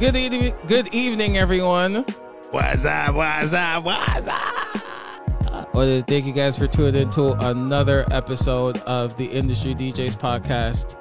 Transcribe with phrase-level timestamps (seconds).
[0.00, 2.06] Good evening, good evening, everyone.
[2.52, 3.14] What's up?
[3.14, 3.84] What's up?
[3.84, 5.74] What's up?
[5.74, 10.96] Well, thank you guys for tuning into another episode of the Industry DJs podcast.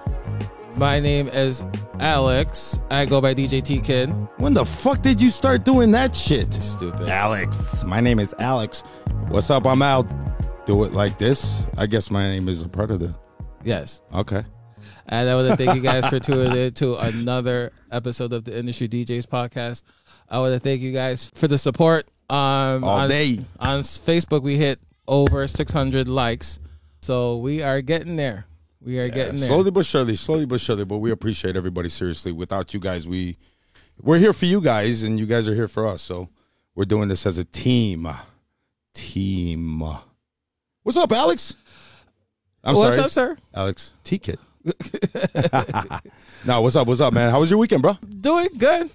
[0.75, 1.63] My name is
[2.01, 2.81] Alex.
[2.91, 4.09] I go by DJ T-Kidd.
[4.35, 6.53] When the fuck did you start doing that shit?
[6.53, 7.07] Stupid.
[7.07, 7.85] Alex.
[7.85, 8.81] My name is Alex.
[9.29, 9.65] What's up?
[9.65, 10.11] I'm out.
[10.65, 11.65] Do it like this.
[11.77, 13.15] I guess my name is a part of the.
[13.63, 14.01] Yes.
[14.13, 14.43] Okay.
[15.07, 18.57] And I want to thank you guys for tuning in to another episode of the
[18.57, 19.83] Industry DJs podcast.
[20.29, 22.07] I want to thank you guys for the support.
[22.29, 23.39] Um, All on, day.
[23.59, 26.59] on Facebook, we hit over 600 likes,
[27.01, 28.45] so we are getting there.
[28.81, 29.47] We are getting there.
[29.49, 30.85] Slowly but surely, slowly but surely.
[30.85, 32.31] But we appreciate everybody seriously.
[32.31, 33.37] Without you guys, we
[34.01, 36.01] we're here for you guys, and you guys are here for us.
[36.01, 36.29] So
[36.75, 38.07] we're doing this as a team.
[38.93, 39.81] Team.
[40.83, 41.55] What's up, Alex?
[42.63, 43.37] I'm What's sorry, up, sir?
[43.53, 43.93] Alex.
[44.03, 44.39] T-Kidd.
[46.45, 46.87] no, what's up?
[46.87, 47.31] What's up, man?
[47.31, 47.93] How was your weekend, bro?
[48.21, 48.89] Doing good.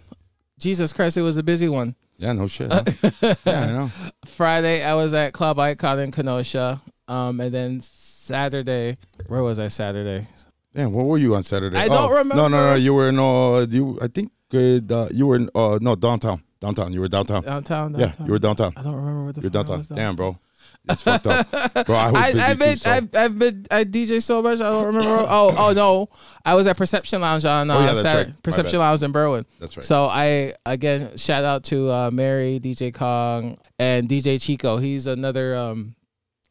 [0.58, 1.96] Jesus Christ, it was a busy one.
[2.16, 2.70] Yeah, no shit.
[2.70, 2.84] huh?
[3.44, 3.90] yeah, I know.
[4.26, 6.80] Friday, I was at Club Icon in Kenosha.
[7.08, 10.26] Um, and then Saturday, where was I Saturday?
[10.74, 11.76] Damn, where were you on Saturday?
[11.76, 12.36] I don't remember.
[12.36, 12.74] No, no, no.
[12.74, 13.18] You were in.
[13.18, 13.98] Uh, you.
[14.00, 15.50] I think uh, uh, you were in.
[15.54, 16.42] Uh, no, downtown.
[16.60, 16.92] Downtown.
[16.92, 17.42] You were downtown.
[17.42, 17.94] Downtown.
[17.98, 18.72] Yeah, you were downtown.
[18.76, 19.82] I don't remember what the You're I downtown.
[19.94, 20.38] Damn, bro.
[20.88, 21.50] It's fucked up,
[21.86, 21.96] bro.
[21.96, 22.64] I was I, busy I've too.
[22.64, 22.90] been, So.
[22.90, 24.60] I've, I've been, I DJ so much.
[24.60, 25.08] I don't remember.
[25.28, 26.08] oh, oh no,
[26.44, 28.24] I was at Perception Lounge on uh, Oh, yeah, that's Saturday.
[28.30, 28.34] right.
[28.36, 28.90] My Perception bad.
[28.90, 29.44] Lounge in Berwyn.
[29.60, 29.84] That's right.
[29.84, 34.76] So I again shout out to uh, Mary, DJ Kong, and DJ Chico.
[34.76, 35.94] He's another um,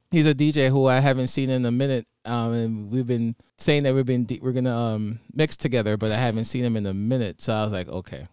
[0.09, 2.07] he's a DJ who I haven't seen in a minute.
[2.25, 6.17] Um, and we've been saying that we've been we're gonna um mix together, but I
[6.17, 7.41] haven't seen him in a minute.
[7.41, 8.27] So I was like, okay.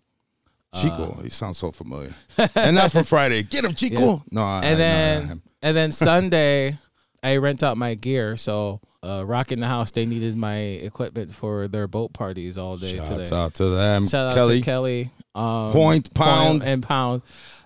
[0.74, 2.12] Chico, he sounds so familiar.
[2.54, 3.42] and not from Friday.
[3.42, 4.22] Get him, Chico.
[4.30, 5.42] No, I, And I then him.
[5.62, 6.76] and then Sunday,
[7.22, 8.36] I rent out my gear.
[8.36, 12.76] So uh, Rock in the House, they needed my equipment for their boat parties all
[12.76, 13.36] day Shouts today.
[13.36, 14.60] out to them, Shout out Kelly.
[14.60, 15.10] to Kelly.
[15.34, 16.62] Um, Point, Pound.
[16.64, 17.22] and pound.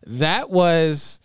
[0.06, 1.20] That was.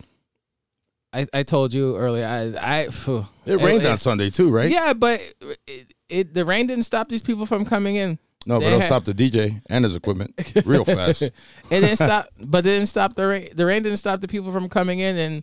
[1.12, 2.24] I, I told you earlier.
[2.24, 3.24] I I phew.
[3.44, 4.70] It rained it- on Sunday too, right?
[4.70, 5.20] Yeah, but
[5.66, 8.18] it, it the rain didn't stop these people from coming in.
[8.46, 11.22] No, but They it'll had- stop the DJ and his equipment real fast.
[11.22, 11.32] It
[11.70, 13.48] didn't stop, but it didn't stop the rain.
[13.54, 15.42] The rain didn't stop the people from coming in, and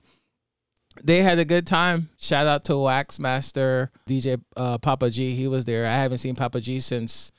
[1.03, 2.09] they had a good time.
[2.17, 5.31] Shout out to Wax Master DJ uh, Papa G.
[5.35, 5.85] He was there.
[5.85, 7.31] I haven't seen Papa G since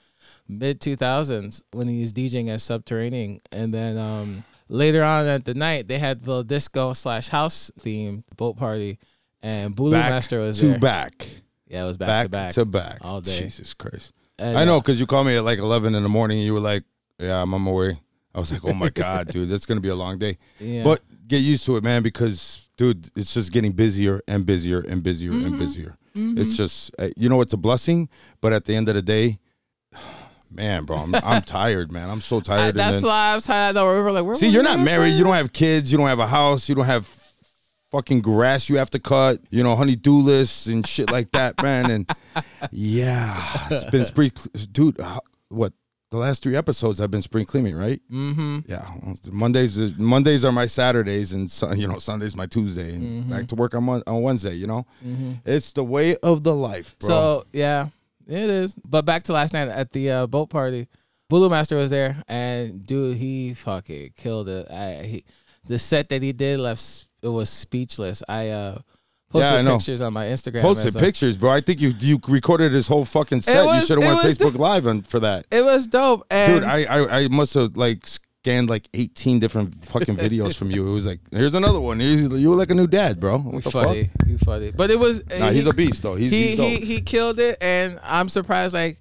[0.49, 5.45] mid two thousands when he was DJing at Subterranean, and then um, later on at
[5.45, 9.01] the night they had the disco slash house theme boat party,
[9.43, 10.79] and Bulu Back Master was to there.
[10.79, 11.29] back,
[11.67, 12.99] Yeah, it was back, back to back to back.
[13.05, 13.41] all day.
[13.41, 14.13] Jesus Christ.
[14.38, 16.47] And, I know uh, because you called me at like 11 in the morning and
[16.47, 16.84] you were like,
[17.19, 18.00] yeah, I'm on my way.
[18.34, 20.38] I was like, oh my God, dude, that's to be a long day.
[20.60, 20.84] yeah.
[20.84, 25.03] But get used to it, man, because, dude, it's just getting busier and busier and
[25.03, 25.47] busier Mm-hmm.
[25.47, 25.97] and busier.
[26.15, 28.09] It's just, uh, you know, it's a blessing,
[28.41, 29.38] but at the end of the day,
[30.50, 32.10] man, bro, I'm, I'm tired, man.
[32.10, 32.70] I'm so tired.
[32.70, 33.76] and that's then- why I'm tired.
[33.76, 35.10] I remember like, where See, you're not married.
[35.15, 35.93] You don't have kids.
[35.93, 36.69] You don't have a house.
[36.69, 37.06] You don't have
[37.91, 39.41] fucking grass you have to cut.
[39.50, 41.91] You know, honey-do lists and shit like that, man.
[41.91, 42.10] And
[42.71, 43.37] yeah,
[43.71, 44.32] it's been spring,
[44.72, 45.00] dude.
[45.49, 45.72] What
[46.10, 48.00] the last three episodes have been spring cleaning, right?
[48.10, 48.60] Mm-hmm.
[48.66, 48.88] Yeah,
[49.31, 49.99] Mondays.
[49.99, 53.88] Mondays are my Saturdays, and you know Sundays my Tuesday, and back to work on
[53.88, 54.55] on Wednesday.
[54.55, 54.87] You know,
[55.44, 57.09] it's the way of the life, bro.
[57.09, 57.88] So yeah,
[58.26, 58.75] it is.
[58.84, 60.88] But back to last night at the uh, boat party,
[61.31, 64.70] Bulu Master was there, and dude, he fucking killed it.
[64.70, 65.25] I he,
[65.65, 66.81] the set that he did left
[67.23, 68.23] it was speechless.
[68.29, 68.79] I uh
[69.31, 69.77] posted Yeah, I know.
[69.79, 70.62] pictures on my Instagram.
[70.62, 71.51] Posted pictures, bro.
[71.51, 73.65] I think you you recorded this whole fucking set.
[73.65, 75.47] you should have went was Facebook Live on, for that.
[75.51, 79.84] It was dope, and Dude, I, I I must have like scanned like 18 different
[79.87, 80.89] fucking videos from you.
[80.89, 81.99] It was like, here's another one.
[82.01, 83.37] He's, you were like a new dad, bro.
[83.39, 84.29] you What the funny, fuck?
[84.29, 84.71] you funny.
[84.71, 86.15] But it was Nah, he's a beast though.
[86.15, 88.73] He's, he he's he he killed it, and I'm surprised.
[88.73, 89.00] Like,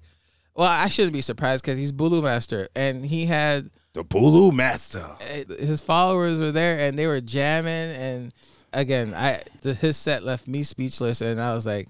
[0.54, 5.04] well, I shouldn't be surprised because he's Bulu Master, and he had the Bulu master.
[5.20, 8.32] eh, his followers were there and they were jamming and
[8.72, 11.88] again i the, his set left me speechless and i was like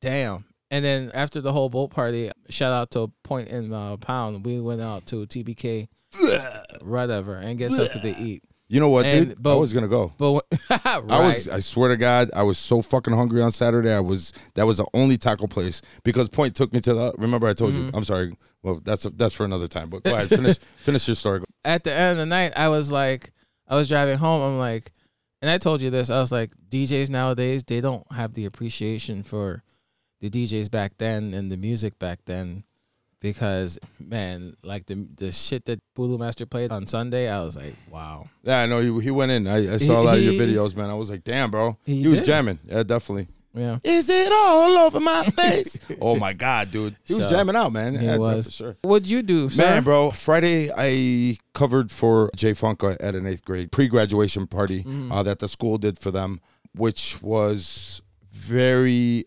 [0.00, 0.44] damn.
[0.70, 4.58] And then after the whole boat party shout out to point in uh, pound we
[4.60, 5.88] went out to tbk
[6.82, 9.46] whatever and get something to eat You know what, And- dude?
[9.46, 10.14] I was gonna go.
[10.16, 10.80] but right.
[10.86, 11.46] I was.
[11.46, 13.92] I swear to God, I was so fucking hungry on Saturday.
[13.92, 14.32] I was.
[14.54, 17.12] That was the only taco place because Point took me to the.
[17.18, 17.80] Remember, I told you.
[17.82, 17.96] Mm-hmm.
[17.96, 18.34] I'm sorry.
[18.62, 19.90] Well, that's that's for another time.
[19.90, 21.42] But go ahead, finish finish your story.
[21.66, 23.32] at the end of the night, I was like,
[23.68, 24.40] I was driving home.
[24.40, 24.90] I'm like,
[25.42, 26.08] and I told you this.
[26.08, 29.62] I was like, DJs nowadays they don't have the appreciation for
[30.22, 32.64] the DJs back then and the music back then,
[33.22, 37.74] because man, like the the shit that Bulu Master played on Sunday, I was like,
[37.90, 38.26] wow.
[38.42, 39.46] Yeah, I know he, he went in.
[39.46, 40.90] I, I saw a lot of your videos, man.
[40.90, 41.78] I was like, damn, bro.
[41.86, 42.58] He He, was jamming.
[42.66, 43.28] Yeah, definitely.
[43.54, 43.78] Yeah.
[43.84, 45.78] Is it all over my face?
[46.00, 47.98] oh my god, dude, he was So, jamming out, man.
[47.98, 48.46] he Yeah, was.
[48.46, 48.76] for sure.
[48.82, 49.62] What'd you do, sir?
[49.62, 54.82] Man, bro, Friday I covered for Jay Funk at an eighth grade pre graduation party
[54.82, 55.12] Mm-hmm.
[55.12, 56.40] uh, that the school did for them,
[56.74, 59.26] which was very.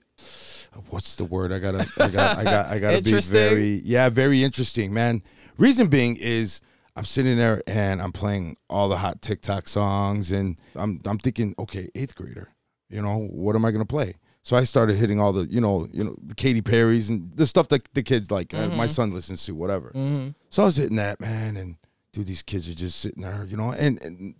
[0.89, 1.51] What's the word?
[1.51, 5.23] I gotta, I got, I got, I gotta be very, yeah, very interesting, man.
[5.57, 6.61] Reason being is
[6.95, 11.55] I'm sitting there and I'm playing all the hot TikTok songs, and I'm, I'm thinking,
[11.57, 12.49] okay, eighth grader,
[12.89, 14.15] you know, what am I gonna play?
[14.43, 17.47] So I started hitting all the, you know, you know, the Katy Perry's and the
[17.47, 18.53] stuff that the kids like.
[18.53, 19.91] Uh, my son listens to, whatever.
[19.95, 20.29] Mm-hmm.
[20.51, 21.77] So I was hitting that, man, and
[22.13, 24.35] dude, these kids are just sitting there, you know, and, and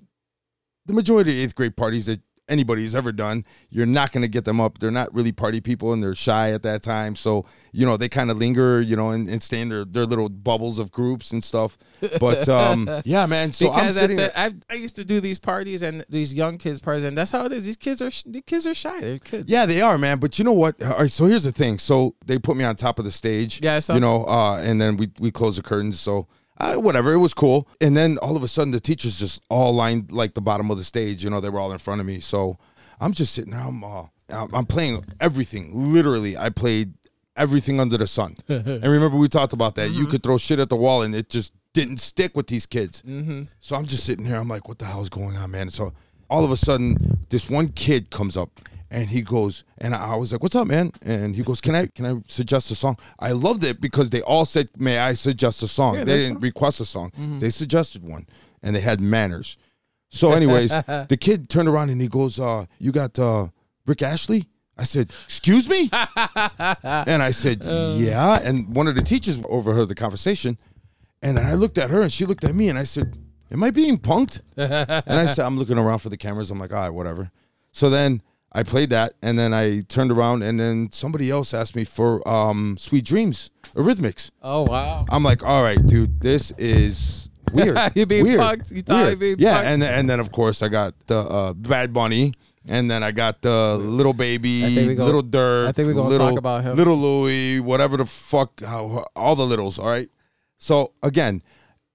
[0.85, 4.45] the majority of eighth grade parties that anybody's ever done, you're not going to get
[4.45, 4.79] them up.
[4.79, 7.15] They're not really party people and they're shy at that time.
[7.15, 10.05] So, you know, they kind of linger, you know, and, and stay in their, their
[10.05, 11.77] little bubbles of groups and stuff.
[12.19, 13.51] But um, yeah, man.
[13.51, 16.79] So I'm sitting the, I, I used to do these parties and these young kids
[16.79, 17.65] parties, and that's how it is.
[17.65, 18.99] These kids are these kids are shy.
[19.01, 19.49] They're kids.
[19.49, 20.19] Yeah, they are, man.
[20.19, 20.81] But you know what?
[20.83, 21.79] All right, so here's the thing.
[21.79, 23.61] So they put me on top of the stage.
[23.61, 25.99] Yeah, You know, uh, and then we we close the curtains.
[25.99, 26.27] So
[26.59, 27.67] uh, whatever, it was cool.
[27.81, 30.77] And then all of a sudden, the teachers just all lined like the bottom of
[30.77, 31.23] the stage.
[31.23, 32.19] You know, they were all in front of me.
[32.19, 32.57] So
[32.99, 33.61] I'm just sitting there.
[33.61, 35.93] I'm uh, I'm playing everything.
[35.93, 36.93] Literally, I played
[37.35, 38.37] everything under the sun.
[38.47, 39.91] and remember, we talked about that.
[39.91, 43.01] You could throw shit at the wall, and it just didn't stick with these kids.
[43.01, 43.43] Mm-hmm.
[43.59, 44.37] So I'm just sitting here.
[44.37, 45.69] I'm like, what the hell is going on, man?
[45.69, 45.93] So
[46.29, 48.61] all of a sudden, this one kid comes up
[48.95, 50.93] and he goes, and I was like, what's up, man?
[51.01, 52.97] And he goes, can I can I suggest a song?
[53.19, 55.95] I loved it because they all said, may I suggest a song?
[55.95, 57.11] Yeah, they didn't request a song.
[57.39, 58.25] They suggested one,
[58.63, 59.57] and they had manners.
[60.09, 60.69] So, anyways,
[61.09, 63.49] the kid turned around and he goes, uh, you got uh,
[63.85, 64.45] Rick Astley?
[64.77, 65.89] I said, excuse me?
[65.91, 68.39] and I said, yeah.
[68.41, 70.57] And one of the teachers overheard the conversation.
[71.21, 73.17] And I looked at her and she looked at me and I said,
[73.51, 74.41] Am I being punked?
[74.57, 76.49] and I said, I'm looking around for the cameras.
[76.49, 77.31] I'm like, all right, whatever.
[77.71, 78.21] So then
[78.57, 82.25] I played that and then I turned around and then somebody else asked me for
[82.27, 84.31] um, Sweet Dreams, Eurythmics.
[84.41, 85.05] Oh wow.
[85.09, 87.77] I'm like, all right, dude, this is weird.
[87.95, 88.39] You being weird.
[88.39, 88.71] punked?
[88.71, 89.65] You thought you being Yeah, punked?
[89.65, 92.33] and then, and then of course I got the uh, Bad Bunny.
[92.67, 94.63] And then I got the little baby,
[94.95, 95.67] little Durk.
[95.67, 96.75] I think we gonna little, talk about him.
[96.75, 98.59] Little Louis, whatever the fuck,
[99.15, 99.77] all the littles.
[99.77, 100.09] All right.
[100.57, 101.43] So again,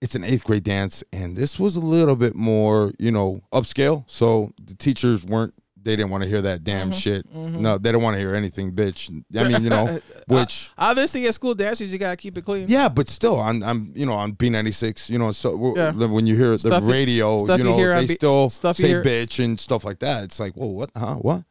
[0.00, 4.04] it's an eighth grade dance, and this was a little bit more, you know, upscale.
[4.06, 5.54] So the teachers weren't.
[5.82, 6.98] They didn't want to hear that damn Mm-hmm.
[6.98, 7.32] shit.
[7.34, 7.62] Mm-hmm.
[7.62, 9.10] No, they don't want to hear anything, bitch.
[9.34, 9.98] I mean, you know, uh,
[10.28, 10.70] which.
[10.76, 12.66] Uh, obviously, at school dances, you gotta keep it clean.
[12.68, 15.92] Yeah, but still, on I'm you know on B ninety six, you know, so Yeah.
[15.92, 18.78] when you hear the Stuff you- radio, you you know, on they B- still stuff
[18.78, 20.24] you say bitch and stuff like that.
[20.24, 20.90] It's like, whoa, what?
[20.96, 21.14] Huh?
[21.14, 21.44] What?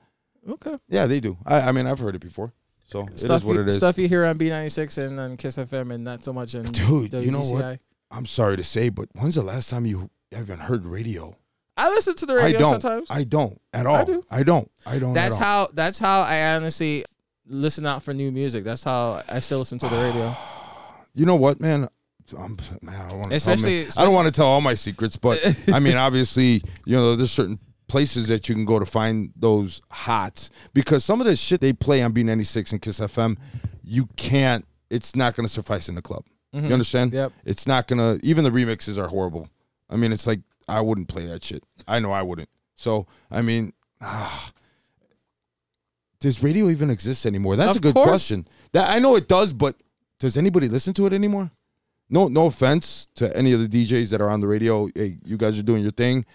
[0.47, 0.77] Okay.
[0.87, 1.37] Yeah, they do.
[1.45, 2.53] I, I mean, I've heard it before,
[2.87, 3.75] so it Stuff is what you, it is.
[3.75, 6.55] stuff you hear on B ninety six and on Kiss FM and not so much
[6.55, 7.79] in Dude, you know what?
[8.11, 11.35] I'm sorry to say, but when's the last time you haven't heard radio?
[11.79, 12.81] I listen to the I radio don't.
[12.81, 13.07] sometimes.
[13.09, 13.95] I don't at all.
[13.95, 14.23] I, do.
[14.29, 14.71] I don't.
[14.85, 15.13] I don't.
[15.13, 15.69] that's how.
[15.73, 17.05] That's how I honestly
[17.47, 18.63] listen out for new music.
[18.63, 20.35] That's how I still listen to the radio.
[21.15, 21.89] You know what, man?
[22.37, 23.93] I'm, man, I don't want to Especially- tell.
[23.95, 25.39] my- I don't want to tell all my secrets, but
[25.73, 29.81] I mean, obviously, you know, there's certain places that you can go to find those
[29.89, 33.37] hots because some of the shit they play on B96 and Kiss FM,
[33.83, 34.65] you can't.
[34.91, 36.23] It's not going to suffice in the club.
[36.53, 36.73] You mm-hmm.
[36.73, 37.13] understand?
[37.13, 37.33] Yep.
[37.43, 38.19] It's not gonna.
[38.23, 39.49] Even the remixes are horrible.
[39.89, 41.63] I mean, it's like I wouldn't play that shit.
[41.88, 42.50] I know I wouldn't.
[42.75, 44.51] So I mean, ah,
[46.19, 47.56] does radio even exist anymore?
[47.56, 48.07] That's Of a good course.
[48.07, 48.47] question.
[48.73, 49.76] That I know it does, but
[50.19, 51.52] does anybody listen to it anymore?
[52.09, 54.90] No, no offense to any of the DJs that are on the radio.
[54.95, 56.26] Hey, you guys are doing your thing,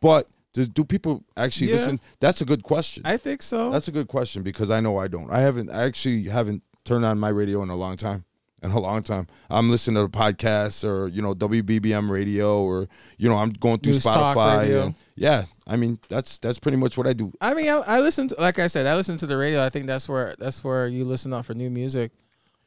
[0.00, 1.76] but does, do people actually Yeah.
[1.76, 2.00] listen?
[2.20, 3.02] That's a good question.
[3.04, 3.70] I think so.
[3.70, 5.30] That's a good question because I know I don't.
[5.30, 5.68] I haven't.
[5.70, 8.24] I actually haven't turned on my radio in a long time.
[8.66, 13.28] In a long time, I'm listening to podcasts or you know WBBM radio or you
[13.28, 14.86] know I'm going through News Spotify.
[14.86, 17.32] And, yeah, I mean that's that's pretty much what I do.
[17.40, 19.64] I mean, I, I listen to, like I said, I listen to the radio.
[19.64, 22.12] I think that's where that's where you listen out for new music.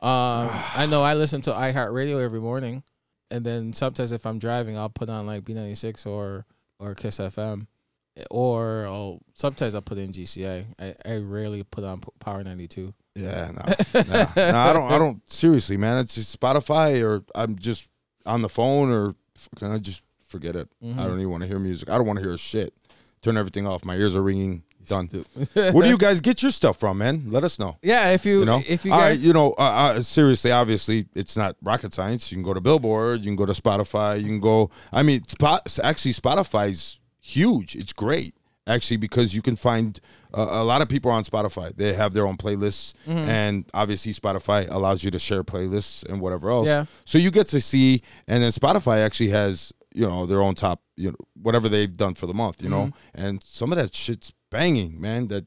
[0.01, 2.83] Um, I know I listen to iHeartRadio every morning,
[3.29, 6.45] and then sometimes if I'm driving, I'll put on like B96 or
[6.79, 7.67] or Kiss FM,
[8.31, 10.65] or I'll, sometimes I'll put in GCA.
[10.79, 12.93] I, I rarely put on Power 92.
[13.15, 14.91] Yeah, no, no, no, I don't.
[14.91, 15.29] I don't.
[15.31, 17.89] Seriously, man, it's just Spotify or I'm just
[18.25, 19.15] on the phone or
[19.57, 20.69] can I just forget it?
[20.83, 20.99] Mm-hmm.
[20.99, 21.89] I don't even want to hear music.
[21.89, 22.73] I don't want to hear shit.
[23.21, 23.83] Turn everything off.
[23.83, 24.63] My ears are ringing.
[24.87, 25.07] Done.
[25.53, 27.25] Where do you guys get your stuff from, man?
[27.27, 27.77] Let us know.
[27.83, 29.61] yeah, if you, You know, if you All guys, right, you know, uh,
[29.97, 32.31] uh, seriously, obviously, it's not rocket science.
[32.31, 34.71] You can go to Billboard, you can go to Spotify, you can go.
[34.91, 37.75] I mean, Spot, actually, Spotify's huge.
[37.75, 38.33] It's great,
[38.69, 39.99] actually, because you can find
[40.33, 41.75] uh, a lot of people on Spotify.
[41.75, 43.29] They have their own playlists, Mm-hmm.
[43.29, 46.67] and obviously, Spotify allows you to share playlists and whatever else.
[46.67, 46.85] Yeah.
[47.05, 50.81] So you get to see, and then Spotify actually has you know their own top,
[50.95, 53.21] you know, whatever they've done for the month, you know, Mm-hmm.
[53.25, 55.27] and some of that shit's banging, man.
[55.27, 55.45] That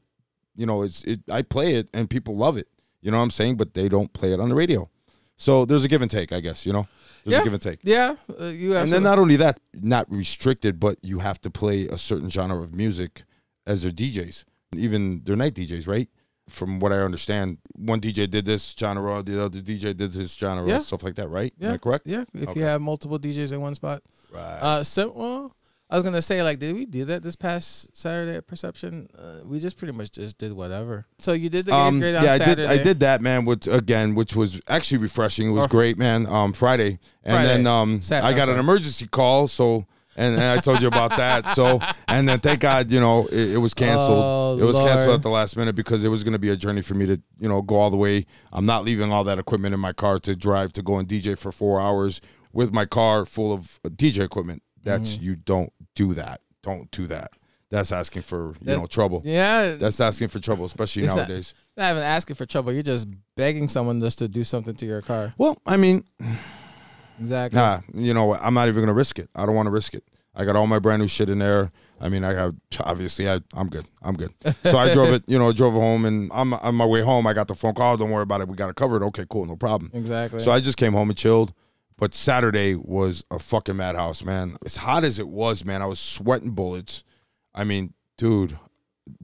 [0.55, 1.21] you know, it's it.
[1.31, 2.67] I play it and people love it.
[3.01, 3.57] You know what I'm saying?
[3.57, 4.89] But they don't play it on the radio.
[5.37, 6.65] So there's a give and take, I guess.
[6.65, 6.87] You know,
[7.23, 7.41] there's Yeah.
[7.41, 7.79] a give and take.
[7.83, 11.49] Yeah, uh, you have And then not only that, not restricted, but you have to
[11.49, 13.23] play a certain genre of music
[13.65, 14.43] as their DJs,
[14.75, 16.09] even their night DJs, right?
[16.49, 20.67] From what I understand, one DJ did this genre, the other DJ did this genre,
[20.67, 20.79] Yeah.
[20.79, 21.53] stuff like that, right?
[21.57, 22.05] Yeah, correct?
[22.05, 22.59] Yeah, if Okay.
[22.59, 24.03] you have multiple DJs in one spot.
[24.33, 24.59] Right.
[24.61, 25.55] Uh, so well,
[25.93, 29.07] I was gonna say like, did we do that this past Saturday at Perception?
[29.15, 31.05] Uh, we just pretty much just did whatever.
[31.19, 32.45] So you did the Um, grade on yeah, I did.
[32.47, 32.67] Saturday.
[32.67, 33.45] I did that, man.
[33.45, 35.49] Which again, which was actually refreshing.
[35.49, 36.25] It was Or- great, man.
[36.25, 37.47] Um, Friday, and Friday.
[37.47, 39.47] then um, Saturday, I got an emergency call.
[39.47, 39.85] So,
[40.17, 41.49] and, and I told you about that.
[41.55, 44.17] So, and then thank God, you know, it, it was canceled.
[44.23, 46.55] Oh, it was canceled at the last minute because it was going to be a
[46.57, 48.25] journey for me to, you know, go all the way.
[48.51, 51.37] I'm not leaving all that equipment in my car to drive to go and DJ
[51.37, 52.19] for four hours
[52.51, 54.63] with my car full of uh, DJ equipment.
[54.83, 55.23] That's Mm-hmm.
[55.23, 56.41] you don't do that.
[56.61, 57.31] Don't do that.
[57.69, 59.21] That's asking for you That- know trouble.
[59.25, 61.53] Yeah, That's asking for trouble, especially It's not- nowadays.
[61.75, 62.71] not even asking for trouble.
[62.71, 65.33] You're just begging someone just to do something to your car.
[65.37, 66.03] Well, I mean,
[67.19, 67.57] Exactly.
[67.59, 68.39] Nah, you know, what?
[68.43, 69.29] I'm not even gonna risk it.
[69.35, 70.03] I don't want to risk it.
[70.35, 71.71] I got all my brand new shit in there.
[72.01, 73.85] I mean, I have obviously I I'm good.
[74.01, 74.33] I'm good.
[74.63, 77.27] So I drove it, you know, drove home, and I'm on my way home.
[77.27, 77.97] I got the phone call.
[77.97, 78.47] Don't worry about it.
[78.47, 79.03] We got it covered.
[79.03, 79.91] Okay, cool, no problem.
[79.93, 80.39] Exactly.
[80.39, 81.53] So I just came home and chilled.
[81.97, 84.57] But Saturday was a fucking madhouse, man.
[84.65, 87.03] As hot as it was, man, I was sweating bullets.
[87.53, 88.57] I mean, dude,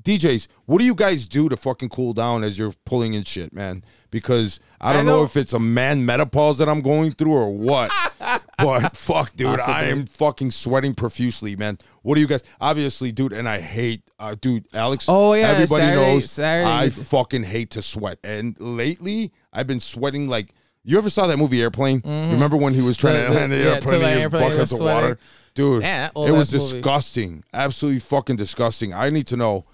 [0.01, 3.53] DJs, what do you guys do to fucking cool down as you're pulling in shit,
[3.53, 3.83] man?
[4.11, 5.17] Because I I don't know.
[5.19, 7.91] know- if it's a man menopause that I'm going through or what.
[8.57, 11.79] but fuck, dude, I am fucking sweating profusely, man.
[12.03, 12.43] What do you guys?
[12.61, 15.05] Obviously, dude, and I hate, uh, dude, Alex.
[15.07, 19.79] Oh, yeah, everybody Saturday- knows Saturday I fucking hate to sweat, and lately I've been
[19.81, 20.53] sweating like.
[20.83, 22.01] You ever saw that movie Airplane?
[22.05, 23.33] Remember when he was trying Mm-hmm.
[23.33, 25.19] The- to the- land the yeah, airplane to and airplane, buckets of water?
[25.55, 26.73] Dude, Yeah, it was ass movie.
[26.75, 27.43] disgusting.
[27.53, 28.93] Absolutely fucking disgusting.
[28.93, 29.65] I need to know.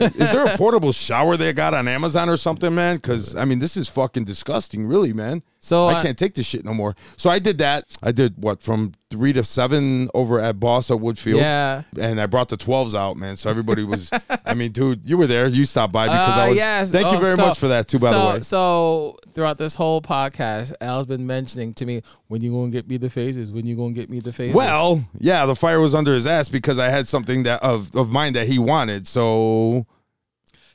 [0.00, 2.96] Is there a portable shower they got on Amazon or something, man?
[2.96, 5.42] Because I mean, this is fucking disgusting, really, man.
[5.60, 6.94] So, I uh, can't take this shit no more.
[7.16, 7.96] So I did that.
[8.02, 11.38] I did what from three to seven over at Boss at Woodfield.
[11.38, 11.82] yeah.
[11.98, 13.36] And I brought the 12s out, man.
[13.36, 14.10] So everybody was,
[14.44, 15.46] I mean, dude, you were there.
[15.48, 16.56] You stopped by because Uh, I was.
[16.56, 16.90] yes.
[16.92, 18.40] Thank you Oh, very so- much for that, too, by so, the way.
[18.42, 22.96] So throughout this whole podcast, Al's been mentioning to me, when you gonna get me
[22.96, 23.50] the phases?
[23.50, 24.54] When you gonna get me the phases?
[24.54, 28.10] Well, yeah, the fire was under his ass because I had something that of, of
[28.10, 29.08] mine that he wanted.
[29.08, 29.86] So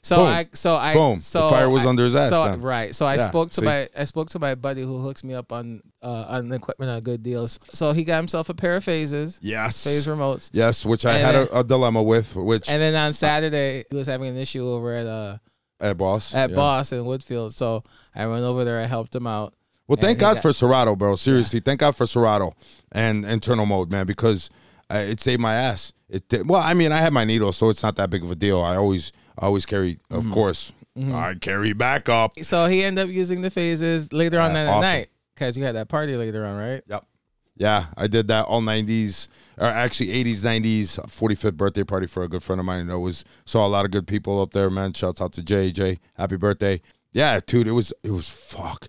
[0.03, 0.27] so boom.
[0.27, 1.15] I so I Boom.
[1.17, 2.61] The so fire was I- under his ass So then.
[2.61, 2.93] right.
[2.95, 3.65] So I Yeah, spoke to see?
[3.65, 7.01] my I spoke to my buddy who hooks me up on uh on equipment on
[7.01, 7.59] good deals.
[7.73, 10.49] So he got himself a pair of phases, yes, phase remotes.
[10.53, 13.85] yes, which I And had then- a, a dilemma with, which And then on Saturday
[13.89, 15.37] he was having an issue over at uh
[15.79, 16.55] at boss at yeah.
[16.55, 17.53] Boss in Woodfield.
[17.53, 17.83] So
[18.15, 19.53] I went over there, I helped him out.
[19.87, 21.15] Well, thank God got- for Serato, bro.
[21.15, 22.53] Seriously, thank God for Serato
[22.91, 24.49] and internal mode, man, because
[24.89, 25.91] uh, it saved my ass.
[26.09, 28.29] It did, well, I mean, I had my needle, so it's not that big of
[28.31, 28.61] a deal.
[28.61, 30.33] I always, I always carry, of Mm-hmm.
[30.33, 32.37] course, I carry backup.
[32.41, 34.81] So he ended up using the phases later on Yeah, that awesome.
[34.81, 36.81] night because you had that party later on, right?
[36.87, 37.05] Yep.
[37.57, 42.27] Yeah, I did that all 90s, or actually 80s, 90s, 45th birthday party for a
[42.27, 42.89] good friend of mine.
[42.89, 44.93] It was saw a lot of good people up there, man.
[44.93, 45.99] Shouts out to JJ.
[46.15, 46.81] Happy birthday.
[47.11, 48.87] Yeah, dude, it was it was fuck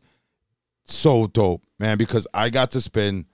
[0.84, 3.26] so dope, man, because I got to spin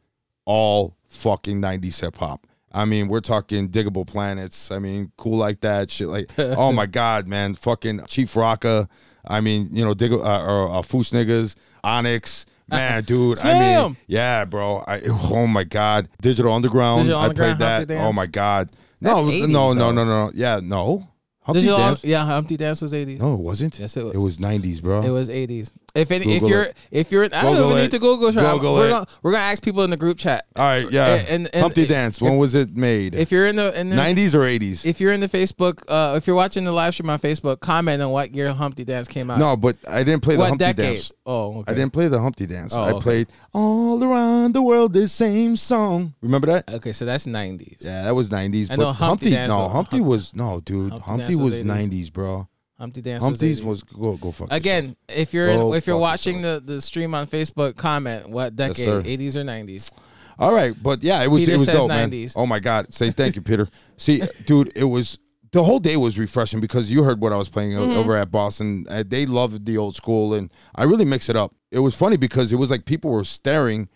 [0.44, 2.46] all fucking 90s hip hop.
[2.72, 4.70] I mean, we're talking Digable Planets.
[4.70, 6.30] I mean, cool like that, shit like.
[6.38, 8.88] oh my god, man, fucking Chief Rocka.
[9.26, 12.46] I mean, you know, dig uh, or uh, Foos niggas, Onyx.
[12.70, 14.84] Man, dude, I mean, yeah, bro.
[14.86, 17.04] I oh my god, Digital Underground.
[17.04, 17.94] Digital I Underground, played Humpty that.
[17.94, 18.06] Dance?
[18.06, 18.68] Oh my god.
[19.00, 19.92] That's No, 80s no, no, though.
[19.92, 20.30] no, no.
[20.34, 21.08] Yeah, no.
[21.40, 22.04] Humpty Digital, Dance.
[22.04, 23.20] yeah, Humpty Dance was 80s.
[23.20, 23.78] No, it wasn't.
[23.78, 24.14] Yes, it was.
[24.16, 25.00] It was 90s, bro.
[25.02, 25.72] It was 80s.
[25.94, 26.76] If any, if Google you're it.
[26.90, 27.82] if you're I don't Google even it.
[27.82, 28.52] need to Google, try.
[28.52, 28.90] Google we're it.
[28.90, 30.44] Gonna, we're gonna ask people in the group chat.
[30.54, 31.14] All right, yeah.
[31.28, 32.20] And- and- Humpty if- Dance.
[32.20, 33.14] When was it made?
[33.14, 34.84] If you're in the in the 90s or 80s?
[34.84, 38.00] if you're in the Facebook, uh, if you're watching the live stream on Facebook, comment
[38.02, 39.38] on what year Humpty Dance came out.
[39.38, 40.92] no, but I didn't play the what Humpty decade?
[40.94, 41.12] Dance.
[41.26, 41.72] Oh, okay.
[41.72, 42.74] I didn't play the Humpty Dance.
[42.76, 43.00] Oh, I okay.
[43.02, 46.14] played all around the world the same song.
[46.20, 46.70] Remember that?
[46.74, 47.78] Okay, so that's 90s.
[47.80, 48.70] Yeah, that was 90s.
[48.70, 50.90] I but know Humpty Dance no, was- Humpty was no, dude.
[50.92, 51.90] Humpty Humpty, Dance was was 80s.
[51.90, 52.48] 90s, bro.
[52.78, 53.90] Humpty Dance Humpty's was 80s.
[53.90, 54.46] was go go fuck.
[54.46, 54.52] yourself.
[54.52, 58.86] Again, if you're Go if you're watching the, the stream on Facebook, comment what decade.
[58.86, 59.90] 80s or 90s.
[60.38, 62.10] All right, but yeah, it was Peter it was dope, man.
[62.10, 62.34] 90s.
[62.36, 63.68] Oh my god, say thank you, Peter.
[63.96, 65.18] See, dude, it was
[65.50, 67.96] the whole day was refreshing because you heard what I was playing Mm-hmm.
[67.98, 68.86] over at Boston.
[68.88, 71.54] Uh, they loved the old school, and I really mix it up.
[71.72, 73.88] It was funny because it was like people were staring.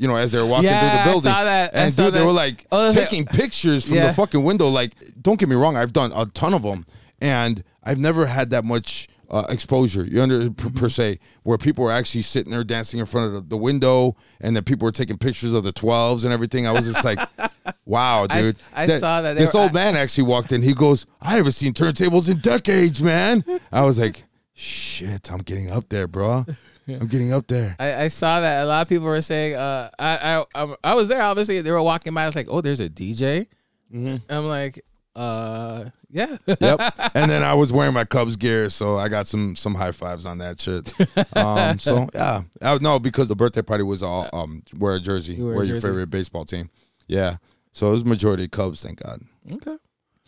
[0.00, 1.74] You know, as they were walking Yeah, through the building, saw that.
[1.74, 4.06] I and saw dude, they were like Oh, taking pictures from Yeah.
[4.08, 4.68] the fucking window.
[4.68, 6.86] Like, don't get me wrong, I've done a ton of them,
[7.20, 10.04] and I've never had that much uh, exposure.
[10.04, 13.32] You under per, per se, where people were actually sitting there dancing in front of
[13.34, 16.66] the, the window, and then people were taking pictures of the twelves and everything.
[16.66, 17.18] I was just like,
[17.84, 18.56] Wow, I- dude.
[18.74, 19.34] I saw that.
[19.34, 20.62] They This were- old man actually walked in.
[20.62, 23.44] He goes, I haven't seen turntables in decades, man.
[23.72, 26.44] I was like, shit, I'm getting up there, bro.
[26.88, 27.76] I'm getting up there.
[27.78, 29.56] I, I saw that a lot of people were saying.
[29.56, 31.20] Uh, I I I was there.
[31.22, 32.22] Obviously, they were walking by.
[32.22, 33.46] I was like, oh, there's a DJ.
[33.94, 34.82] I'm like,
[35.18, 36.36] uh, yeah.
[36.60, 36.80] yep.
[37.14, 40.24] And then I was wearing my Cubs gear, so I got some some high fives
[40.26, 40.92] on that shit.
[41.36, 45.34] Um, so yeah, I, no, because the birthday party was all um wear a jersey,
[45.34, 45.86] You wear a wear your jersey.
[45.88, 46.70] favorite baseball team.
[47.06, 47.38] Yeah,
[47.72, 49.22] so it was majority Cubs, thank God.
[49.52, 49.76] okay.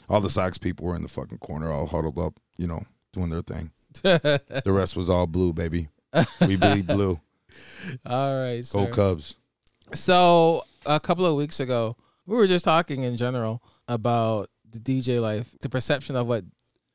[0.08, 2.82] All the Sox people were in the fucking corner, all huddled up, you know,
[3.12, 3.70] doing their thing.
[4.02, 5.88] The rest was all blue, baby.
[6.40, 7.20] We bleed blue.
[8.06, 8.62] All right.
[8.72, 8.90] Go sir.
[8.92, 9.34] Cubs.
[9.94, 15.20] So a couple of weeks ago, we were just talking in general about the DJ
[15.20, 16.44] life, the perception of what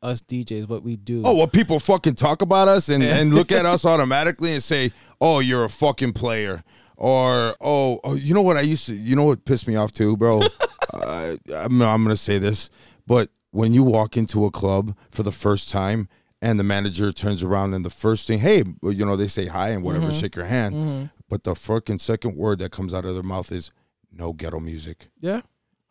[0.01, 1.23] us DJs, what we do.
[1.25, 4.91] Oh, well, people fucking talk about us and, and look at us automatically and say,
[5.19, 6.63] "Oh, you're a fucking player,"
[6.95, 9.91] or "Oh, oh you know what I used to." You know what pissed me off
[9.91, 10.41] too, bro?
[10.93, 12.69] uh, I'm, I'm gonna say this,
[13.07, 16.07] but when you walk into a club for the first time
[16.41, 19.69] and the manager turns around and the first thing, hey, you know, they say hi
[19.69, 21.05] and whatever, shake your hand, Mm-hmm.
[21.29, 23.71] but the fucking second word that comes out of their mouth is
[24.11, 25.07] no ghetto music.
[25.21, 25.41] yeah,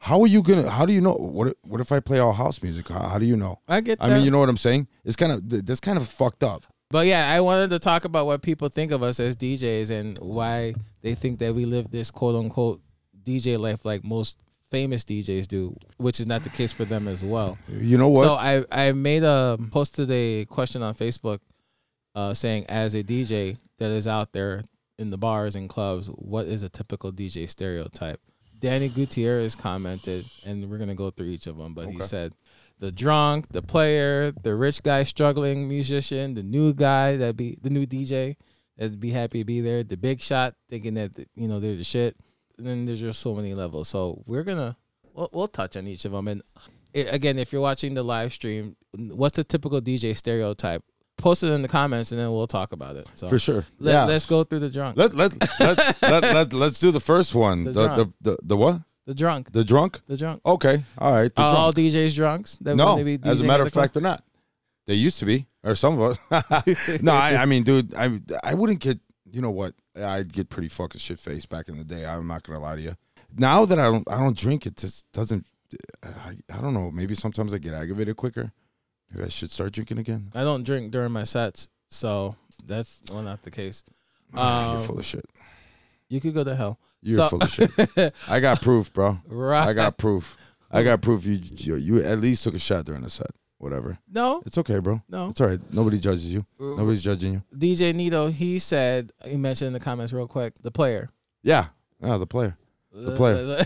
[0.05, 0.69] How are you gonna?
[0.71, 1.15] How do you know?
[1.15, 2.89] What if- What if I play all house music?
[2.89, 3.61] How, how do you know?
[3.67, 4.05] I get that.
[4.11, 4.87] I mean, you know what I'm saying?
[5.05, 6.67] It's kind of th- that's kind of fucked up.
[6.91, 10.19] But yeah, I wanted to talk about what people think of us as DJs and
[10.19, 12.83] why they think that we live this quote unquote
[13.23, 17.25] DJ life like most famous DJs do, which is not the case for them as
[17.25, 17.57] well.
[17.69, 18.25] You know what?
[18.25, 21.39] So I I made a posted a question on Facebook
[22.15, 24.63] uh, saying as a DJ that is out there
[24.99, 28.21] in the bars and clubs, what is a typical DJ stereotype?
[28.59, 31.75] Danny Gutierrez commented, and we're gonna go through each of them.
[31.75, 32.35] But he said,
[32.79, 37.71] the drunk, the player, the rich guy struggling musician, the new guy that be the
[37.71, 38.37] new DJ
[38.77, 41.85] that'd be happy to be there, the big shot thinking that you know they're the
[41.85, 42.17] shit.
[42.59, 43.89] And then there's just so many levels.
[43.89, 44.77] So we're gonna
[45.13, 46.29] we'll, we'll touch on each of them.
[46.29, 46.43] And
[46.95, 50.83] i again, if you're watching the live stream, what's a typical DJ stereotype?
[51.17, 53.07] Post it in the comments, and then we'll talk about it.
[53.15, 53.65] So for sure.
[53.79, 54.05] let, yeah.
[54.05, 54.97] let's go through the drunk.
[54.97, 57.65] Let let let let, let let's do the first one.
[57.65, 58.81] The The the, the the what?
[59.07, 59.53] the drunk.
[59.53, 60.01] The drunk?
[60.07, 60.41] The drunk.
[60.45, 60.83] Okay.
[60.99, 61.35] All right.
[61.35, 61.73] The Are all.
[61.73, 62.57] DJs drunks?
[62.57, 63.85] That No, be as a matter of club?
[63.85, 64.25] fact, they're not.
[64.87, 67.01] They used to be, or some of us.
[67.03, 68.99] no, I, I mean, dude, I I wouldn't get.
[69.31, 69.75] You know what?
[69.97, 72.05] I'd get pretty fucking shit faced back in the day.
[72.05, 72.97] I'm not gonna lie to you.
[73.37, 74.67] Now that I don't, I don't drink.
[74.67, 75.47] It just doesn't.
[76.03, 76.91] I, I don't know.
[76.91, 78.53] Maybe sometimes I get aggravated quicker.
[79.13, 80.31] Maybe I should start drinking again.
[80.35, 82.37] I don't drink during my sets, so
[82.67, 83.85] that's well not the case.
[84.35, 85.25] Um, You're full of shit.
[86.09, 86.79] You could go to hell.
[87.03, 88.15] You're so- full of shit.
[88.29, 89.19] I got proof, bro.
[89.27, 89.69] right.
[89.69, 90.37] I got proof.
[90.71, 91.25] I got proof.
[91.25, 93.31] You, you you at least took a shot during the set.
[93.59, 93.97] Whatever.
[94.13, 95.01] no, It's okay, bro.
[95.09, 95.29] no.
[95.29, 95.61] It's all right.
[95.73, 96.45] Nobody judges you.
[96.59, 97.43] Nobody's judging you.
[97.57, 101.09] DJ Nito, he said he mentioned in the comments real quick the player.
[101.43, 101.67] Yeah.
[102.03, 102.59] Yeah, the player.
[102.95, 103.65] The player.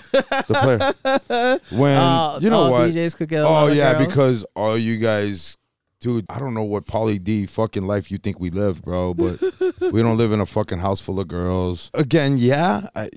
[0.49, 1.61] the player.
[1.79, 2.91] When all, you know all what?
[2.91, 3.45] DJs could get.
[3.45, 4.07] Oh yeah, girls.
[4.07, 5.57] because all you guys,
[6.01, 6.25] dude.
[6.31, 9.13] I don't know what Pauly D fucking life you think we live, bro.
[9.15, 9.41] But
[9.93, 11.91] we don't live in a fucking house full of girls.
[11.95, 12.89] Again, yeah.
[12.95, 13.11] I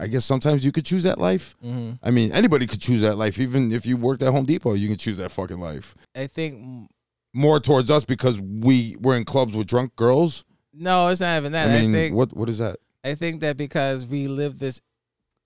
[0.00, 1.54] I guess sometimes you could choose that life.
[1.64, 1.98] Mhm.
[2.02, 3.38] I mean, anybody could choose that life.
[3.38, 5.94] Even if you worked at Home Depot, you can choose that fucking life.
[6.16, 6.88] I think
[7.34, 10.44] More towards us because we we're in clubs with drunk girls.
[10.74, 11.70] no, it's not even that.
[11.70, 12.78] I I, mean, think what what is that?
[13.04, 14.80] I think that because we live this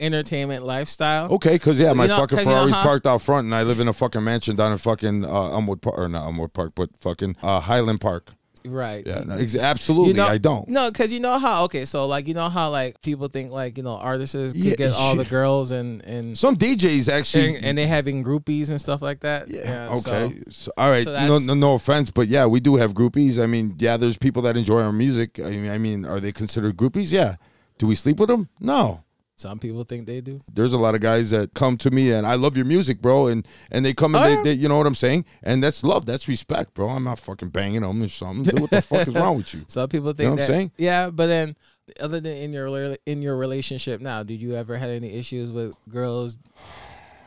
[0.01, 1.31] entertainment lifestyle.
[1.33, 3.47] Okay, because yeah, So, my you know- fucking 'cause you know Ferrari's parked out front,
[3.47, 6.25] and I live in a fucking mansion down in fucking uh, Elmwood Park, or not
[6.25, 8.33] Elmwood Park, but fucking uh, Highland Park.
[8.69, 9.07] Right.
[9.07, 10.15] Yeah, no, ex- absolutely.
[10.15, 10.69] know- I don't.
[10.69, 13.77] No, because you know how okay, so like you know how like people think like
[13.77, 17.55] you know artists could Yeah, get all the girls and and Some DJs actually.
[17.57, 19.47] and, and they having groupies and stuff like that.
[19.49, 19.95] yeah.
[19.95, 20.41] so- okay.
[20.51, 21.05] So, all right.
[21.05, 23.41] so no, no, no offense, but yeah, we do have groupies.
[23.41, 25.39] I mean, yeah, there's people that enjoy our music.
[25.39, 27.13] I mean, I mean, are they considered groupies?
[27.13, 27.37] Yeah.
[27.79, 28.49] Do we sleep with them?
[28.59, 29.05] No.
[29.37, 30.41] Some people think they do.
[30.53, 33.27] There's a lot of guys that come to me and I love your music, bro,
[33.29, 34.43] and and they come and Oh, they, yeah.
[34.43, 36.89] they, you know what I'm saying, and that's love, that's respect, bro.
[36.89, 38.61] I'm not fucking banging them or something.
[38.61, 39.65] What the fuck is wrong with you?
[39.69, 40.43] Some people think you know what that.
[40.45, 40.73] I'm saying?
[40.79, 41.57] Yeah, but then
[42.01, 45.75] other than in your in your relationship now, did you ever had any issues with
[45.89, 46.37] girls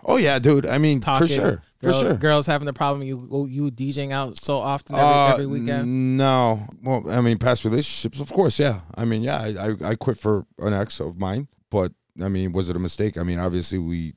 [0.06, 0.66] Oh yeah, dude.
[0.66, 1.28] I mean, talking?
[1.28, 2.14] for sure, for sure.
[2.16, 6.18] Girls having the problem you you DJing out so often every, Uh, every weekend.
[6.18, 6.68] No.
[6.82, 8.82] Well, I mean, past relationships, of course, yeah.
[8.96, 11.92] I mean, yeah, I, I, I quit for an ex of mine, but
[12.22, 13.18] I mean, was it a mistake?
[13.18, 14.14] I mean, obviously, we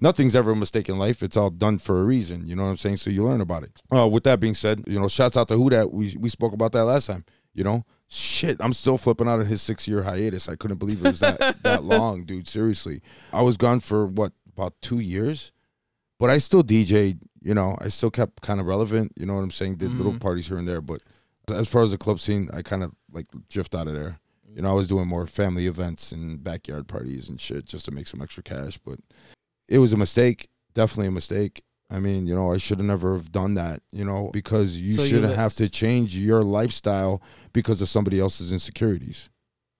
[0.00, 1.22] nothing's ever a mistake in life.
[1.22, 2.46] It's all done for a reason.
[2.46, 2.96] You know what I'm saying?
[2.98, 3.80] So you learn about it.
[3.94, 6.52] Uh, with that being said, you know, shouts out to who that we we spoke
[6.52, 7.24] about that last time.
[7.54, 10.48] You know, shit, I'm still flipping out of his six year hiatus.
[10.48, 12.48] I couldn't believe it was that that long, dude.
[12.48, 13.00] Seriously,
[13.32, 15.52] I was gone for what about two years,
[16.18, 17.20] but I still DJ'd.
[17.42, 19.12] You know, I still kept kind of relevant.
[19.16, 19.76] You know what I'm saying?
[19.76, 20.20] Did little Mhm.
[20.20, 21.02] parties here and there, but
[21.48, 24.18] as far as the club scene, I kind of like drift out of there.
[24.54, 27.90] You know, I was doing more family events and backyard parties and shit just to
[27.90, 28.78] make some extra cash.
[28.78, 29.00] But
[29.68, 31.62] it was a mistake, definitely a mistake.
[31.90, 34.94] I mean, you know, I should have never have done that, you know, because you
[34.94, 37.20] So shouldn't let- have to change your lifestyle
[37.52, 39.28] because of somebody else's insecurities.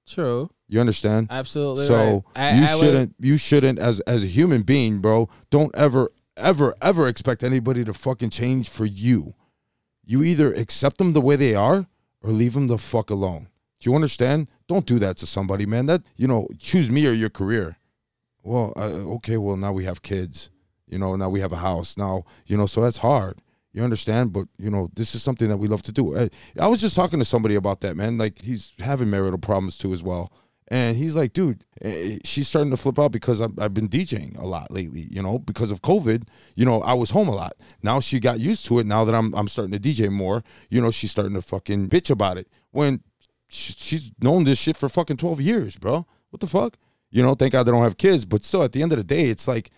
[0.07, 0.51] True.
[0.69, 1.29] You understand?
[1.31, 1.87] Absolutely.
[1.87, 2.57] so right.
[2.57, 6.75] You I would- shouldn't you shouldn't as as a human being, bro, don't ever ever
[6.83, 9.35] ever expect anybody to fucking change for you.
[10.05, 11.87] You either accept them the way they are
[12.23, 13.49] or leave them the fuck alone.
[13.85, 14.49] Do you understand?
[14.67, 15.85] Don't do that to somebody, man.
[15.85, 17.77] That you know, choose me or your career.
[18.43, 20.49] Well, uh, okay, well now we have kids.
[20.89, 21.99] You know, now we have a house.
[21.99, 23.43] Now, you know, so that's hard.
[23.75, 24.33] You understand?
[24.33, 26.17] But, you know, this is something that we love to do.
[26.17, 28.17] I, I was just talking to somebody about that, man.
[28.17, 30.33] Like, he's having marital problems too, as well.
[30.69, 34.39] And he's like, dude, eh, she's starting to flip out because I've, I've been DJing
[34.39, 36.27] a lot lately, you know, because of COVID.
[36.55, 37.53] You know, I was home a lot.
[37.83, 38.87] Now she got used to it.
[38.87, 42.11] Now that I'm, I'm starting to DJ more, you know, she's starting to fucking bitch
[42.11, 42.49] about it.
[42.71, 43.03] When
[43.49, 46.07] she, she's known this shit for fucking 12 years, bro.
[46.31, 46.77] What the fuck?
[47.11, 48.25] You know, thank God they don't have kids.
[48.25, 49.71] But still, at the end of the day, it's like,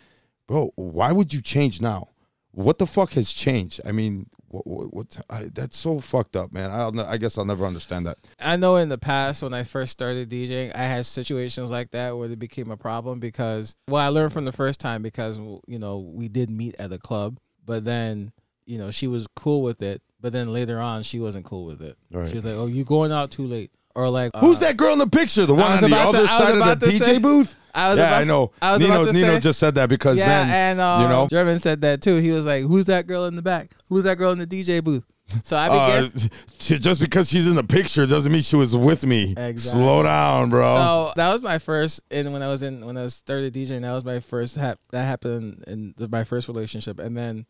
[0.46, 2.08] bro, why would you change now?
[2.52, 3.80] What the fuck has changed?
[3.84, 6.70] I mean, what, what, what I, that's so fucked up, man.
[6.70, 8.18] I'll, I guess I'll never understand that.
[8.40, 12.16] I know in the past when I first started DJing, I had situations like that
[12.16, 15.78] where it became a problem because well, I learned from the first time because you
[15.78, 18.32] know we did meet at a club, but then
[18.64, 21.82] you know she was cool with it, but then later on she wasn't cool with
[21.82, 21.96] it.
[22.10, 22.28] Right.
[22.28, 24.92] She was like, "Oh, you going out too late," or like, Who's uh, that girl
[24.92, 25.46] in the picture?
[25.46, 27.56] The one on the about to- side of the DJ say- booth?
[27.74, 28.52] I was yeah, about, I know.
[28.62, 31.28] I was Nino, Nino say- just said that because, yeah, man, and uh, you know,
[31.28, 32.16] German said that too.
[32.16, 33.72] He was like, "Who's that girl in the back?
[33.88, 35.04] Who's that girl in the DJ booth?"
[35.42, 36.04] So I began.
[36.14, 39.32] uh, she- just because she's in the picture doesn't mean she was with me.
[39.36, 39.82] Exactly.
[39.82, 40.74] Slow down, bro.
[40.74, 43.82] So that was my first, and when I was in when I was started DJing,
[43.82, 47.44] that was my first hap- that happened in the, my first relationship, and then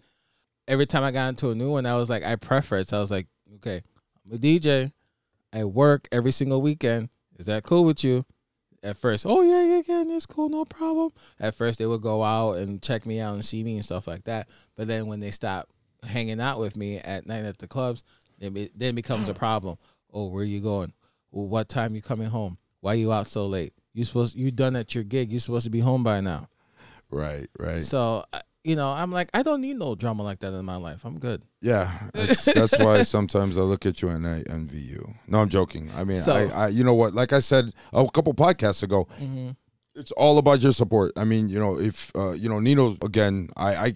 [0.68, 2.92] every time I got into a new one, I was like, I preference.
[2.92, 3.26] I was like,
[3.56, 3.82] okay,
[4.26, 4.92] I'm a DJ,
[5.52, 7.08] I work every single weekend.
[7.38, 8.24] Is that cool with you?
[8.82, 11.10] At first, oh yeah, yeah, yeah, that's cool, no problem.
[11.40, 14.06] At first, they would go out and check me out and see me and stuff
[14.06, 14.48] like that.
[14.76, 15.68] But then when they stop
[16.04, 18.04] hanging out with me at night at the clubs,
[18.38, 19.76] then it then becomes a problem.
[20.12, 20.92] Oh, where you going?
[21.32, 22.58] Well, what time you coming home?
[22.80, 23.72] Why you out so late?
[23.92, 25.32] You supposed you done at your gig.
[25.32, 26.48] You supposed to be home by now.
[27.10, 27.82] right, right.
[27.82, 30.76] So I- you know, I'm like, I don't need no drama like that in my
[30.76, 31.04] life.
[31.04, 31.44] I'm good.
[31.62, 35.14] Yeah, that's, that's why sometimes I look at you and I envy you.
[35.28, 35.90] No, I'm joking.
[35.96, 37.14] I mean, So- I, I, you know what?
[37.14, 39.50] Like I said a couple podcasts ago, Mm-hmm.
[39.94, 41.12] it's all about your support.
[41.16, 43.92] I mean, you know, if uh, you know Nino again, I, I,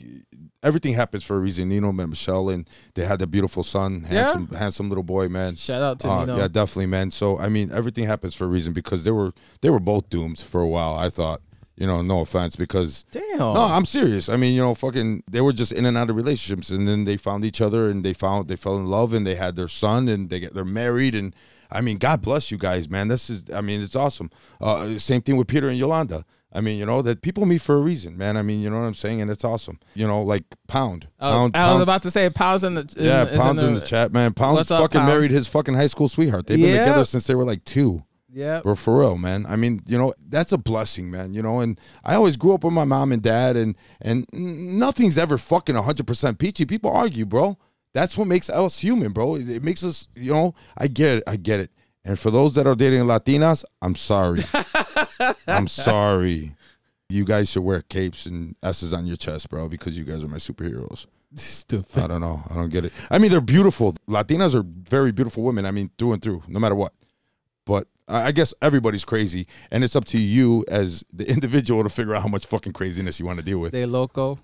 [0.63, 1.69] everything happens for a reason.
[1.69, 4.23] Nino met Michelle, and they had a beautiful son, Yeah.
[4.23, 5.57] handsome, handsome little boy, man.
[5.57, 6.37] Shout out to Uh, Nino.
[6.39, 7.11] yeah, definitely, man.
[7.11, 10.39] So I mean, everything happens for a reason because they were they were both doomed
[10.39, 10.95] for a while.
[10.95, 11.41] I thought,
[11.81, 13.39] you know, no offense, because Damn.
[13.39, 14.29] no, I'm serious.
[14.29, 17.05] I mean, you know, fucking, they were just in and out of relationships, and then
[17.05, 19.67] they found each other, and they found they fell in love, and they had their
[19.69, 21.35] son, and they get they're married, and
[21.73, 23.09] I mean, God bless you guys, man.
[23.09, 24.31] This is, I mean, it's awesome.
[24.61, 26.25] Uh, same thing with Peter and Yolanda.
[26.53, 28.37] I mean, you know, that people meet for a reason, man.
[28.37, 29.79] I mean, you know what I'm saying, and it's awesome.
[29.95, 32.81] You know, like Pound, Oh, Pound, I was Pound- about to say Pound's in the
[32.97, 34.35] in, yeah, is Pound's in the, chat, man.
[34.35, 35.13] Pound What's up, fucking Pound?
[35.13, 36.49] married his fucking high school sweetheart.
[36.49, 36.87] They've been Yeah.
[36.87, 38.03] together since they were like two.
[38.33, 38.61] Yeah.
[38.63, 39.45] But for real, man.
[39.47, 41.33] I mean, you know, that's a blessing, man.
[41.33, 45.19] You know, and I always grew up with my mom and dad, and and nothing's
[45.19, 46.65] ever fucking hundred percent peachy.
[46.65, 47.59] People argue, bro.
[47.93, 49.35] That's what makes us human, bro.
[49.37, 50.55] It it makes us, you know.
[50.79, 51.25] I get it.
[51.27, 51.71] I get it.
[52.05, 54.43] And for those that are dating Latinas, I'm sorry.
[55.47, 56.55] I'm sorry.
[57.11, 60.29] You guys should wear capes and S's on your chest, bro, because you guys are
[60.29, 61.07] my superheroes.
[61.35, 62.03] Stupid.
[62.03, 62.43] I don't know.
[62.49, 62.93] I don't get it.
[63.11, 63.95] I mean, they're beautiful.
[64.09, 65.67] Latinas are very beautiful women.
[65.67, 66.93] I mean, through and through, no matter what.
[67.67, 71.89] But I I guess everybody's crazy, and it's up to you as the individual to
[71.89, 73.73] figure out how much fucking craziness you want to deal with.
[73.73, 74.39] They loco.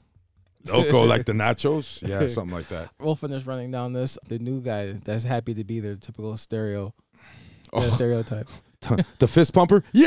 [0.72, 2.90] Loco like the nachos, yeah, something like that.
[3.00, 4.18] We'll finish running down this.
[4.26, 6.92] The new guy that's happy to be their typical stereo
[7.72, 8.48] Oh, the stereotype.
[9.18, 10.04] the fist pumper, yeah.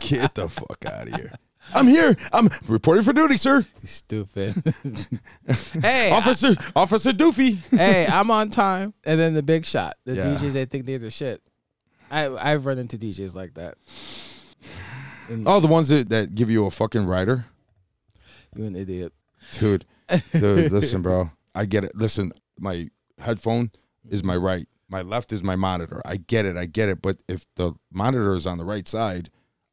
[0.00, 1.32] Get the fuck out of here.
[1.74, 2.16] I'm here.
[2.32, 3.64] I'm reporting for duty, sir.
[3.84, 4.54] Stupid.
[5.82, 7.56] hey, I- Officer, Officer Doofy.
[7.76, 8.92] hey, I'm on time.
[9.04, 9.96] And then the big shot.
[10.04, 10.24] The Yeah.
[10.34, 11.42] DJs they think they're the shit.
[12.10, 13.76] I I've run into DJs like that.
[15.28, 17.46] And Oh, the ones that, that give you a fucking rider.
[18.54, 19.12] you an idiot.
[19.58, 19.84] Dude,
[20.32, 21.30] dude, listen, bro.
[21.54, 21.92] I get it.
[21.96, 23.70] Listen, my headphone
[24.08, 24.66] is my right.
[24.88, 26.02] My left is my monitor.
[26.04, 26.56] I get it.
[26.56, 27.00] I get it.
[27.00, 29.30] But if the monitor is on the right side,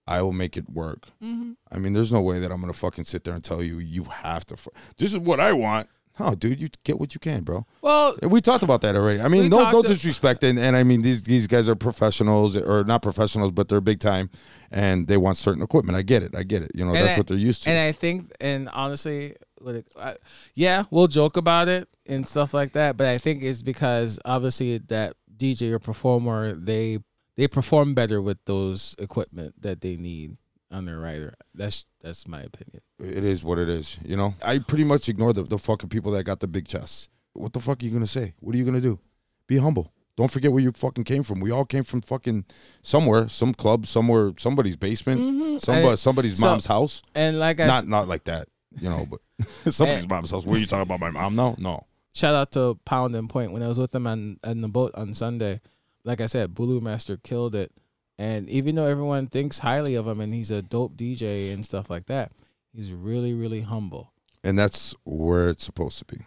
[0.08, 1.08] I will make it work.
[1.24, 1.52] Mm-hmm.
[1.72, 4.04] I mean, there's no way that I'm gonna fucking sit there and tell you you
[4.06, 4.58] have to.
[4.58, 5.88] Fu- this is what I want.
[6.20, 7.66] Oh, dude, you get what you can, bro.
[7.82, 9.22] Well, We talked about that already.
[9.22, 12.84] I mean, no, no disrespect, and, and I mean these these guys are professionals or
[12.84, 14.30] not professionals, but they're big time,
[14.70, 15.98] and they want certain equipment.
[15.98, 16.36] I get it.
[16.36, 16.72] I get it.
[16.76, 17.70] You know, that's I- what they're used to.
[17.70, 20.16] and I think, and honestly, with it, I,
[20.54, 22.98] yeah, we'll joke about it and stuff like that.
[22.98, 27.00] But I think it's because obviously that DJ or performer they
[27.38, 30.38] they perform better with those equipment that they need.
[30.72, 31.34] on their rider.
[31.54, 32.82] That's that's my opinion.
[33.00, 33.98] It is what it is.
[34.06, 37.10] You know, I pretty much ignore the, the fucking people that got the big chests.
[37.34, 38.36] What the fuck are you gonna say?
[38.40, 39.00] What are you gonna do?
[39.48, 39.92] Be humble.
[40.18, 41.40] Don't forget where you fucking came from.
[41.42, 42.46] We all came from fucking
[42.84, 45.58] somewhere, some club, somewhere, somebody's basement, Mm-hmm.
[45.58, 47.02] somebody, somebody's so- mom's house.
[47.16, 48.48] And like I Not s- not like that,
[48.80, 49.20] you know, but
[49.74, 50.46] somebody's mom's house.
[50.46, 51.00] What are you talking about?
[51.02, 51.36] My mom?
[51.36, 51.86] No, no.
[52.14, 54.92] shout out to Pound and Point when I was with them on on the boat
[54.96, 55.60] on Sunday.
[56.04, 57.72] Like I said, Bulu Master killed it.
[58.18, 61.90] And even though everyone thinks highly of him and he's a dope DJ and stuff
[61.90, 62.32] like that,
[62.74, 64.12] he's really really humble.
[64.44, 66.22] And that's where it's supposed to be.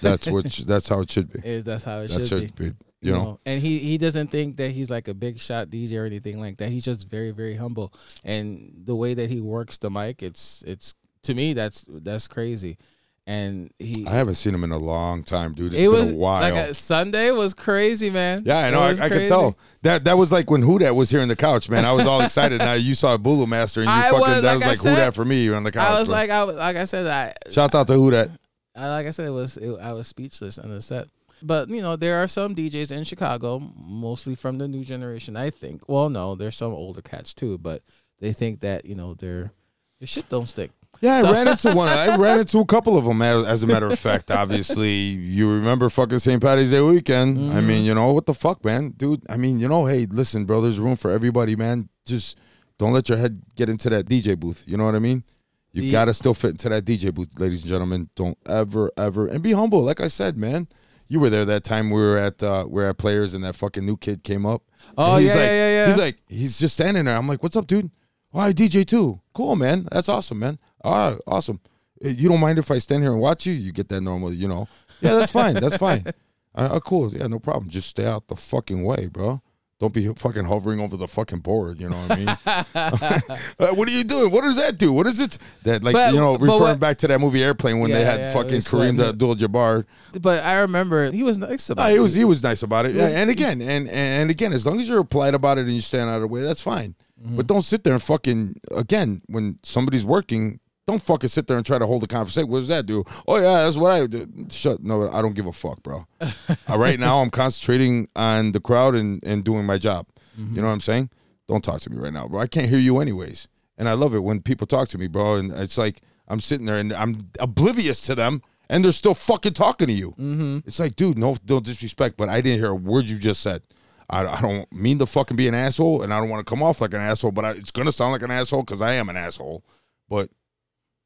[0.00, 0.44] That's what.
[0.66, 1.40] that's how it should be.
[1.48, 2.70] Is that's how it That should should be.
[2.70, 2.76] be.
[3.00, 6.06] You know, and he he doesn't think that he's like a big shot DJ or
[6.06, 6.70] anything like that.
[6.70, 7.92] He's just very very humble,
[8.24, 12.78] and the way that he works the mic, it's it's to me that's that's crazy.
[13.26, 15.72] And he, I haven't seen him in a long time, dude.
[15.72, 16.42] It's it been was a while.
[16.42, 18.42] like a, Sunday was crazy, man.
[18.44, 18.80] Yeah, I know.
[18.80, 21.36] I, I could tell that that was like when Who Dat was here on the
[21.36, 21.86] couch, man.
[21.86, 22.58] I was all excited.
[22.58, 24.82] now you saw Bulu Master, and you I fucking was, that like was like Who
[24.82, 25.42] said, Dat for me.
[25.42, 25.88] You're on the couch.
[25.88, 26.16] I was bro.
[26.16, 28.30] like, I was like I said, I, shouts out to Who Dat.
[28.76, 31.08] I like I said, it was it, I was speechless on the set.
[31.42, 35.34] But you know, there are some DJs in Chicago, mostly from the new generation.
[35.34, 35.88] I think.
[35.88, 37.82] Well, no, there's some older cats too, but
[38.20, 39.52] they think that you know their
[39.98, 40.70] their shit don't stick.
[41.04, 41.88] Yeah, I ran into one.
[41.88, 43.20] I ran into a couple of them.
[43.22, 46.40] As, as a matter of fact, obviously, you remember fucking St.
[46.42, 47.38] Patty's Day weekend.
[47.38, 47.66] I Mm-hmm.
[47.66, 49.22] mean, you know what the fuck, man, dude.
[49.28, 50.60] I mean, you know, hey, listen, bro.
[50.60, 51.88] There's room for everybody, man.
[52.06, 52.38] Just
[52.78, 54.64] don't let your head get into that DJ booth.
[54.66, 55.24] You know what I mean?
[55.72, 55.92] You Yeah.
[55.92, 58.08] gotta still fit into that DJ booth, ladies and gentlemen.
[58.14, 59.82] Don't ever, ever, and be humble.
[59.82, 60.68] Like I said, man.
[61.06, 63.54] You were there that time we were at uh we were at players and that
[63.56, 64.62] fucking new kid came up.
[64.96, 65.86] Oh, he's yeah, like, yeah, yeah, yeah.
[65.88, 67.14] He's like, he's just standing there.
[67.16, 67.90] I'm like, what's up, dude?
[68.32, 69.20] Oh, DJ too.
[69.34, 69.86] Cool, man.
[69.92, 70.58] That's awesome, man.
[70.84, 71.58] All right, awesome.
[72.04, 73.52] Uh, You don't mind if I stand here and watch you?
[73.54, 74.68] You get that normal, you know?
[75.00, 75.54] Yeah, that's fine.
[75.54, 76.04] That's fine.
[76.56, 77.12] Uh, uh, cool.
[77.12, 77.68] Yeah, no problem.
[77.68, 79.42] Just stay out the fucking way, bro.
[79.80, 81.80] Don't be fucking hovering over the fucking board.
[81.80, 82.36] You know what I mean?
[83.58, 84.30] Uh, what are you doing?
[84.30, 84.92] What does that do?
[84.92, 85.36] What is it?
[85.64, 88.20] That like But- you know, referring what- back to that movie Airplane when they had
[88.20, 89.00] yeah, fucking was Kareem sweating.
[89.00, 89.84] Abdul-Jabbar.
[90.22, 91.92] But I remember he was nice about No, it.
[91.94, 92.94] he was he was nice about it.
[92.94, 95.72] was- Yeah, and again, and and again, as long as you're polite about it and
[95.74, 96.94] you stand out of the way, that's fine.
[97.20, 97.34] Mm-hmm.
[97.36, 100.60] But don't sit there and fucking again when somebody's working.
[100.86, 102.48] Don't fucking sit there and try to hold a conversation.
[102.50, 103.04] What does that do?
[103.26, 104.28] Oh yeah, that's what I do.
[104.50, 104.82] Shut.
[104.82, 106.06] No, I don't give a fuck, bro.
[106.20, 106.30] uh,
[106.68, 110.06] right now, I'm concentrating on the crowd and and doing my job.
[110.38, 110.56] Mm-hmm.
[110.56, 111.10] You know what I'm saying?
[111.48, 112.40] Don't talk to me right now, bro.
[112.40, 113.48] I can't hear you anyways.
[113.76, 115.34] And I love it when people talk to me, bro.
[115.34, 119.54] And it's like I'm sitting there and I'm oblivious to them, and they're still fucking
[119.54, 120.10] talking to you.
[120.12, 120.58] Mm-hmm.
[120.66, 123.62] It's like, dude, no, no disrespect, but I didn't hear a word you just said.
[124.10, 126.62] I, I don't mean to fucking be an asshole, and I don't want to come
[126.62, 129.08] off like an asshole, but I, it's gonna sound like an asshole because I am
[129.08, 129.64] an asshole.
[130.08, 130.30] But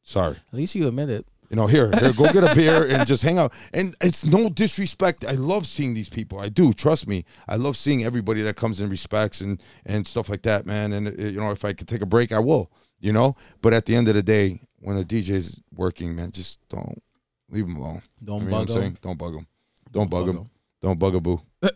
[0.08, 1.26] sorry, At least you admit it.
[1.50, 3.52] you know, here, here, go get a beer and just hang out.
[3.72, 5.24] And it's no disrespect.
[5.24, 6.38] I love seeing these people.
[6.40, 6.72] I do.
[6.72, 7.24] Trust me.
[7.46, 10.92] I love seeing everybody that comes and respects and and stuff like that, man.
[10.92, 12.70] And uh, you know, if I could take a break, I will.
[13.00, 16.58] You know, but at the end of the day, when a DJ's working, man, just
[16.68, 17.00] don't
[17.48, 18.02] leave him alone.
[18.22, 18.98] Don't I mean, what I'm bug him.
[19.00, 19.46] don't bug him.
[19.92, 20.50] Don't bug him.
[20.80, 21.40] Don't bug a boo.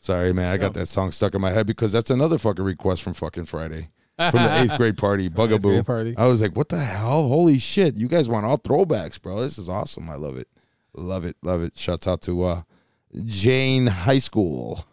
[0.00, 0.48] Sorry, man.
[0.48, 3.44] I got that song stuck in my head because that's another fucking request from fucking
[3.44, 3.88] Friday.
[4.30, 5.70] From the eighth grade party, Bugaboo.
[5.70, 6.14] grade party.
[6.16, 7.26] I was like, what the hell?
[7.26, 7.96] Holy shit.
[7.96, 9.40] You guys want all throwbacks, bro.
[9.40, 10.08] This is awesome.
[10.08, 10.48] I love it.
[10.94, 11.36] Love it.
[11.42, 11.76] Love it.
[11.76, 12.62] Shouts out to uh,
[13.24, 14.84] Jane High School.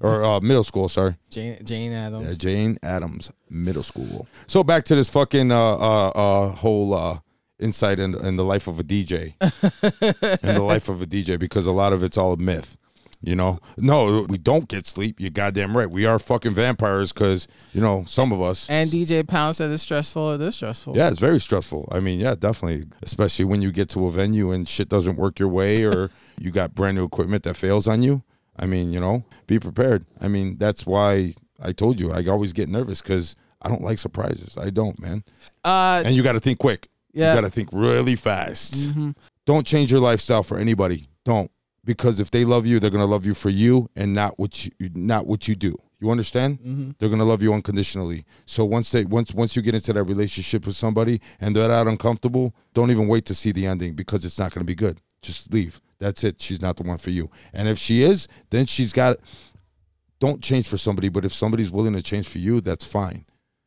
[0.00, 1.16] Or uh, middle school, sorry.
[1.30, 2.26] Jane Jane Addams.
[2.26, 4.26] Yeah, Jane Addams Middle School.
[4.48, 7.20] So back to this fucking uh, uh, uh, whole uh,
[7.60, 9.34] insight in, in the life of a DJ,
[10.42, 12.76] in the life of a DJ, because a lot of it's all a myth.
[13.24, 15.20] You know, no, we don't get sleep.
[15.20, 15.88] You're goddamn right.
[15.90, 18.68] We are fucking vampires because you know some of us.
[18.68, 20.32] And DJ Pound said it's stressful.
[20.34, 20.96] It is stressful.
[20.96, 21.88] Yeah, it's very stressful.
[21.92, 25.38] I mean, yeah, definitely, especially when you get to a venue and shit doesn't work
[25.38, 28.22] your way, or you got brand new equipment that fails on you.
[28.56, 30.04] I mean, you know, be prepared.
[30.20, 33.98] I mean, that's why I told you I always get nervous because I don't like
[33.98, 34.58] surprises.
[34.58, 35.22] I don't, man.
[35.64, 36.88] Uh, And you got to think quick.
[37.12, 37.30] yeah.
[37.34, 38.74] You got to think really fast.
[38.74, 39.14] Mhm.
[39.46, 41.06] Don't change your lifestyle for anybody.
[41.24, 41.50] Don't
[41.84, 44.70] because if they love you, they're gonna love you for you and not what you
[44.94, 45.76] not what you do.
[46.00, 46.58] You understand?
[46.58, 46.90] Mm-hmm.
[46.98, 48.24] They're gonna love you unconditionally.
[48.44, 51.86] So once they once once you get into that relationship with somebody and they're not
[51.86, 55.00] uncomfortable, don't even wait to see the ending because it's not gonna be good.
[55.22, 55.80] Just leave.
[55.98, 56.40] That's it.
[56.40, 57.30] She's not the one for you.
[57.52, 59.18] And if she is, then she's got.
[60.18, 63.24] Don't change for somebody, but if somebody's willing to change for you, that's fine.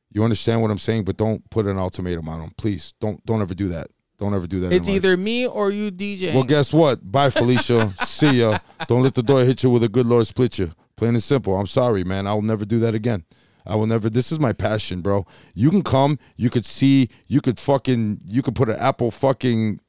[0.10, 1.04] You understand what I'm saying?
[1.04, 2.93] But don't put an ultimatum on them, please.
[3.01, 3.88] Don't don't ever do that.
[4.17, 4.71] Don't ever do that.
[4.71, 6.34] It's either me or you DJ.
[6.34, 7.12] Well, guess what?
[7.12, 7.93] Bye, Felicia.
[8.15, 8.60] See ya.
[8.88, 10.71] Don't let the door hit you with a good Lord split you.
[10.95, 11.56] Plain and simple.
[11.58, 12.25] I'm sorry, man.
[12.28, 13.25] I'll never do that again.
[13.65, 14.10] I will never.
[14.10, 15.25] This is my passion, bro.
[15.54, 16.17] You can come.
[16.38, 17.10] You could see.
[17.28, 18.21] You could fucking.
[18.25, 19.80] You could put an Apple fucking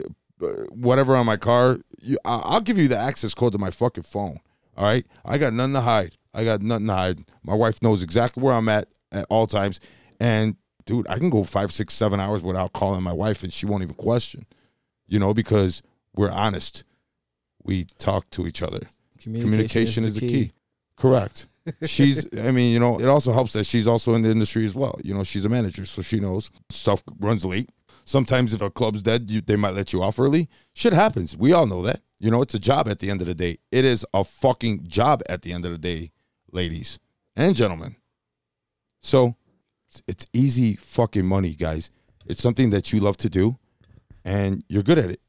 [0.43, 1.79] uh, whatever on my car.
[2.01, 4.41] You, I- I'll give you the access code to my fucking phone.
[4.77, 5.07] All right.
[5.25, 6.17] I got nothing to hide.
[6.35, 7.25] I got nothing to hide.
[7.45, 9.79] My wife knows exactly where I'm at at all times.
[10.19, 13.67] And dude, I can go five, six, seven hours without calling my wife, and she
[13.67, 14.47] won't even question.
[15.07, 15.83] You know, because
[16.15, 16.83] we're honest.
[17.67, 18.89] We talk to each other.
[19.21, 20.53] Communication, is, the key.
[20.97, 21.47] Correct.
[21.85, 24.75] she's i mean you know it also helps that she's also in the industry as
[24.75, 24.99] well.
[25.03, 27.71] You know she's a manager so she knows stuff runs late.
[28.05, 30.49] Sometimes if a club's dead you, they might let you off early.
[30.75, 31.37] Shit happens.
[31.37, 32.03] We all know that.
[32.21, 33.59] You know it's a job at the end of the day.
[33.73, 36.13] It is a fucking job at the end of the day
[36.53, 37.01] ladies
[37.35, 37.97] and gentlemen.
[39.01, 39.35] So
[40.07, 41.91] it's easy fucking money guys.
[42.27, 43.59] It's something that you love to do
[44.25, 45.21] and you're good at it.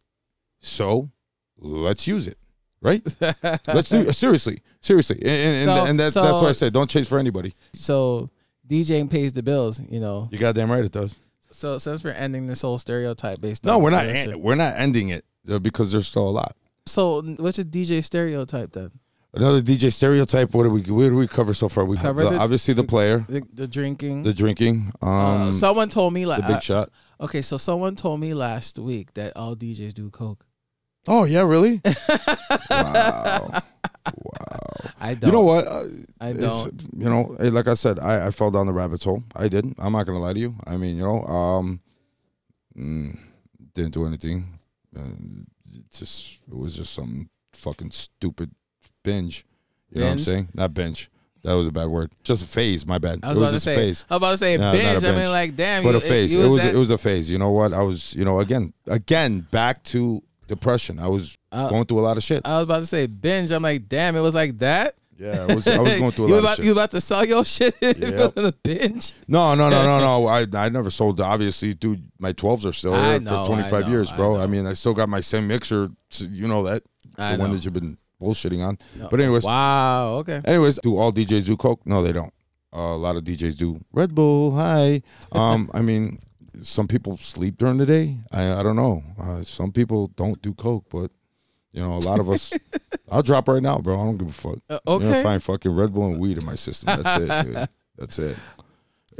[0.60, 1.12] So
[1.59, 2.37] let's use it
[2.81, 3.01] right?
[3.67, 5.17] Let's do seriously seriously.
[5.21, 7.53] And, and, So- and that, so- that's why i said don't chase for anybody.
[7.73, 8.29] So
[8.67, 10.27] DJing pays the bills, you know.
[10.31, 11.15] you goddamn right it does.
[11.51, 14.75] So since we're ending this whole stereotype based no on we're not en- we're not
[14.77, 16.55] ending it uh, because there's still a lot.
[16.85, 18.91] So what's a DJ stereotype then?
[19.33, 21.83] another dj stereotype what do we what do we cover so far?
[21.85, 23.25] We Cover covered the- obviously the player.
[23.27, 24.23] The, the drinking.
[24.23, 25.09] the drinking um
[25.49, 26.89] uh, someone told me like the big shot.
[27.19, 30.45] okay, so someone told me last week that all DJs do coke.
[31.07, 31.81] Oh yeah really
[32.69, 33.51] wow
[34.23, 34.57] wow
[34.99, 35.27] I don't.
[35.27, 35.83] you know what uh,
[36.19, 36.81] I don't.
[36.95, 39.23] you know, like I said, I, I fell down the rabbit hole.
[39.35, 39.75] I did.
[39.77, 40.55] I'm not gonna lie to you.
[40.65, 41.79] I mean, you know, um,
[42.77, 43.17] mm,
[43.73, 44.59] didn't do anything.
[44.97, 45.01] Uh,
[45.73, 48.51] it just it was just some fucking stupid
[49.03, 49.45] binge.
[49.91, 50.49] You know what I'm saying?
[50.53, 51.09] Not binge.
[51.43, 52.11] That was a bad word.
[52.23, 52.85] Just a phase.
[52.85, 53.19] My bad.
[53.23, 53.75] I was it about was to say.
[53.75, 54.05] phase.
[54.09, 55.03] I was about to say No, binge.
[55.03, 55.83] I mean, like, damn.
[55.83, 56.33] But you, a phase.
[56.33, 57.29] you It was that- it was a phase.
[57.29, 57.71] You know what?
[57.73, 60.99] I was you know again again back to depression.
[60.99, 62.41] I was Uh, going through a lot of shit.
[62.45, 63.51] I was about to say binge.
[63.51, 64.15] I'm like, damn.
[64.15, 64.95] It was like that.
[65.19, 66.65] Yeah, I was I was going through a lot about of shit.
[66.65, 67.75] you about to sell your shit?
[67.81, 68.13] it Yep.
[68.19, 69.13] wasn't a binge.
[69.27, 70.27] No, no, no, no, no.
[70.38, 71.19] I I never sold.
[71.19, 74.36] Obviously, dude, my twelves are still I know, for 25 know, years, bro.
[74.36, 74.43] know.
[74.43, 75.89] I, mean, I still got my same mixer.
[76.19, 76.83] You know that
[77.17, 77.55] I the one know.
[77.55, 78.77] that you've been bullshitting on.
[78.95, 79.07] No.
[79.10, 80.17] But anyways, Wow.
[80.21, 80.39] Okay.
[80.45, 81.81] anyways, do all DJs do coke?
[81.86, 82.33] No, they don't.
[82.75, 84.53] Uh, a lot of DJs do Red Bull.
[84.55, 85.01] Hi.
[85.31, 86.19] Um, I mean,
[86.61, 88.17] some people sleep during the day.
[88.31, 89.03] I I don't know.
[89.19, 91.11] Uh, some people don't do coke, but
[91.71, 92.53] you know, a lot of us.
[93.09, 93.99] I'll drop right now, bro.
[93.99, 94.59] I don't give a fuck.
[94.69, 95.23] Uh, You're gonna okay.
[95.23, 97.01] find fucking Red Bull and weed in my system.
[97.01, 97.69] That's it, dude.
[97.97, 98.37] That's it.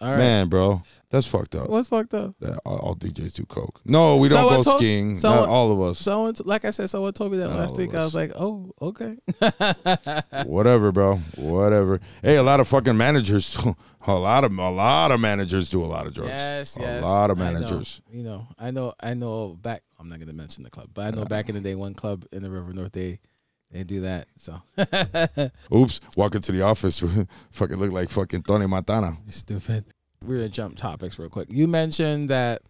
[0.00, 0.18] All right.
[0.18, 1.68] Man, bro, that's fucked up.
[1.70, 2.34] What's fucked up?
[2.40, 3.80] that all, all DJs do coke.
[3.84, 5.16] No, we don't Someone go told- skiing.
[5.16, 5.98] someone- Not all of us.
[5.98, 7.94] Someone, like I said, someone told me that Not last week.
[7.94, 9.16] I was like, oh, okay.
[10.44, 11.16] Whatever, bro.
[11.36, 12.00] Whatever.
[12.22, 13.58] Hey, a lot of fucking managers.
[14.06, 16.30] A lot of a lot of managers do a lot of drugs.
[16.30, 17.04] Yes, a yes.
[17.04, 17.52] lot of I know.
[17.58, 18.00] managers.
[18.10, 19.48] You know, I know, I know.
[19.60, 21.92] Back, I'm not gonna mention the club, but I know back in the day, one
[21.92, 23.18] club in the River North, they
[23.70, 24.28] they do that.
[24.38, 24.62] So
[25.76, 26.00] Oops.
[26.16, 27.04] Walk into the office,
[27.50, 29.18] fucking look like fucking Tony Montana.
[29.26, 29.84] stupid.
[30.24, 31.48] We're gonna jump topics real quick.
[31.50, 32.62] You mentioned that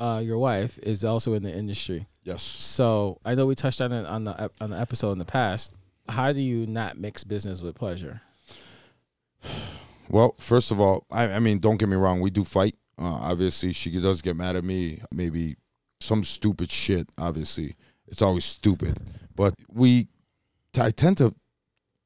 [0.00, 2.06] uh, your wife is also in the industry.
[2.22, 2.42] Yes.
[2.42, 5.72] So I know we touched on it on the on the episode in the past.
[6.08, 8.22] How do you not mix business with pleasure?
[10.08, 12.20] Well, first of all, I, I mean, don't get me wrong.
[12.20, 12.76] We do fight.
[12.98, 15.02] Uh, obviously, she does get mad at me.
[15.12, 15.56] Maybe
[16.00, 17.08] some stupid shit.
[17.18, 18.98] Obviously, it's always stupid.
[19.34, 20.08] But we,
[20.78, 21.34] I tend to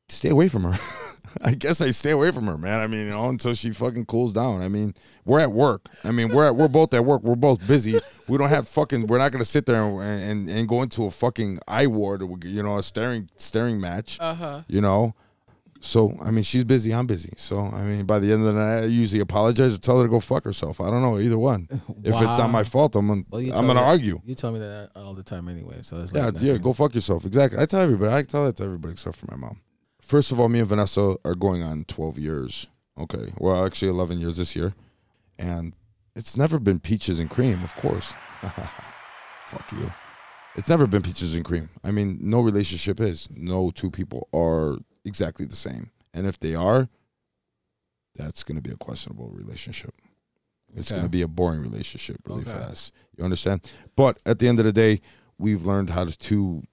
[0.09, 0.79] stay away from her.
[1.43, 2.81] I guess I stay away from her, man.
[2.81, 4.63] I mean, you know, until she fucking cools down.
[4.63, 5.89] I mean, we're at work.
[6.05, 7.23] I mean, we're at, we're both at work.
[7.23, 7.99] We're both busy.
[8.29, 9.07] We don't have fucking.
[9.07, 12.39] We're not gonna sit there and and, and go into a fucking eye ward, or
[12.45, 14.63] you know, a staring staring match Uh huh.
[14.69, 15.15] you know.
[15.83, 16.93] So I mean, she's busy.
[16.93, 17.33] I'm busy.
[17.39, 20.05] So I mean, by the end of the night, I usually apologize or tell her
[20.05, 20.79] to go fuck herself.
[20.79, 21.69] I don't know either one.
[22.05, 24.21] If it's not my fault, I'm gonna, Well, I'm gonna me- argue.
[24.27, 25.79] You tell me that all the time anyway.
[25.81, 27.25] So it's Yeah, like yeah, go fuck yourself.
[27.25, 27.59] Exactly.
[27.59, 28.13] I tell everybody.
[28.13, 29.61] I tell that to everybody except for my mom.
[30.11, 32.67] First of all, me and Vanessa are going on 12 years.
[32.99, 33.33] Okay.
[33.39, 34.75] Well, actually 11 years this year.
[35.39, 35.73] And
[36.17, 38.13] it's never been peaches and cream, of course.
[39.47, 39.93] Fuck you.
[40.57, 41.69] It's never been peaches and cream.
[41.85, 43.29] I mean, no relationship is.
[43.31, 45.93] No two people are exactly the same.
[46.13, 46.89] And if they are,
[48.17, 49.95] that's going to be a questionable relationship.
[50.75, 50.97] It's Okay.
[50.99, 52.51] going to be a boring relationship really Okay.
[52.51, 52.93] fast.
[53.17, 53.71] You understand?
[53.95, 55.03] But at the end of the day,
[55.39, 56.65] we've learned how to, to,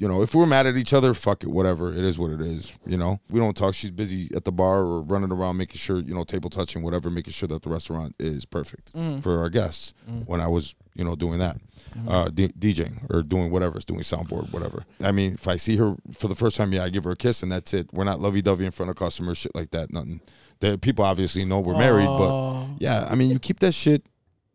[0.00, 1.90] you know, if we're mad at each other, fuck it, whatever.
[1.92, 2.72] It is what it is.
[2.86, 3.74] You know, we don't talk.
[3.74, 7.10] She's busy at the bar or running around making sure, you know, table touching, whatever,
[7.10, 9.22] making sure that the restaurant is perfect Mhm.
[9.22, 9.92] for our guests.
[10.10, 10.26] Mhm.
[10.26, 11.58] When I was, you know, doing that,
[11.98, 12.10] Mhm.
[12.10, 14.86] uh, D- DJing or doing whatever, doing soundboard, whatever.
[15.02, 17.16] I mean, if I see her for the first time, yeah, I give her a
[17.16, 17.92] kiss and that's it.
[17.92, 19.92] We're not lovey dovey in front of customers, shit like that.
[19.92, 20.22] Nothing.
[20.60, 24.02] The people obviously know we're married, but yeah, I mean, you keep that shit,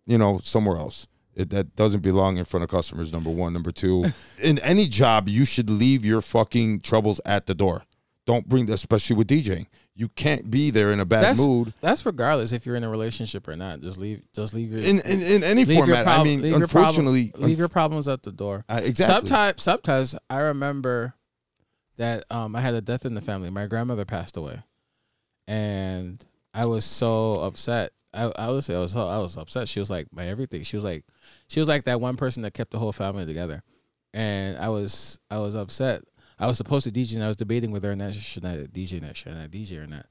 [0.07, 1.05] you know, somewhere else.
[1.35, 3.11] It, that doesn't belong in front of customers.
[3.11, 4.05] Number one, number two.
[4.41, 7.83] in any job, you should leave your fucking troubles at the door.
[8.25, 9.67] Don't bring, especially with DJing.
[9.93, 12.89] You can't be there in a bad That's- mood That's regardless if you're in a
[12.89, 13.81] relationship or not.
[13.81, 14.23] Just leave.
[14.33, 16.07] Just leave your in in, in any format.
[16.07, 18.65] I mean, leave your problem- unfortunately, leave your problems at the door.
[18.67, 19.29] uh, exactly.
[19.29, 21.13] Sometimes, sometimes I remember
[21.97, 23.49] that um, I had a death in the family.
[23.49, 24.63] My grandmother passed away,
[25.47, 27.93] and I was so upset.
[28.15, 29.67] I I was I was I was upset.
[29.67, 30.63] She was like my everything.
[30.63, 31.03] She was like
[31.47, 33.63] she was like that one person that kept the whole family together,
[34.13, 36.03] and I was I was upset.
[36.37, 38.57] I was supposed to DJ and I was debating with her and that should I
[38.67, 40.05] DJ that should I DJ or not.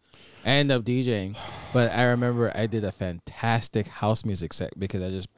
[0.44, 1.36] I ended up DJing,
[1.72, 5.28] but I remember I did a fantastic house music set because I just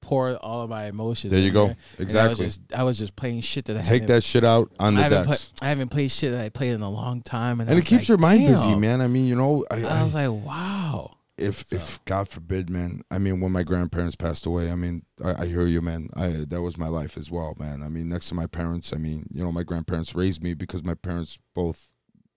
[0.00, 1.30] poured all of my emotions.
[1.30, 1.66] There you go.
[1.66, 2.44] And I was Exactly.
[2.46, 5.24] just I was just playing shit that I Take that shit out on I the
[5.24, 5.50] decks.
[5.50, 7.84] play, I haven't played shit that I played in a long time, and, and it
[7.84, 9.00] keeps like, your mind busy, man.
[9.02, 11.10] I mean, you know, I I, was like, wow.
[11.36, 13.02] If So- if God forbid, man.
[13.10, 16.08] I mean, when my grandparents passed away, I mean, I, I hear you, man.
[16.14, 17.82] I that was my life as well, man.
[17.82, 20.84] I mean, next to my parents, I mean, you know, my grandparents raised me because
[20.84, 21.90] my parents both,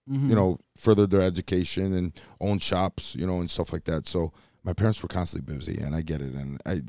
[0.09, 0.29] Mhm.
[0.29, 4.07] you know, furthered their education and owned shops, you know, and stuff like that.
[4.07, 4.33] So
[4.63, 6.33] my parents were constantly busy, and I get it.
[6.33, 6.81] And I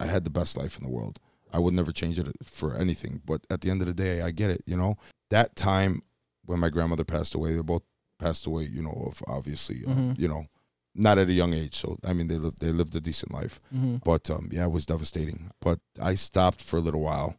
[0.00, 1.18] I had the best life in the world.
[1.52, 3.20] I would never change it for anything.
[3.26, 4.62] But at the end of the day, I get it.
[4.66, 4.96] You know,
[5.28, 6.02] that time
[6.46, 7.82] when my grandmother passed away, they both
[8.18, 8.64] passed away.
[8.64, 10.18] You know, of obviously, uh, Mhm.
[10.18, 10.46] you know,
[10.94, 11.74] not at a young age.
[11.76, 13.60] So I mean, they lived they lived a decent life.
[13.74, 14.02] Mhm.
[14.04, 15.50] But um, yeah, it was devastating.
[15.60, 17.36] But I stopped for a little while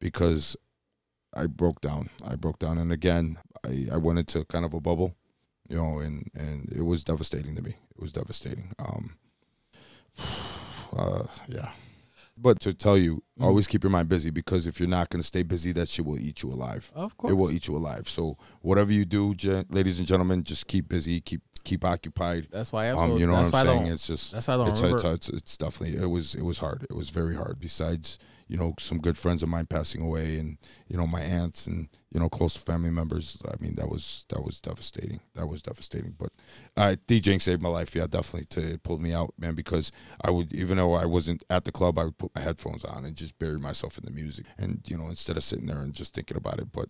[0.00, 0.56] because
[1.34, 2.10] I broke down.
[2.26, 5.14] I broke down, and again, I, I went into kind of a bubble,
[5.68, 7.70] you know, and and it was devastating to me.
[7.94, 8.72] It was devastating.
[8.78, 9.16] Um,
[10.96, 11.70] uh, yeah.
[12.40, 13.44] But to tell you, Mhm.
[13.44, 16.04] always keep your mind busy because if you're not going to stay busy, that shit
[16.06, 16.92] will eat you alive.
[16.94, 17.30] Of course.
[17.32, 18.08] It will eat you alive.
[18.08, 22.46] So whatever you do, gen- ladies and gentlemen, just keep busy, keep keep occupied.
[22.50, 23.86] That's why I'm Um, you know that's what I'm saying?
[23.92, 25.12] It's just That's why I don't it's, remember.
[25.12, 26.84] it's, it's it's definitely it was it was hard.
[26.88, 27.58] It was very hard.
[27.60, 28.18] Besides,
[28.48, 31.88] you know, some good friends of mine passing away, and you know, my aunts and
[32.10, 33.40] you know, close family members.
[33.46, 35.20] I mean, that was that was devastating.
[35.34, 36.14] That was devastating.
[36.18, 36.30] But
[36.76, 37.94] uh, DJing saved my life.
[37.94, 38.46] Yeah, definitely.
[38.46, 39.92] To it pulled me out, man, because
[40.22, 43.04] I would even though I wasn't at the club, I would put my headphones on
[43.04, 45.92] and just bury myself in the music, and you know, instead of sitting there and
[45.92, 46.72] just thinking about it.
[46.72, 46.88] But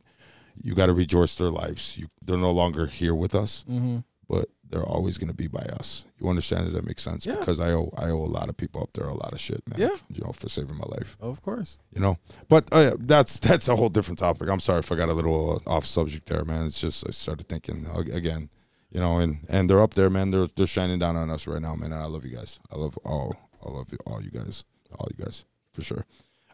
[0.61, 1.99] you got to rejoice their lives.
[1.99, 3.99] You they're no longer here with us hmm
[4.29, 6.05] but they're always going to be by us.
[6.21, 6.65] You understand?
[6.65, 7.25] Does that make sense?
[7.25, 7.37] Yeah.
[7.37, 9.63] Because I owe I owe a lot of people up there a lot of shit,
[9.69, 9.81] man.
[9.81, 9.97] Yeah.
[10.13, 11.17] You know, for saving my life.
[11.21, 11.79] Of course.
[11.95, 12.19] You know,
[12.49, 14.49] but uh, that's that's a whole different topic.
[14.49, 16.67] I'm sorry if I got a little uh, off subject there, man.
[16.67, 18.51] It's just I started thinking again,
[18.91, 20.31] you know, and and they're up there, man.
[20.31, 21.93] They're they're shining down on us right now, man.
[21.93, 22.61] And I love you guys.
[22.71, 24.65] I love all I love you, all you guys,
[24.99, 26.05] all you guys for sure.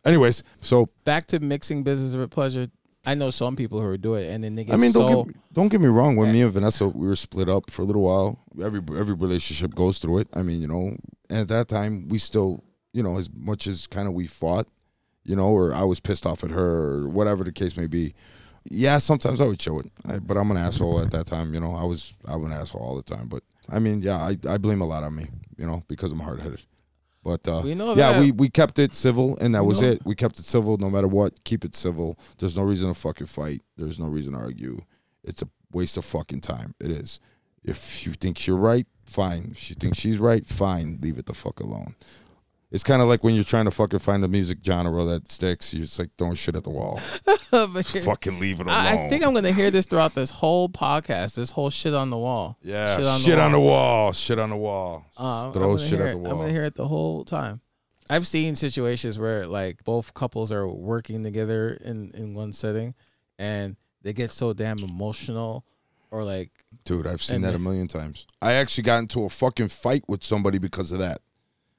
[0.05, 2.69] Anyways, so Back to mixing business with pleasure.
[3.07, 5.25] I know some people who do it, and then they get I mean, don't so.
[5.25, 6.17] get, don't get me wrong.
[6.17, 6.33] When Yeah.
[6.33, 9.99] me and Vanessa we were split up for a little while, every every relationship goes
[9.99, 10.29] through it.
[10.33, 10.97] I mean, you know,
[11.29, 14.67] and at that time we still, you know, as much as kind of we fought,
[15.25, 18.15] you know, or I was pissed off at her or whatever the case may be.
[18.71, 21.53] Yeah, sometimes I would show it, I, but I'm an asshole at that time.
[21.53, 23.29] You know, I was I was an asshole all the time.
[23.29, 25.27] But I mean, yeah, I, I blame a lot on me,
[25.59, 26.63] you know, because I'm hard headed.
[27.25, 28.21] But uh, we know yeah, that.
[28.21, 29.93] we, we kept it civil, and that You was know?
[29.93, 30.03] it.
[30.05, 31.43] We kept it civil no matter what.
[31.45, 32.19] Keep it civil.
[32.39, 33.63] There's no reason to fucking fight.
[33.79, 34.83] There's no reason to argue.
[35.25, 36.75] It's a waste of fucking time.
[36.79, 37.19] It is.
[37.65, 39.49] If you think you're right, fine.
[39.53, 40.99] If you think she's right, fine.
[41.01, 41.95] Leave it the fuck alone.
[42.75, 45.73] It's kind of like when you're trying to fucking find a music genre that sticks.
[45.73, 46.97] You're just like throwing shit at the wall.
[47.51, 48.77] Fucking leave it alone.
[48.77, 51.37] I, I think I'm gonna hear this throughout this whole podcast.
[51.37, 52.59] This whole shit on the wall.
[52.63, 54.05] yeah, shit on the shit on the wall.
[54.07, 54.13] wall.
[54.13, 55.07] Shit on the wall.
[55.17, 56.23] Uh, Throw shit at it.
[56.25, 57.61] the I'm gonna hear it the whole time.
[58.11, 62.95] I've seen situations where like both couples are working together in in one setting,
[63.39, 65.65] and they get so damn emotional,
[66.11, 66.51] or like
[66.85, 68.27] Dude, I've seen that the- a million times.
[68.43, 71.21] I actually got into a fucking fight with somebody because of that.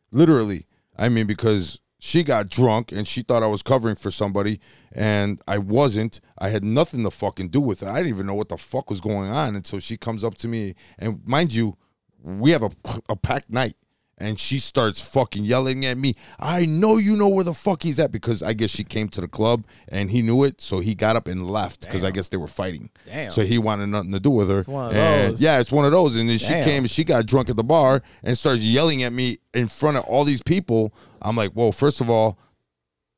[0.09, 0.67] Literally.
[0.97, 4.59] I mean, because she got drunk and she thought I was covering for somebody
[4.91, 6.21] and I wasn't.
[6.37, 7.87] I had nothing to fucking do with it.
[7.87, 10.47] I didn't even know what the fuck was going on until she comes up to
[10.47, 10.75] me.
[10.99, 11.77] And mind you,
[12.21, 12.71] we have a,
[13.09, 13.75] a packed night.
[14.17, 16.15] And she starts fucking yelling at me.
[16.39, 19.19] I know you know where the fuck he's at because I guess she came to
[19.19, 20.61] the club and he knew it.
[20.61, 22.91] So he got up and left because I guess they were fighting.
[23.05, 23.29] damn.
[23.29, 24.59] So he wanted nothing to do with her.
[24.59, 25.41] It's one of and those.
[25.41, 26.15] yeah, it's one of those.
[26.15, 29.11] And then she came and she got drunk at the bar and starts yelling at
[29.11, 30.93] me in front of all these people.
[31.21, 32.39] I'm like, whoa, first of all,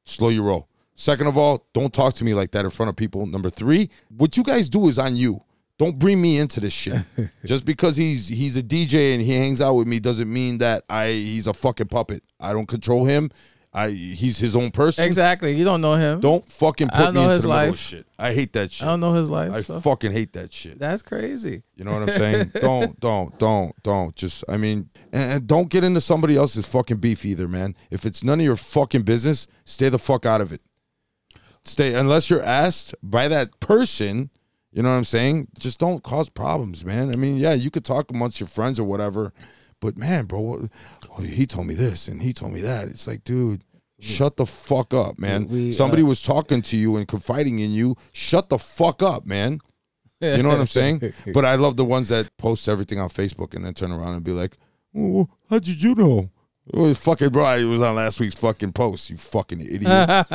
[0.06, 0.68] slow your roll.
[0.95, 3.28] Second of all, don't talk to me like that in front of people.
[3.28, 5.43] Number three, what you guys do is on you.
[5.80, 7.03] Don't bring me into this shit.
[7.45, 10.84] Just because he's he's a DJ and he hangs out with me doesn't mean that
[10.89, 12.23] I he's a fucking puppet.
[12.39, 13.30] I don't control him.
[13.73, 15.05] I he's his own person.
[15.05, 15.53] exactly.
[15.53, 16.19] You don't know him.
[16.19, 17.80] Don't fucking I put don't me know into his the middle of life.
[17.80, 18.07] shit.
[18.17, 18.88] I hate that shit.
[18.88, 19.51] I don't know his life.
[19.51, 20.80] I so fucking hate that shit.
[20.80, 21.61] that's crazy.
[21.75, 22.51] You know what I'm saying?
[22.61, 24.15] don't, don't, don't, don't.
[24.15, 27.75] Just, I mean, and, and don't get into somebody else's fucking beef either, man.
[27.91, 30.61] If it's none of your fucking business, stay the fuck out of it.
[31.63, 34.32] Stay, unless you're asked by that person,
[34.78, 35.47] you know what I'm saying?
[35.57, 37.09] Just don't cause problems, man.
[37.11, 39.34] I mean, yeah, you could talk amongst your friends or whatever,
[39.82, 40.61] but man, bro, what,
[41.17, 42.88] oh, he told me this and he told me that.
[42.88, 43.63] It's like, dude,
[43.99, 45.47] shut the fuck up, man.
[45.47, 47.95] We- Somebody uh, was talking to you and confiding in you.
[48.11, 49.59] Shut the fuck up, man.
[50.38, 50.99] You know what I'm saying?
[51.34, 54.23] But I love the ones that post everything on Facebook and then turn around and
[54.23, 54.57] be like,
[54.95, 56.30] oh, "How did you know?"
[56.74, 59.09] Oh, fucking bro, it was on last week's fucking post.
[59.09, 59.84] You fucking idiot.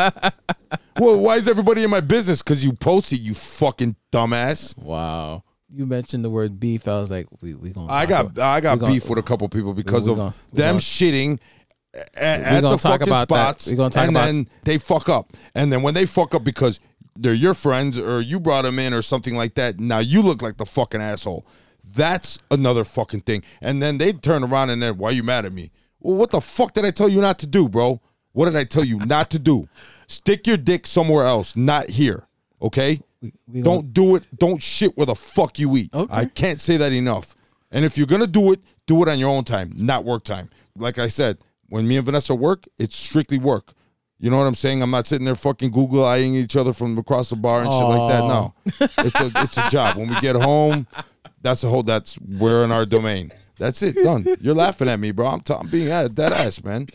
[0.99, 2.43] well, why is everybody in my business?
[2.43, 4.77] Because you posted, you fucking dumbass.
[4.79, 5.43] wow.
[5.75, 6.87] You mentioned the word beef.
[6.87, 7.91] I was like, we we gonna.
[7.91, 10.19] I got about- I got we gonna- beef with a couple people because we of
[10.19, 11.39] gonna- them gonna- shitting
[11.95, 13.61] at, at the talk fucking about that.
[13.61, 13.67] spots.
[13.69, 15.33] We gonna talk and about- then they fuck up.
[15.55, 16.79] And then when they fuck up because
[17.17, 20.43] they're your friends or you brought them in or something like that, now you look
[20.43, 21.47] like the fucking asshole.
[21.95, 23.43] That's another fucking thing.
[23.63, 25.71] And then they turn around and then, why are you mad at me?
[26.03, 28.01] Well, what the fuck did I tell you not to do, bro?
[28.33, 29.69] What did I tell you not to do?
[30.07, 32.27] Stick your dick somewhere else, not here.
[32.61, 33.01] Okay?
[33.21, 33.31] we
[33.63, 34.25] gonna- Don't do it.
[34.37, 35.93] Don't shit where the fuck you eat.
[35.95, 36.13] Okay.
[36.15, 37.37] I can't say that enough.
[37.71, 40.51] And if you're gonna do it, do it on your own time, not work time.
[40.77, 41.39] Like I said,
[41.69, 43.73] when me and Vanessa work, it's strictly work.
[44.19, 44.83] You know what I'm saying?
[44.83, 47.83] I'm not sitting there fucking Google eyeing each other from across the bar and shit
[47.83, 48.25] like that.
[48.25, 48.55] No,
[48.99, 49.97] it's a it's a job.
[49.97, 50.87] When we get home,
[51.41, 51.83] that's a whole.
[51.83, 53.33] That's we're in our domain.
[53.59, 53.97] That's it.
[54.03, 54.27] Done.
[54.41, 55.27] You're laughing at me, bro.
[55.29, 56.89] I'm, t- I'm being a- dead ass, man.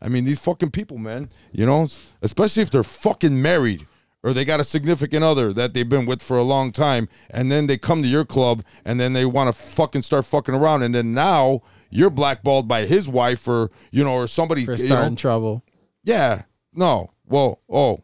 [0.00, 1.30] I mean, these fucking people, man.
[1.52, 1.86] You know,
[2.22, 3.86] especially if they're fucking married
[4.22, 7.52] or they got a significant other that they've been with for a long time, and
[7.52, 10.82] then they come to your club and then they want to fucking start fucking around,
[10.82, 11.60] and then now
[11.90, 14.64] you're blackballed by his wife or you know or somebody.
[14.64, 15.62] for you know, trouble.
[16.02, 16.42] yeah.
[16.72, 17.10] No.
[17.26, 18.00] Well, oh,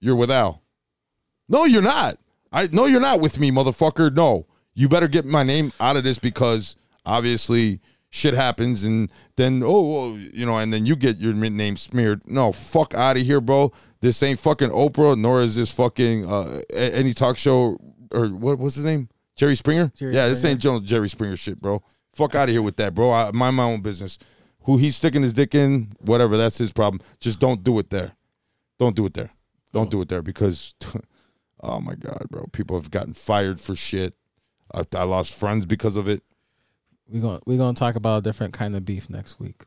[0.00, 0.62] you're with Al.
[1.48, 2.18] No, you're not.
[2.52, 4.14] I no, you're not with me, motherfucker.
[4.14, 4.46] No.
[4.74, 6.76] You better get my name out of this because
[7.08, 7.80] obviously
[8.10, 12.22] shit happens and then oh, you know, and then you get your name smeared.
[12.26, 13.72] No, fuck out of here, bro.
[14.00, 17.78] This ain't fucking Oprah, nor is this fucking uh, any talk show
[18.12, 19.08] or what what's his name?
[19.36, 19.92] Jerry Springer?
[19.96, 20.76] Jerry yeah, this Springer.
[20.76, 21.82] ain't Jerry Springer shit, bro.
[22.12, 23.12] Fuck out of here with that, bro.
[23.12, 24.18] I mind my own business.
[24.62, 27.00] Who he's sticking his dick in, whatever, that's his problem.
[27.20, 28.16] Just don't do it there.
[28.78, 29.30] Don't do it there.
[29.72, 30.74] Don't do it there because,
[31.60, 32.46] oh my God, bro.
[32.52, 34.14] People have gotten fired for shit.
[34.74, 36.22] I, I lost friends because of it.
[37.08, 39.64] We gonna we gonna talk about a different kind of beef next week.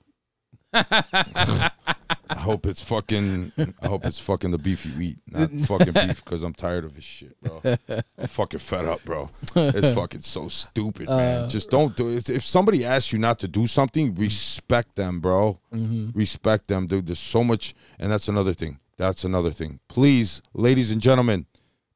[0.73, 3.51] I hope it's fucking.
[3.81, 6.23] I hope it's fucking the beef you eat, not fucking beef.
[6.23, 7.61] Because I'm tired of this shit, bro.
[7.89, 9.29] I'm fucking fed up, bro.
[9.55, 11.43] It's fucking so stupid, man.
[11.43, 12.29] Uh, Just don't do it.
[12.29, 15.59] If somebody asks you not to do something, respect them, bro.
[15.73, 16.17] Mm-hmm.
[16.17, 17.07] Respect them, dude.
[17.07, 18.79] There's so much, and that's another thing.
[18.97, 19.79] That's another thing.
[19.87, 21.47] Please, ladies and gentlemen,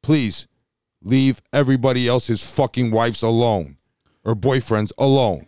[0.02, 0.48] please
[1.02, 3.76] leave everybody else's fucking wives alone
[4.26, 5.46] or boyfriends alone.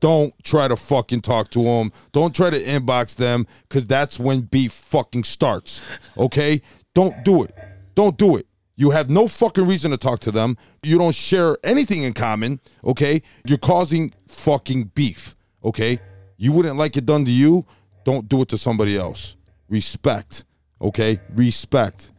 [0.00, 1.92] Don't try to fucking talk to them.
[2.10, 5.82] Don't try to inbox them because that's when beef fucking starts.
[6.16, 6.62] Okay?
[6.94, 7.54] Don't do it.
[7.94, 8.46] Don't do it.
[8.76, 10.56] You have no fucking reason to talk to them.
[10.82, 12.60] You don't share anything in common.
[12.82, 13.20] Okay?
[13.44, 15.36] You're causing fucking beef.
[15.62, 16.00] Okay?
[16.38, 17.66] You wouldn't like it done to you.
[18.04, 19.36] Don't do it to somebody else.
[19.68, 20.44] Respect.
[20.80, 21.20] Okay?
[21.34, 22.12] Respect.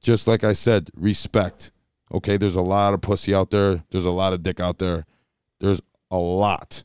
[0.00, 1.70] Just like I said, respect.
[2.12, 2.36] Okay?
[2.36, 3.82] There's a lot of pussy out there.
[3.90, 5.06] There's a lot of dick out there.
[5.60, 5.80] There's
[6.10, 6.82] a lot.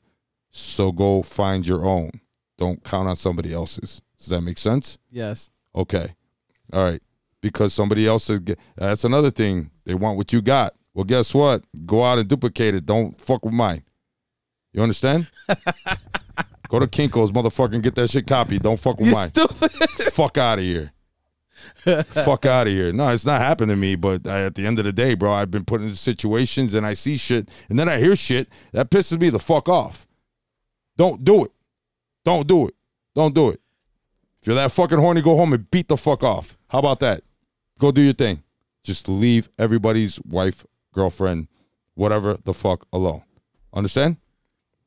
[0.51, 2.11] So go find your own.
[2.57, 4.01] Don't count on somebody else's.
[4.17, 4.97] Does that make sense?
[5.09, 5.51] Yes.
[5.75, 6.15] Okay.
[6.73, 7.01] All right.
[7.41, 8.39] Because somebody else is,
[8.75, 9.71] that's another thing.
[9.85, 10.73] They want what you got.
[10.93, 11.63] Well, guess what?
[11.85, 12.85] Go out and duplicate it.
[12.85, 13.83] Don't fuck with mine.
[14.73, 15.31] You understand?
[16.69, 18.61] Go to Kinko's, motherfucker, and get that shit copied.
[18.61, 19.29] Don't fuck with You mine.
[19.29, 19.71] stupid.
[20.13, 20.91] fuck out of here.
[22.05, 22.91] Fuck out of here.
[22.91, 25.31] No, it's not happened to me, but I, at the end of the day, bro,
[25.31, 28.89] I've been put into situations and I see shit and then I hear shit that
[28.89, 30.07] pisses me the fuck off.
[30.97, 31.51] Don't do it.
[32.23, 32.75] Don't do it.
[33.15, 33.59] Don't do it.
[34.41, 36.57] If you're that fucking horny, go home and beat the fuck off.
[36.69, 37.21] How about that?
[37.79, 38.43] Go do your thing.
[38.83, 41.47] Just leave everybody's wife, girlfriend,
[41.93, 43.23] whatever the fuck alone.
[43.73, 44.17] Understand?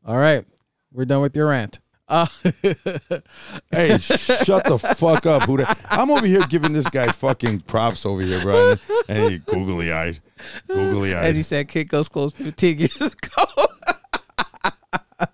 [0.05, 0.45] All right.
[0.93, 1.81] We're done with your rant.
[2.07, 2.27] Uh,
[3.71, 8.05] Hey, shut the fuck up, who the- I'm over here giving this guy fucking props
[8.07, 8.77] over here, bro.
[9.09, 10.21] And he googly eyed,
[10.69, 11.27] Googly eyed.
[11.27, 13.67] And he said, Kinko's closed 15 years ago.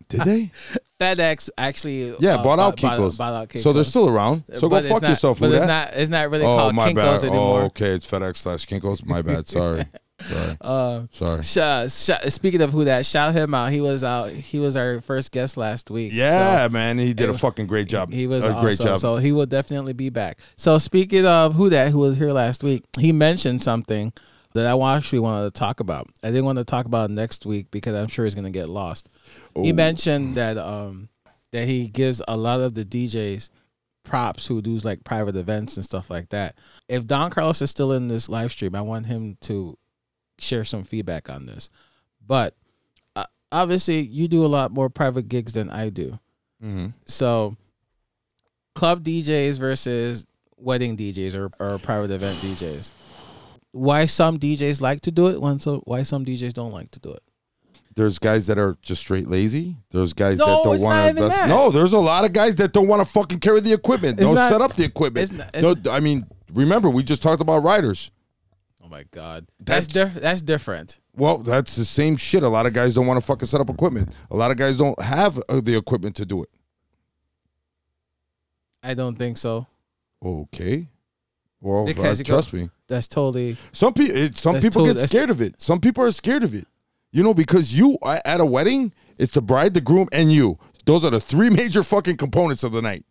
[0.09, 0.51] Did they?
[1.01, 3.17] FedEx actually Yeah, uh, bought out Kinko's.
[3.17, 3.63] bought out Kinko's.
[3.63, 4.45] So they're still around.
[4.55, 5.67] So But go fuck not- yourself, But it's that?
[5.67, 7.29] not it's not really Oh called my Kinko's bad.
[7.31, 7.61] anymore.
[7.63, 9.05] Oh, okay, it's FedEx slash Kinko's.
[9.05, 9.49] My bad.
[9.49, 9.85] Sorry,
[10.29, 11.43] sorry, Uh, sorry.
[11.43, 13.71] sh- sh- speaking of who that, shout him out.
[13.73, 14.31] He was out.
[14.31, 16.13] He was our first guest last week.
[16.15, 18.13] Yeah, So man, he did a fucking great job.
[18.13, 18.87] he was a great awesome.
[18.87, 18.99] job.
[18.99, 20.39] So he will definitely be back.
[20.57, 24.13] So speaking of who that, who was here last week, he mentioned something
[24.55, 26.09] that I actually wanted to talk about.
[26.25, 28.69] I didn't want to talk about next week because I'm sure he's going to get
[28.69, 29.09] lost.
[29.55, 31.09] He mentioned that um
[31.53, 33.51] that he gives a lot of the DJs
[34.05, 36.57] props who do like private events and stuff like that.
[36.89, 39.77] If Don Carlos is still in this live stream, I want him to
[40.41, 41.71] share some feedback on this.
[42.27, 42.55] But
[43.17, 46.19] uh, obviously, you do a lot more private gigs than I do.
[46.63, 46.93] Mhm.
[47.07, 47.57] So,
[48.75, 50.27] club DJs versus
[50.57, 52.91] wedding DJs or, or private event DJs.
[53.73, 57.01] why some DJs like to do it, when so why some DJs don't like to
[57.01, 57.23] do it.
[57.97, 59.77] There's guys that are just straight lazy.
[59.91, 61.37] There's guys No, that don't want to invest.
[61.37, 61.49] that.
[61.49, 64.19] No, there's a lot of guys that don't want to fucking carry the equipment.
[64.19, 65.25] It's Don't not- set up the equipment.
[65.25, 68.11] it's not- it's- no, I mean, remember we just talked about riders.
[68.91, 70.99] Oh my god, that's That's- diff- that's different.
[71.15, 72.43] Well, that's the same shit.
[72.43, 74.13] A lot of guys don't want to fucking set up equipment.
[74.31, 76.49] A lot of guys don't have uh, the equipment to do it.
[78.83, 79.67] I don't think so.
[80.25, 80.89] Okay.
[81.61, 82.71] Well, Because you trust me.
[82.89, 85.61] That's totally Some people, some That's people tot- get that's- scared of it.
[85.61, 86.67] Some people are scared of it.
[87.13, 90.59] You know, because you uh, at a wedding, it's the bride, the groom, and you.
[90.87, 93.05] Those are the three major fucking components of the night.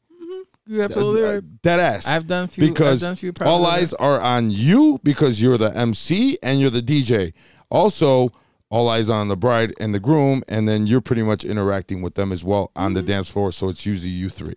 [0.70, 1.62] You're absolutely right.
[1.62, 2.08] Dead ass.
[2.08, 5.76] I've done few because I've done few all eyes are on you because you're the
[5.76, 7.34] MC and you're the DJ.
[7.70, 8.32] Also,
[8.70, 12.14] all eyes on the bride and the groom, and then you're pretty much interacting with
[12.16, 12.94] them as well on Mm-hmm.
[12.96, 13.52] the dance floor.
[13.52, 14.54] So it's usually you 3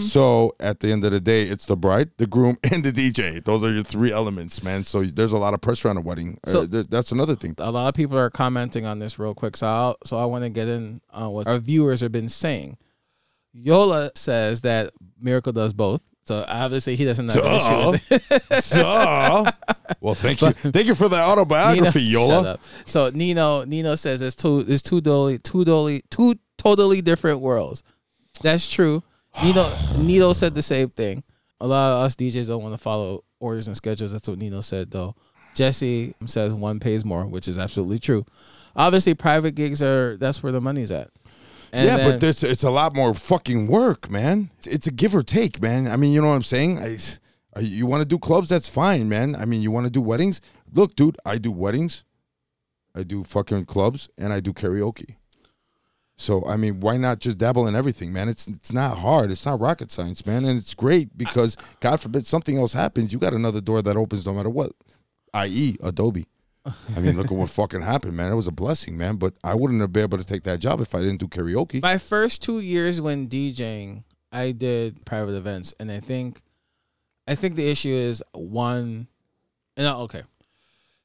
[0.00, 3.44] So at the end of the day, it's the bride, the groom, and the DJ.
[3.44, 4.84] Those are your three elements, man.
[4.84, 6.38] So there's a lot of pressure on a wedding.
[6.46, 7.54] So- uh, that's another thing.
[7.58, 10.44] a lot of people are commenting on this real quick, so I'll, so I want
[10.44, 12.76] to get in on what our viewers have been saying.
[13.54, 18.70] Yola says that Miracle does both, so obviously he doesn't have an issue with it.
[18.70, 19.52] Duh.
[20.00, 22.34] well, thank you, thank you for that autobiography, Nino, Yola.
[22.34, 22.60] Shut up.
[22.86, 27.82] So Nino Nino says it's two it's two totally two totally two totally different worlds.
[28.42, 29.02] That's true.
[29.42, 31.22] Nino Nino said the same thing.
[31.60, 34.12] A lot of us DJs don't want to follow orders and schedules.
[34.12, 35.14] That's what Nino said though.
[35.54, 38.26] Jesse says one pays more, which is absolutely true.
[38.76, 41.10] Obviously, private gigs are that's where the money's at.
[41.74, 44.50] And yeah, then- but there's it's a lot more fucking work, man.
[44.58, 45.86] It's, it's a give or take, man.
[45.88, 46.78] I mean, you know what I'm saying?
[46.78, 48.48] I, you want to do clubs?
[48.48, 49.36] That's fine, man.
[49.36, 50.40] I mean, you want to do weddings?
[50.72, 52.04] Look, dude, I do weddings,
[52.94, 55.16] I do fucking clubs, and I do karaoke.
[56.16, 58.28] So I mean, why not just dabble in everything, man?
[58.28, 59.30] It's it's not hard.
[59.32, 63.18] It's not rocket science, man, and it's great because God forbid something else happens, you
[63.18, 64.72] got another door that opens no matter what,
[65.34, 66.26] i.e., Adobe.
[66.66, 68.32] I mean, look at what fucking happened, man.
[68.32, 69.16] It was a blessing, man.
[69.16, 71.82] But I wouldn't have been able to take that job if I didn't do karaoke.
[71.82, 76.40] my first two years when DJing, I did private events, and I think,
[77.28, 79.08] I think the issue is one,
[79.76, 80.22] no, okay,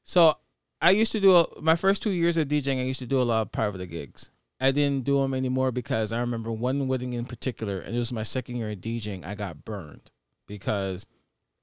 [0.02, 0.36] so
[0.82, 2.80] I used to do a, my first two years of DJing.
[2.80, 4.30] I used to do a lot of private gigs.
[4.60, 8.12] I didn't do them anymore because I remember one wedding in particular, and it was
[8.12, 9.24] my second year of DJing.
[9.24, 10.10] I got burned
[10.46, 11.06] because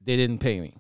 [0.01, 0.75] they didn't pay me.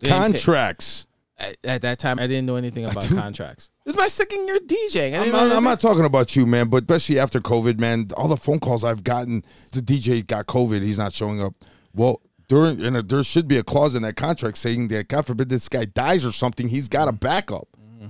[0.00, 1.06] They Contracts.
[1.38, 3.70] At, at that time, I didn't know anything about contracts.
[3.84, 5.12] It was my second year DJing.
[5.12, 8.28] I I'm didn't I'm not talking about you, man, but especially after COVID, man, all
[8.28, 11.54] the phone calls I've gotten, the DJ got COVID, he's not showing up.
[11.94, 15.48] Well, during and there should be a clause in that contract saying that God forbid
[15.48, 17.68] this guy dies or something, he's got a backup.
[17.78, 18.08] Mm-hmm.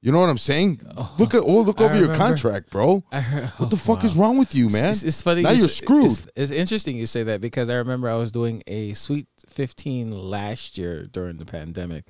[0.00, 0.80] You know what I'm saying?
[0.96, 1.14] Oh.
[1.18, 1.80] look at oh, look.
[1.80, 3.04] I over your contract, bro.
[3.12, 4.90] Heard, What the oh, fuck is wrong with you, man?
[4.90, 5.42] It's, it's funny.
[5.42, 6.06] Now you you're screwed.
[6.06, 10.10] It's, it's interesting you say that because I remember I was doing a Sweet 15
[10.10, 12.04] last year during the pandemic,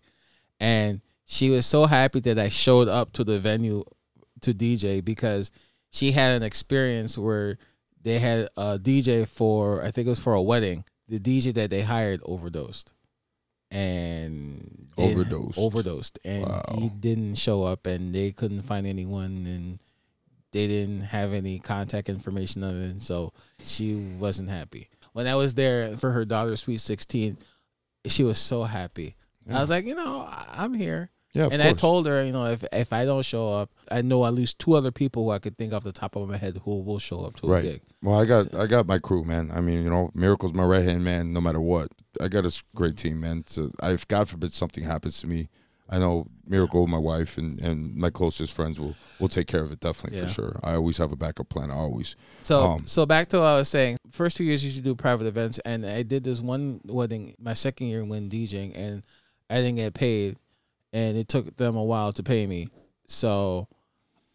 [0.60, 3.84] and she was so happy that I showed up to the venue
[4.40, 5.50] to DJ because
[5.90, 7.58] she had an experience where
[8.02, 10.84] they had a DJ for I think it was for a wedding.
[11.08, 12.92] The DJ that they hired overdosed,
[13.70, 15.58] and Overdosed.
[15.58, 16.62] overdosed, and Wow.
[16.78, 19.78] he didn't show up, and they couldn't find anyone, and
[20.52, 23.32] they didn't have any contact information of it, and so
[23.62, 24.88] she wasn't happy.
[25.12, 27.38] When I was there for her daughter's sweet sixteen,
[28.06, 29.14] she was so happy.
[29.56, 31.10] I was like, you know, I- I'm here.
[31.34, 34.24] yeah, and I told her, you know, if if I don't show up, I know
[34.26, 36.60] at least two other people who I could think off the top of my head
[36.64, 37.62] who will show up to a Right.
[37.62, 37.82] gig.
[38.02, 39.50] Well, I got I got my crew, man.
[39.52, 41.88] I mean, you know, Miracle's my right hand man, no matter what.
[42.20, 43.44] I got a great team, man.
[43.46, 45.48] So, if God forbid something happens to me,
[45.90, 49.70] I know Miracle, my wife, and, and my closest friends will will take care of
[49.72, 50.26] it definitely Yeah.
[50.26, 50.60] for sure.
[50.62, 51.70] I always have a backup plan.
[51.70, 52.16] Always.
[52.42, 53.96] So Um, so back to what I was saying.
[54.10, 57.54] First two years you should do private events, and I did this one wedding my
[57.54, 59.02] second year when DJing, and
[59.50, 60.36] I didn't get paid,
[60.92, 62.68] and it took them a while to pay me.
[63.06, 63.68] So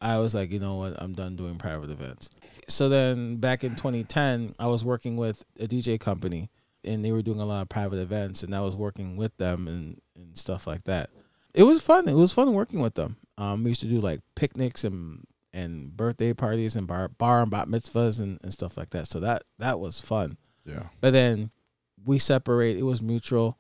[0.02, 2.30] I was like, you know what, I'm done doing private events.
[2.68, 6.50] So then back in 2010, I was working with a DJ company,
[6.84, 9.68] and they were doing a lot of private events, and I was working with them
[9.68, 11.10] and and stuff like that.
[11.54, 12.08] It was fun.
[12.08, 13.18] It was fun working with them.
[13.38, 17.52] Um, we used to do like picnics and and birthday parties and bar bar and
[17.52, 19.08] bat mitzvahs and, and stuff like that.
[19.08, 20.38] So that that was fun.
[20.66, 20.88] Yeah.
[21.02, 21.52] But then
[22.04, 22.78] we separate.
[22.78, 23.58] It was mutual,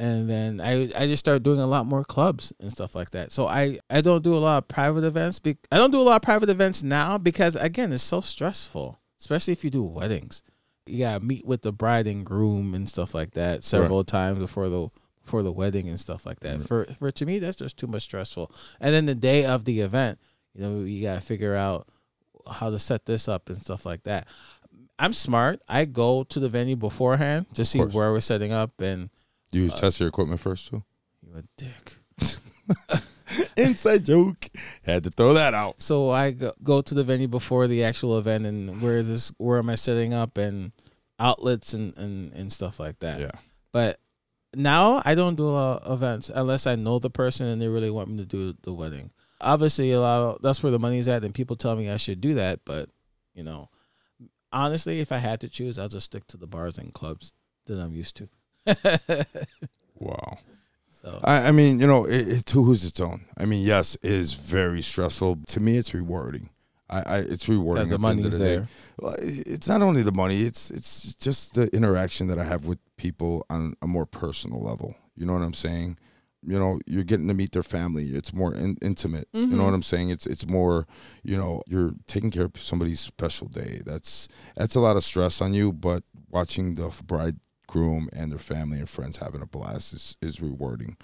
[0.00, 3.32] and then I I just started doing a lot more clubs and stuff like that.
[3.32, 5.38] So I I don't do a lot of private events.
[5.38, 8.98] Be, I don't do a lot of private events now because again it's so stressful,
[9.20, 10.42] especially if you do weddings.
[10.86, 14.70] You gotta meet with the bride and groom and stuff like that several times before
[14.70, 14.88] the
[15.22, 16.60] before the wedding and stuff like that.
[16.60, 16.64] Mm-hmm.
[16.64, 18.50] For for to me that's just too much stressful.
[18.80, 20.18] And then the day of the event,
[20.54, 21.86] you know, you gotta figure out
[22.50, 24.26] how to set this up and stuff like that.
[24.98, 25.60] I'm smart.
[25.68, 29.10] I go to the venue beforehand to see where we're setting up and
[29.52, 30.82] Do Uh, you test your equipment first too?
[31.22, 31.96] You a dick.
[33.56, 34.48] Inside joke.
[34.82, 35.82] Had to throw that out.
[35.82, 39.58] So I go, go to the venue before the actual event and where this where
[39.58, 40.72] am I setting up and
[41.18, 43.20] outlets and and, and stuff like that.
[43.20, 43.30] Yeah.
[43.72, 44.00] But
[44.54, 47.68] now I don't do a lot of events unless I know the person and they
[47.68, 49.10] really want me to do the wedding.
[49.40, 52.20] Obviously, a lot of, that's where the money's at, and people tell me I should
[52.20, 52.60] do that.
[52.64, 52.88] But
[53.32, 53.70] you know,
[54.52, 57.32] honestly, if I had to choose, I'll just stick to the bars and clubs
[57.66, 58.28] that I'm used to.
[60.00, 60.38] Wow.
[60.88, 63.26] so I, I mean, you know, it, it to who's its own.
[63.36, 65.40] I mean, yes, it is very stressful.
[65.46, 66.48] To me, it's rewarding.
[66.88, 67.88] I, I it's rewarding.
[67.88, 68.56] the money's the day.
[68.56, 68.68] there.
[68.98, 72.78] Well, it's not only the money; it's it's just the interaction that I have with
[72.96, 74.96] people on a more personal level.
[75.14, 75.98] You know what I'm saying?
[76.42, 78.06] You know, you're getting to meet their family.
[78.16, 79.28] It's more in, intimate.
[79.34, 79.74] You know what mm-hmm.
[79.74, 80.10] I'm saying?
[80.10, 80.86] It's it's more.
[81.22, 83.82] You know, you're taking care of somebody's special day.
[83.84, 85.72] That's that's a lot of stress on you.
[85.72, 86.90] But watching the
[87.70, 90.96] bridegroom and their family and friends having a blast is is rewarding.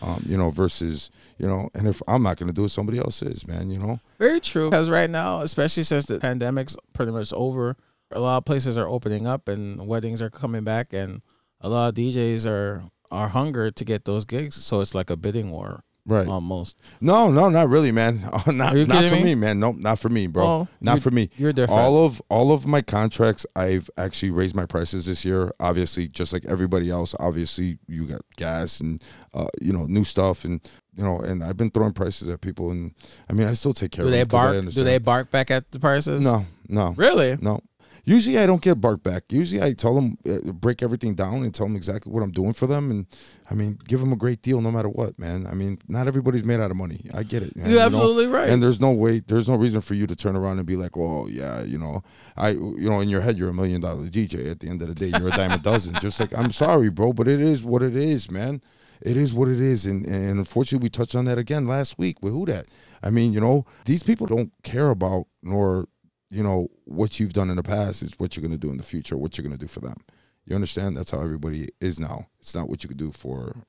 [0.00, 2.98] Um, you know, versus you know, and if I'm not going to do it, somebody
[2.98, 3.70] else is, man.
[3.70, 4.70] You know, Very true.
[4.70, 7.76] Because right now, especially since the pandemic's pretty much over,
[8.12, 11.22] a lot of places are opening up and weddings are coming back, and
[11.60, 14.54] a lot of DJs are are hungered to get those gigs.
[14.54, 16.26] So it's like a bidding war right?
[16.26, 16.76] almost.
[17.00, 18.20] No, no, not really, man.
[18.46, 19.22] not you not kidding for me?
[19.22, 19.34] me?
[19.36, 19.60] man.
[19.60, 20.44] No, not for me, bro.
[20.46, 21.30] Oh, not for me.
[21.36, 21.80] You're different.
[21.80, 25.52] All of all of my contracts, I've actually raised my prices this year.
[25.60, 27.14] Obviously, just like everybody else.
[27.20, 29.00] Obviously, you got gas and
[29.34, 30.60] uh, you know new stuff, and
[30.96, 32.92] you know, and I've been throwing prices at people, and
[33.30, 34.74] I mean, I still take care do of they them 'cause I bark?
[34.74, 36.24] Do they bark back at the prices?
[36.24, 37.36] No, no, Really?
[37.40, 37.60] no.
[38.08, 39.24] Usually, I don't get bark back.
[39.28, 42.54] Usually, I tell them uh, break everything down and tell them exactly what I'm doing
[42.54, 43.06] for them, and
[43.50, 45.46] I mean, give them a great deal no matter what, man.
[45.46, 47.04] I mean, not everybody's made out of money.
[47.12, 47.54] I get it.
[47.54, 47.84] Man, You're you know?
[47.84, 48.48] absolutely right.
[48.48, 50.96] And there's no way, there's no reason for you to turn around and be like,
[50.96, 52.02] well, yeah, you know,
[52.34, 54.50] I, you know, in your head, you're a million dollar DJ.
[54.50, 55.92] At the end of the day, you're a dime a dozen.
[56.00, 58.62] Just like, I'm sorry, bro, but it is what it is, man.
[59.02, 59.84] It is what it is.
[59.84, 62.68] And, and unfortunately, we touched on that again last week with who that.
[63.02, 65.88] I mean, you know, these people don't care about nor,
[66.30, 68.02] you know, what you've done in the past.
[68.02, 69.80] is what you're going to do in the future, what you're going to do for
[69.80, 69.96] them.
[70.44, 70.96] You understand?
[70.96, 72.26] That's how everybody is now.
[72.40, 73.64] It's not what you could do for,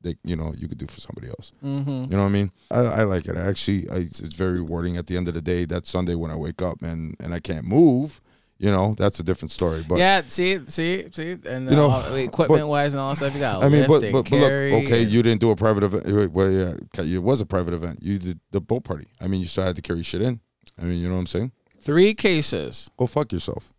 [0.00, 1.52] they, you know, you could do for somebody else.
[1.64, 1.88] mm-hmm.
[1.88, 2.50] You know what I mean?
[2.70, 3.36] I, I like it.
[3.36, 4.96] I actually, I, it's very rewarding.
[4.96, 7.40] At the end of the day, that Sunday when I wake up and and I
[7.40, 8.20] can't move,
[8.58, 9.84] you know, that's a different story.
[9.86, 13.34] But yeah, see, see, see, and You know, uh, equipment wise and all that stuff.
[13.34, 16.32] You got I mean, but but, but look, okay, you didn't do a private event.
[16.32, 18.02] Well, yeah, it was a private event.
[18.02, 19.08] You did the boat party.
[19.20, 20.40] I mean, you still had to carry shit in.
[20.80, 21.52] I mean, you know what I'm saying?
[21.86, 22.90] Three cases.
[22.98, 23.72] Go fuck yourself.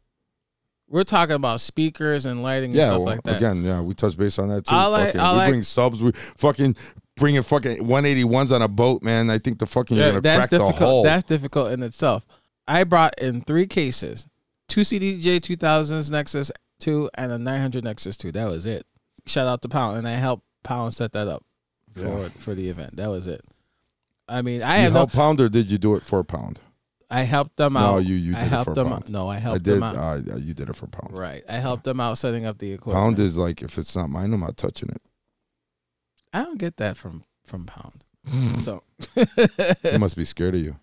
[0.90, 3.38] We're talking about speakers and lighting and stuff well, like that.
[3.38, 4.74] again, yeah, we touched base on that too.
[4.74, 6.02] I like- fucking, I we like- bring subs.
[6.02, 6.76] We fucking
[7.18, 9.30] bringing fucking 181s on a boat, man.
[9.30, 11.04] I think the fucking you're Yeah, that's difficult.
[11.04, 12.26] That's difficult in itself.
[12.68, 14.28] I brought in three cases:
[14.70, 18.32] two CDJ 2000s Nexus 2 and a 900 Nexus 2.
[18.32, 18.86] That was it.
[19.26, 21.44] Shout out to Pound, and I helped Pound set that up
[21.96, 22.30] for Yeah.
[22.40, 22.96] for the event.
[22.96, 23.42] That was it.
[24.30, 25.00] I mean, I you have no.
[25.00, 26.60] helped pound or did you do it for pound?
[27.10, 27.98] I helped them No, out.
[28.06, 28.88] you you I did it helped for them.
[28.90, 29.04] pound.
[29.04, 29.10] Out.
[29.10, 29.74] No, I helped I did.
[29.76, 29.96] them out.
[29.98, 31.18] Uh, you did it for pound.
[31.18, 31.44] right.
[31.48, 33.02] I helped them out setting up the equipment.
[33.02, 35.02] Pound is like if it's not mine, I'm not touching it.
[36.34, 38.04] I don't get that from from Pound.
[38.62, 38.84] So.
[39.84, 40.76] he must be scared of you.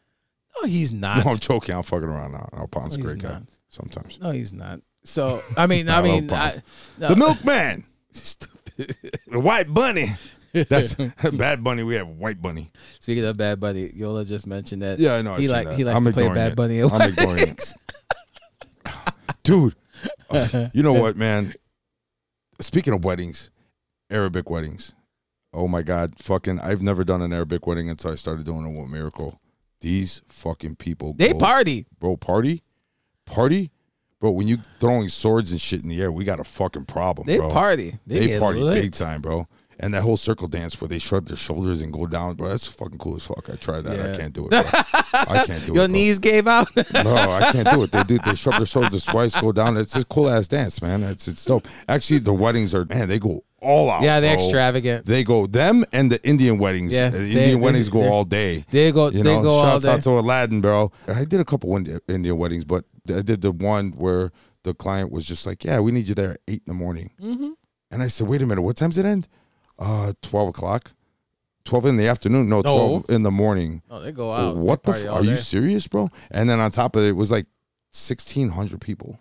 [0.63, 1.25] no, he's not.
[1.27, 1.75] No, I'm joking.
[1.75, 2.49] I'm fucking around now.
[2.57, 3.29] No, Pound's a No, great guy.
[3.29, 3.43] not.
[3.69, 4.81] Sometimes No, he's not.
[5.05, 6.63] So I mean, I I mean, I,
[6.99, 7.09] no.
[7.09, 8.97] the milkman, Stupid.
[9.27, 10.07] the white bunny.
[10.55, 10.95] That's
[11.33, 11.83] bad bunny.
[11.83, 12.71] We have white bunny.
[13.01, 14.99] Speaking of Bad Bunny, Yola just mentioned that.
[14.99, 15.35] Yeah, I know.
[15.35, 15.77] He like that.
[15.77, 16.57] he likes I'm to play ignoring Bad it.
[16.57, 16.81] Bunny.
[16.81, 17.41] at I'm ignoring it.
[17.41, 17.75] weddings.
[19.43, 19.75] dude.
[20.31, 21.55] Uh, you know what, man?
[22.61, 23.51] Speaking of weddings,
[24.11, 24.95] Arabic weddings.
[25.53, 26.59] Oh my God, fucking!
[26.61, 29.41] I've never done an Arabic wedding until I started doing it with Miracle.
[29.81, 31.87] These fucking people, They go- party.
[32.01, 32.17] bro.
[32.17, 32.63] Party,
[33.27, 33.71] party,
[34.21, 34.31] bro.
[34.31, 37.37] When you throwing swords and shit in the air, we got a fucking problem, They
[37.39, 37.51] bro.
[37.51, 37.99] party.
[38.07, 38.83] They, They, get party lit.
[38.83, 39.47] big time, bro.
[39.79, 42.49] And that whole circle dance where they shrug their shoulders and go down, bro.
[42.49, 43.49] That's fucking cool as fuck.
[43.51, 44.15] I tried that.
[44.15, 44.51] I can't do it.
[44.51, 44.63] Bro.
[44.63, 45.77] I can't do it.
[45.77, 46.69] Your knees gave out.
[47.05, 47.93] No, I can't do it.
[47.93, 48.19] They do.
[48.25, 49.77] They shrug their shoulders twice, go down.
[49.77, 51.03] It's a cool ass dance, man.
[51.03, 51.67] It's it's dope.
[51.89, 53.09] Actually, the weddings are man.
[53.09, 54.03] They go all out.
[54.03, 54.45] yeah, they're bro.
[54.45, 55.07] extravagant.
[55.07, 56.93] They go them and the Indian weddings.
[56.93, 58.65] Yeah, the they- Indian they- weddings go all day.
[58.71, 59.07] They go.
[59.11, 60.93] You they know, go all shouts out to Aladdin, bro.
[61.09, 61.75] I did a couple
[62.09, 64.31] Indian weddings, but I did the one where
[64.63, 67.11] the client was just like, "Yeah, we need you there at eight in the morning."
[67.21, 67.51] mm-hmm.
[67.91, 69.29] And I said, "Wait a minute, what time's it end?"
[69.79, 70.93] Uh, twelve o'clock.
[71.65, 72.49] Twelve in the afternoon?
[72.49, 72.63] No, No.
[72.63, 73.83] twelve in the morning.
[73.91, 74.57] Oh, they go out.
[74.57, 74.93] what the?
[74.93, 76.09] F- are you serious, bro?
[76.31, 77.47] And then on top of it, it was like
[77.91, 79.19] sixteen hundred people.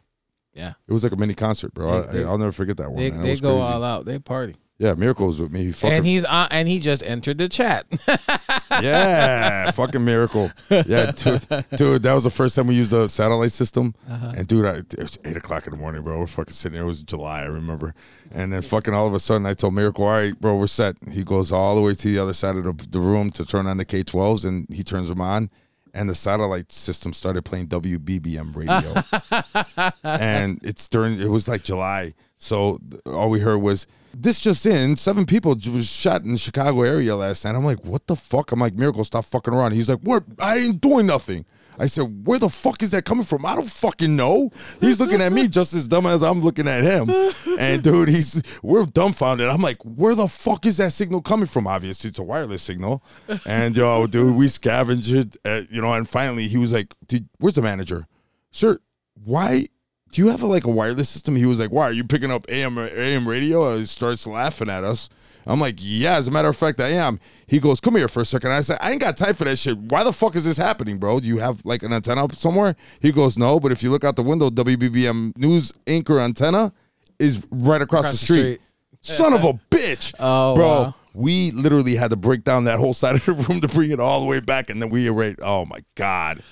[0.53, 0.73] Yeah.
[0.87, 2.03] It was like a mini concert, bro.
[2.03, 2.97] They- I, I'll never forget that one.
[2.99, 3.09] They.
[3.09, 4.05] They go all out.
[4.05, 4.55] They party.
[4.79, 5.65] Yeah, Miracle was with me.
[5.65, 7.85] He fucking, and he's on, and he just entered the chat.
[8.81, 10.51] yeah, fucking Miracle.
[10.69, 11.45] Yeah, dude,
[11.75, 13.93] dude, that was the first time we used the satellite system.
[14.09, 14.33] Uh-huh.
[14.35, 16.17] And dude, I, it was eight o'clock in the morning, bro.
[16.17, 16.83] We're fucking sitting there.
[16.83, 17.93] It was July, I remember.
[18.31, 20.97] And then fucking all of a sudden, I told Miracle, "All right, bro, we're set."
[21.11, 23.67] He goes all the way to the other side of the, the room to turn
[23.67, 25.51] on the K12s, and he turns them on.
[25.93, 31.19] And the satellite system started playing WBBM radio, and it's during.
[31.19, 35.89] It was like July, so all we heard was this just in: seven people was
[35.89, 37.55] shot in the Chicago area last night.
[37.55, 38.51] I'm like, what the fuck?
[38.51, 39.71] I'm like, Miracle, stop fucking around.
[39.71, 40.23] He's like, what?
[40.39, 41.45] I ain't doing nothing.
[41.79, 43.45] I said, where the fuck is that coming from?
[43.45, 44.51] I don't fucking know.
[44.79, 47.09] He's looking at me just as dumb as I'm looking at him.
[47.57, 49.47] And dude, he's we're dumbfounded.
[49.47, 51.65] I'm like, where the fuck is that signal coming from?
[51.65, 53.03] Obviously, it's a wireless signal.
[53.45, 55.93] And yo, dude, we scavenged uh, you know.
[55.93, 58.07] And finally, he was like, dude, where's the manager,
[58.51, 58.79] sir?
[59.23, 59.67] Why?
[60.13, 61.35] Do you have a, like a wireless system?
[61.35, 64.69] He was like, "Why are you picking up AM AM radio?" And he starts laughing
[64.69, 65.09] at us.
[65.47, 68.21] I'm like, "Yeah, as a matter of fact, I am." He goes, "Come here for
[68.21, 68.51] a second.
[68.51, 69.75] I said, "I ain't got time for that shit.
[69.75, 71.19] Why the fuck is this happening, bro?
[71.19, 74.03] Do you have like an antenna up somewhere?" He goes, "No, but if you look
[74.03, 76.71] out the window, WBBM news anchor antenna
[77.17, 78.61] is right across, the, street.
[79.01, 80.95] Son of a bitch, Oh, bro." wow.
[81.15, 83.99] We literally had to break down that whole side of the room to bring it
[83.99, 85.39] all the way back, and then we erased.
[85.41, 86.43] Oh my god.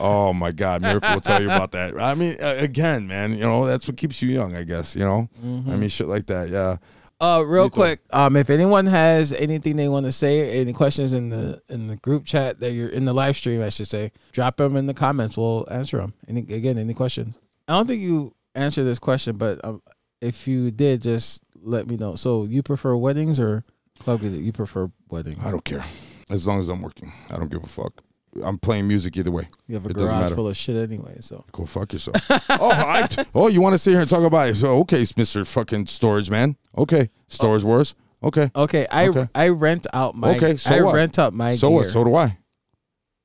[0.00, 1.98] Oh my God, Miracle will tell you about that.
[2.00, 4.94] I mean, again, man, you know that's what keeps you young, I guess.
[4.96, 5.70] You know, Mm-hmm.
[5.70, 6.48] I mean, shit like that.
[6.48, 6.76] Yeah,
[7.20, 11.30] Uh, real quick, um, if anyone has anything they want to say, any questions in
[11.30, 14.56] the in the group chat that you're in the live stream, I should say, drop
[14.56, 15.36] them in the comments.
[15.36, 16.14] We'll answer them.
[16.28, 17.36] Any again, any questions?
[17.68, 19.80] I don't think you answered this question, but um,
[20.20, 22.14] if you did, just let me know.
[22.16, 23.64] So, you prefer weddings or
[24.00, 24.22] club?
[24.22, 25.38] You prefer weddings?
[25.42, 25.84] I don't care
[26.30, 27.12] as long as I'm working.
[27.30, 28.02] I don't give a fuck.
[28.42, 29.48] I'm playing music either way.
[29.68, 30.34] You have a it doesn't garage matter.
[30.34, 31.18] full of shit anyway.
[31.20, 32.16] So, Go fuck yourself.
[32.30, 34.56] oh, I, oh, you want to sit here and talk about it?
[34.56, 36.56] So okay, Mister Fucking Storage Man.
[36.76, 37.68] Okay, Storage oh.
[37.68, 37.94] Wars.
[38.22, 39.28] Okay, okay, I Okay.
[39.34, 40.94] I rent out my Okay, so I what?
[40.94, 41.76] rent out my so gear.
[41.78, 41.86] what?
[41.88, 42.38] So do I.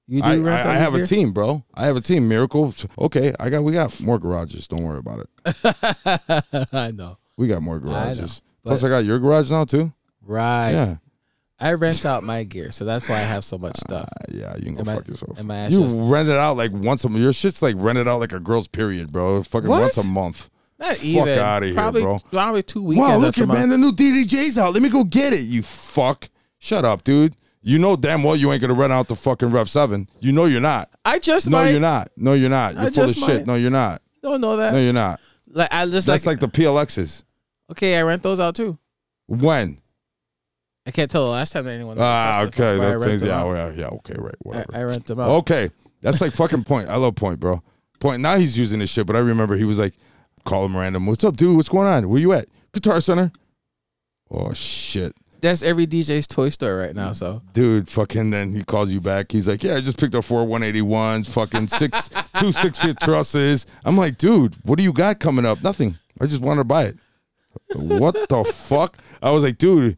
[0.07, 1.03] you do I, rent I, out I have gear?
[1.03, 1.64] a team, bro.
[1.74, 2.28] I have a team.
[2.28, 2.74] Miracle.
[2.99, 3.64] Okay, I got.
[3.64, 4.68] We got more garages.
[4.68, 6.68] Don't worry about it.
[6.74, 7.18] I know.
[7.38, 8.41] We got more garages.
[8.64, 9.93] but- Plus, I got your garage now too.
[10.22, 10.72] Right.
[10.72, 10.95] Yeah.
[11.62, 14.07] I rent out my gear, so that's why I have so much stuff.
[14.22, 15.39] Uh, yeah, you can go Am I- fuck yourself.
[15.39, 17.22] am I you just- rent it out like once a month.
[17.22, 19.43] Your shit's like rented out like a girl's period, bro.
[19.43, 19.82] Fucking What?
[19.82, 20.49] once a month.
[20.80, 21.39] Not Fuck even.
[21.39, 22.20] outta here, bro.
[22.32, 23.10] Probably two weekends.
[23.10, 24.74] Wow, look at man, the new DDJ's out.
[24.74, 25.41] Let me go get it.
[25.41, 26.30] You fuck.
[26.57, 27.36] Shut up, dude.
[27.62, 30.07] You know damn well you ain't gonna rent out the fucking Rev Seven.
[30.22, 30.89] You know you're not.
[31.03, 31.72] I just No, might.
[31.72, 32.10] you're not.
[32.16, 32.76] No, you're not.
[32.76, 33.45] You're I full of just shit.
[33.45, 34.01] No, you're not.
[34.24, 34.72] Don't know that.
[34.72, 35.20] No, you're not.
[35.51, 37.24] like I just That's like, like the PLXs.
[37.72, 37.97] okay.
[37.97, 38.78] I rent those out too.
[39.28, 39.80] When?
[40.90, 41.98] I can't tell the last time anyone.
[42.00, 42.80] Ah, okay.
[42.80, 43.88] That's them yeah, yeah, yeah.
[43.90, 44.34] Okay, right.
[44.40, 44.72] Whatever.
[44.74, 45.30] I rent them out.
[45.42, 45.70] Okay.
[46.02, 46.90] That's like fucking point.
[46.90, 47.62] I love point, bro.
[48.00, 48.24] Point.
[48.24, 49.94] Now he's using this shit, but I remember he was like,
[50.46, 51.06] call him random.
[51.06, 51.56] What's up, dude?
[51.56, 52.10] What's going on?
[52.10, 52.48] Where you at?
[52.74, 53.32] Guitar Center.
[54.32, 55.14] Oh shit.
[55.42, 57.12] That's every DJ's toy store right now.
[57.12, 59.32] So Dude, fucking then he calls you back.
[59.32, 62.10] He's like, Yeah, I just picked up four 181s, fucking six
[62.40, 63.68] two six feet trusses.
[63.86, 65.62] I'm like, dude, what do you got coming up?
[65.62, 66.00] Nothing.
[66.20, 66.98] I just wanted to buy it.
[67.76, 68.98] What the fuck?
[69.22, 69.96] I was like, dude,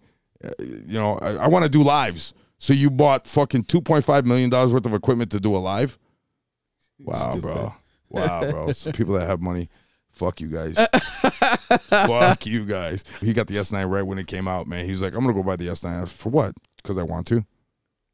[0.59, 2.33] you know, I, I want to do lives.
[2.57, 5.59] So you bought fucking two point five million dollars worth of equipment to do a
[5.59, 5.97] live?
[6.99, 7.41] Wow, Stupid.
[7.41, 7.73] bro.
[8.09, 8.71] Wow, bro.
[8.73, 9.69] So people that have money,
[10.11, 10.75] fuck you guys.
[11.87, 13.05] fuck you guys.
[13.21, 14.83] He got the S9 right when it came out, man.
[14.83, 16.53] He was like, I'm gonna go buy the S9 for what?
[16.75, 17.45] Because I want to.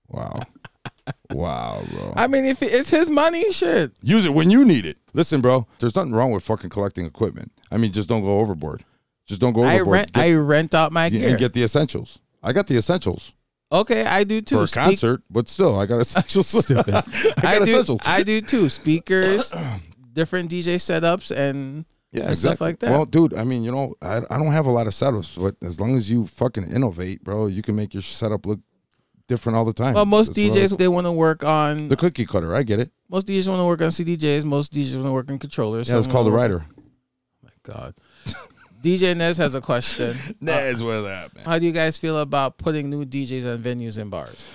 [0.08, 0.40] Wow.
[1.32, 2.14] wow, bro.
[2.16, 3.92] I mean, if it's his money, shit.
[4.04, 4.98] Use it when you need it.
[5.14, 5.66] Listen, bro.
[5.80, 7.52] There's nothing wrong with fucking collecting equipment.
[7.72, 8.86] I mean, just don't go overboard.
[9.28, 9.94] Just don't go I overboard.
[9.94, 10.14] rent.
[10.14, 11.30] Get- I rent out my yeah, gear.
[11.30, 12.20] and get the essentials.
[12.42, 13.34] I got the essentials
[13.72, 14.56] okay, I do too.
[14.56, 16.48] for a Speak- concert, but still, I got essentials.
[16.48, 16.96] Stupid.
[16.96, 17.64] I got I do.
[17.64, 18.02] essentials.
[18.06, 18.70] I do too.
[18.70, 19.54] Speakers,
[20.14, 22.92] different DJ setups, and yeah, and stuff like that.
[22.92, 25.56] Well, dude, I mean, you know, I, I don't have a lot of setups, but
[25.68, 28.60] as long as you fucking innovate, bro, you can make your setup look
[29.28, 29.94] different all the time.
[29.96, 31.90] well, most That's what I- DJs they want to work on.
[31.90, 32.92] the cookie cutter, I get it.
[33.10, 34.46] Most DJs want to work on CDJs.
[34.46, 35.90] Most DJs want to work on controllers.
[35.90, 36.66] Yeah, it's Some called a wanna work- rider.
[36.78, 37.96] Oh my God.
[38.88, 40.18] DJ Nez has a question.
[40.42, 41.44] That's where that, man.
[41.44, 44.46] How do you guys feel about putting new DJs on venues and bars?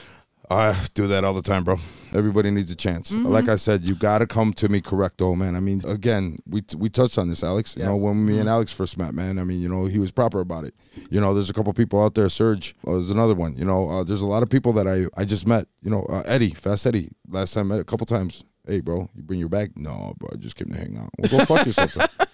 [0.50, 1.76] I do that all the time, bro.
[2.14, 3.10] Everybody needs a chance.
[3.12, 3.26] Mm-hmm.
[3.26, 5.54] Like I said, you got to come to me correcto, man.
[5.54, 7.76] I mean, again, we we touched on this, Alex.
[7.76, 7.88] You Yeah.
[7.90, 9.38] know, when me and Alex first met, man.
[9.38, 10.74] I mean, you know, he was proper about it.
[11.10, 12.28] You know, there's a couple people out there.
[12.30, 13.54] Serge was another one.
[13.56, 15.66] You know, uh, there's a lot of people that I I just met.
[15.82, 17.10] You know, uh, Eddie, Fast Eddie.
[17.28, 18.44] Last time I met a couple times.
[18.66, 19.72] Hey, bro, you bring your bag?
[19.76, 21.10] No, bro, I just came to hang out.
[21.18, 21.96] Well, go fuck yourself.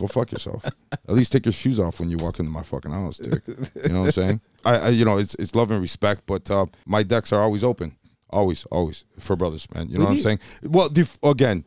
[0.00, 0.64] Go fuck yourself.
[0.64, 3.42] At least take your shoes off when you walk into my fucking house, dick.
[3.46, 4.40] You know what I'm saying?
[4.64, 7.62] I, I you know, it's it's love and respect, but uh, my decks are always
[7.62, 7.96] open,
[8.30, 9.90] always, always for brothers, man.
[9.90, 10.40] You know what I'm saying?
[10.62, 11.66] Well, def- again,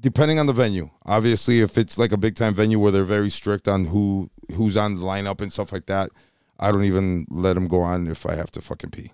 [0.00, 0.88] depending on the venue.
[1.04, 4.74] Obviously, if it's like a big time venue where they're very strict on who who's
[4.74, 6.08] on the lineup and stuff like that,
[6.58, 9.12] I don't even let them go on if I have to fucking pee.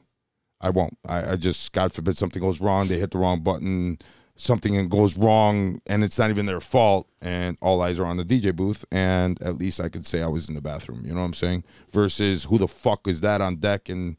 [0.61, 0.97] I won't.
[1.05, 3.99] I, I just God forbid something goes wrong, they hit the wrong button,
[4.43, 8.25] something goes wrong, and it's not even their fault, and all eyes are on the
[8.25, 11.03] DJ booth, and at least I could say I was in the bathroom.
[11.05, 11.65] You know what I'm saying?
[11.91, 14.17] Versus who the fuck is that on deck and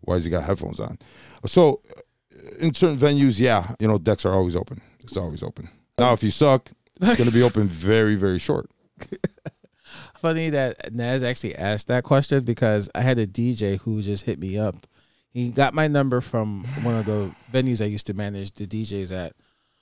[0.00, 0.98] why has he got headphones on?
[1.44, 4.80] So uh, in certain venues, yeah, you know, decks are always open.
[5.02, 5.68] It's always open.
[5.98, 6.70] Now, if you suck,
[7.00, 8.70] it's going to be open very, very short.
[10.16, 14.38] Funny that Naz actually asked that question because I had a DJ who just hit
[14.38, 14.86] me up.
[15.30, 19.14] He got my number from one of the venues I used to manage the DJs
[19.14, 19.32] at.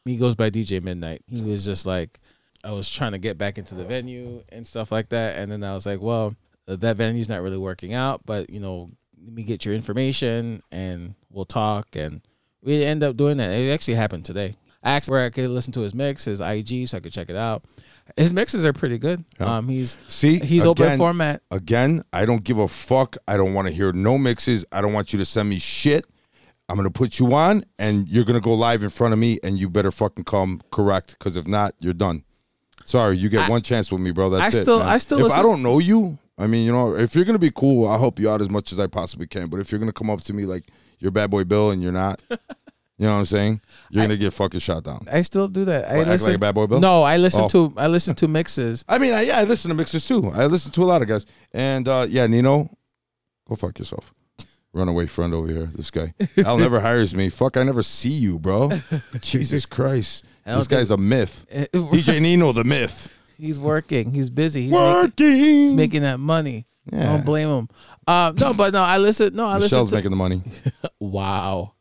[0.05, 1.23] He goes by DJ Midnight.
[1.27, 2.21] He was just like,
[2.63, 5.39] I was trying to get back into the venue and stuff like that.
[5.39, 6.35] And then I was like, well,
[6.67, 8.91] that venue's not really working out, but you know,
[9.23, 11.97] let me get your information and we'll talk.
[11.97, 12.23] And
[12.63, 13.51] we end up doing that.
[13.51, 14.57] It actually happened today.
[14.83, 17.31] I asked where I could listen to his mix, his IG, so I could check
[17.31, 17.65] it out.
[18.19, 19.25] His mixes are pretty good.
[19.41, 19.57] Yeah.
[19.57, 21.43] Um, he's See, he's open format.
[21.51, 23.17] Again, I don't give a fuck.
[23.27, 24.67] I don't want to hear no mixes.
[24.71, 26.05] I don't want you to send me shit.
[26.69, 29.59] I'm gonna put you on, and you're gonna go live in front of me, and
[29.59, 31.17] you better fucking come correct.
[31.19, 32.25] Because if not, you're done.
[32.87, 34.31] Sorry, you get I- one chance with me, bro.
[34.31, 34.65] That's I it.
[34.65, 34.89] still- man.
[34.89, 37.51] I still If I don't know you, I mean, you know, if you're gonna be
[37.51, 39.49] cool, I'll help you out as much as I possibly can.
[39.49, 41.93] But if you're gonna come up to me like you're bad boy Bill and you're
[41.93, 42.37] not, you
[43.07, 43.61] know what I'm saying?
[43.91, 45.07] You're gonna get fucking shot down.
[45.13, 45.85] I still do that.
[45.91, 46.81] I What, act listen, like a bad boy Bill?
[46.81, 47.49] No, I listen Oh.
[47.49, 48.85] to I listen to mixes.
[48.89, 50.31] I mean, I, yeah, I listen to mixes too.
[50.35, 51.25] I listen to a lot of guys.
[51.53, 52.71] And uh, yeah, Nino,
[53.49, 54.13] go fuck yourself.
[54.75, 55.67] Runaway friend over here.
[55.67, 56.13] This guy.
[56.45, 57.31] Al never hires me.
[57.31, 58.71] Fuck, I never see you, bro.
[59.21, 60.25] Jesus Christ.
[60.45, 61.47] I This guy's a myth.
[61.53, 63.17] DJ Nino, the myth.
[63.39, 64.13] he's working.
[64.13, 64.63] He's busy.
[64.65, 65.33] He's making, Working.
[65.37, 66.67] he's making that money.
[66.93, 67.05] Yeah.
[67.17, 67.69] Don't blame him.
[68.07, 69.35] Um, no, but no, I listen.
[69.35, 69.95] No, I Michelle's listen to.
[69.97, 70.43] making the money.
[71.01, 71.73] Wow.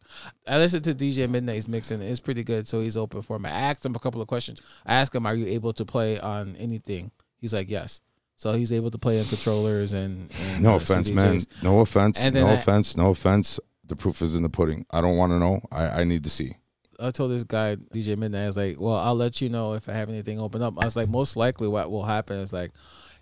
[0.47, 2.01] I listened to DJ Midnight's mixing.
[2.01, 2.67] It's pretty good.
[2.67, 3.49] So he's open for me.
[3.49, 4.61] I asked him a couple of questions.
[4.85, 8.01] I asked him, "Are you able to play on anything?" He's like, "Yes."
[8.37, 10.29] So he's able to play on controllers and.
[10.51, 11.13] and No offense, CDJs.
[11.15, 11.39] man.
[11.63, 12.19] No offense.
[12.19, 12.97] And No I- offense.
[12.97, 13.59] No offense.
[13.85, 14.85] The proof is in the pudding.
[14.91, 15.61] I don't want to know.
[15.71, 16.55] I, I need to see.
[16.99, 19.89] I told this guy DJ Midnight, I was like, "Well, I'll let you know if
[19.89, 22.71] I have anything open up." I was like, "Most likely, what will happen is like,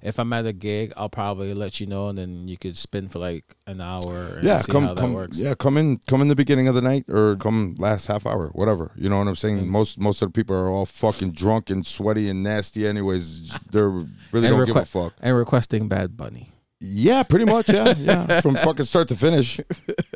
[0.02, 3.08] if I'm at a gig, I'll probably let you know, and then you could spin
[3.08, 5.14] for like an hour and yeah, see come how that come.
[5.14, 6.00] works." Yeah, come in.
[6.08, 8.92] Come in the beginning of the night, or come last half hour, whatever.
[8.96, 9.60] You know what I'm saying?
[9.60, 9.68] Mm.
[9.68, 12.88] Most most of the people are all fucking drunk and sweaty and nasty.
[12.88, 15.14] Anyways, they're really don't give a fuck.
[15.22, 16.50] And requesting Bad Bunny.
[16.80, 17.70] Yeah, pretty much.
[17.70, 18.42] Yeah, yeah.
[18.42, 19.60] From fucking start to finish.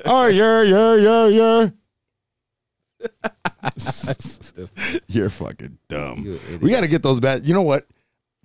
[0.03, 1.69] Oh yeah, yeah, yeah, yeah.
[5.07, 6.23] You're fucking dumb.
[6.25, 6.39] You.
[6.61, 7.45] We got to get those bad.
[7.45, 7.87] You know what?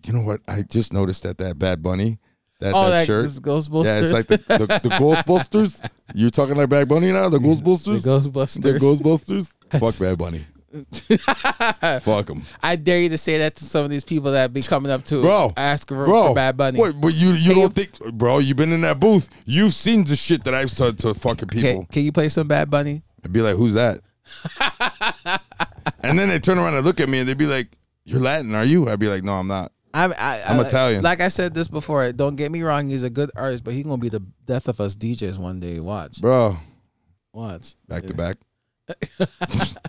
[0.05, 0.41] You know what?
[0.49, 2.19] I just noticed that that Bad Bunny,
[2.61, 3.27] that, oh, that, that shirt.
[3.27, 3.85] Ghostbusters.
[3.87, 5.89] Yeah, it's like the, the, the Ghostbusters.
[6.15, 7.29] You're talking like Bad Bunny now?
[7.29, 8.05] The the Ghostbusters?
[8.05, 8.63] Ghostbusters.
[8.63, 9.55] The Ghostbusters?
[9.79, 10.45] Fuck Bad Bunny.
[12.01, 12.43] Fuck him.
[12.63, 15.05] I dare you to say that to some of these people that be coming up
[15.07, 16.79] to Bro, ask for, Bro, for Bad Bunny.
[16.79, 18.39] What, but you you Can don't think, bro?
[18.39, 19.29] You've been in that booth.
[19.47, 21.71] You've seen the shit that I've said to fucking people.
[21.71, 23.03] Can, can you play some Bad Bunny?
[23.25, 24.01] I'd be like, "Who's that?"
[26.03, 28.55] and then they turn around and look at me, and they'd be like, "You're Latin,
[28.55, 31.03] are you?" I'd be like, "No, I'm not." I'm, I, I'm I- Italian.
[31.03, 32.89] Like I said this before, don't get me wrong.
[32.89, 35.81] He's a good artist, but he's gonna be the death of us DJs one day.
[35.81, 36.57] Watch, Bro,
[37.33, 37.75] watch.
[37.89, 38.37] back to back.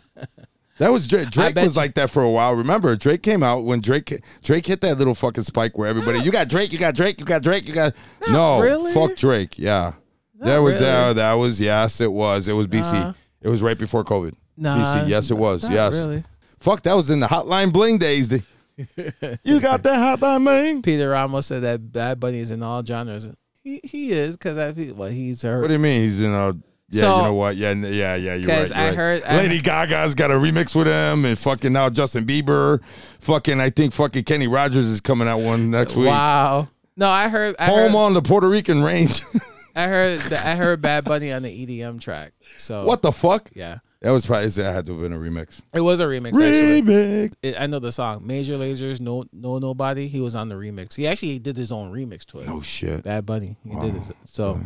[0.78, 1.30] That was Drake.
[1.30, 2.54] Drake was you- like that for a while.
[2.56, 6.32] Remember, Drake came out when Drake Drake hit that little fucking spike where everybody, you
[6.32, 7.93] got Drake, you got Drake, you got Drake, you got
[8.32, 8.91] no, really.
[8.91, 9.60] fuck Drake.
[9.60, 9.93] Yeah,
[10.39, 10.88] Not that was really.
[10.91, 12.47] uh, that was yes, it was.
[12.47, 12.93] It was BC.
[12.93, 13.14] Nah.
[13.41, 14.34] It was right before COVID.
[14.58, 15.08] Nah, BC.
[15.10, 15.64] Yes, it was.
[15.64, 16.04] not Yes.
[16.04, 16.24] really.
[16.60, 18.30] Fuck, that was in the Hotline Bling days.
[18.30, 18.41] The-
[19.43, 20.82] you got that Hotline Bling?
[20.82, 23.30] Peter Ramos said that Bad Bunny is in all genres.
[23.63, 25.61] He he is because I feel well he's heard.
[25.61, 26.01] What do you mean?
[26.01, 26.53] He's in a.
[26.93, 27.55] Yeah, So- you know what?
[27.55, 28.34] Yeah, yeah, yeah.
[28.36, 28.67] You're right.
[28.67, 28.95] you're I right.
[28.95, 32.82] heard- I Lady Gaga's got a remix with him, and fucking now Justin Bieber.
[33.19, 36.07] Fucking, I think fucking Kenny Rogers is coming out one next week.
[36.07, 36.67] Wow.
[36.97, 37.55] No, I heard.
[37.59, 39.22] I Home heard, on the Puerto Rican range.
[39.76, 40.34] I heard.
[40.34, 42.34] I heard Bad Bunny on the EDM track.
[42.57, 43.49] So what the fuck?
[43.53, 45.62] Yeah, That was probably it had to have been a remix.
[45.76, 46.30] it was a remix.
[46.30, 47.34] Actually, Remix.
[47.43, 48.99] it, I know the song Major Lazer's.
[48.99, 50.08] No, no, nobody.
[50.08, 50.95] He was on the remix.
[50.95, 52.49] He actually did his own remix to it.
[52.49, 53.04] Oh shit.
[53.04, 53.58] Bad Bunny.
[53.64, 54.02] He did Wow.
[54.10, 54.16] it.
[54.26, 54.60] So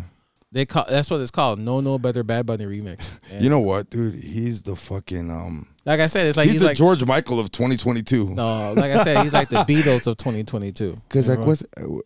[0.53, 1.59] they call that's what it's called.
[1.59, 3.09] No, no better Bad Bunny remix.
[3.29, 4.15] And You know what, dude?
[4.15, 5.67] He's the fucking um.
[5.83, 8.35] like I said, it's like he's, he's, the like George Michael of 2022.
[8.35, 11.01] no, like I said, he's like the Beatles of 2022.
[11.09, 11.97] Because like what's uh,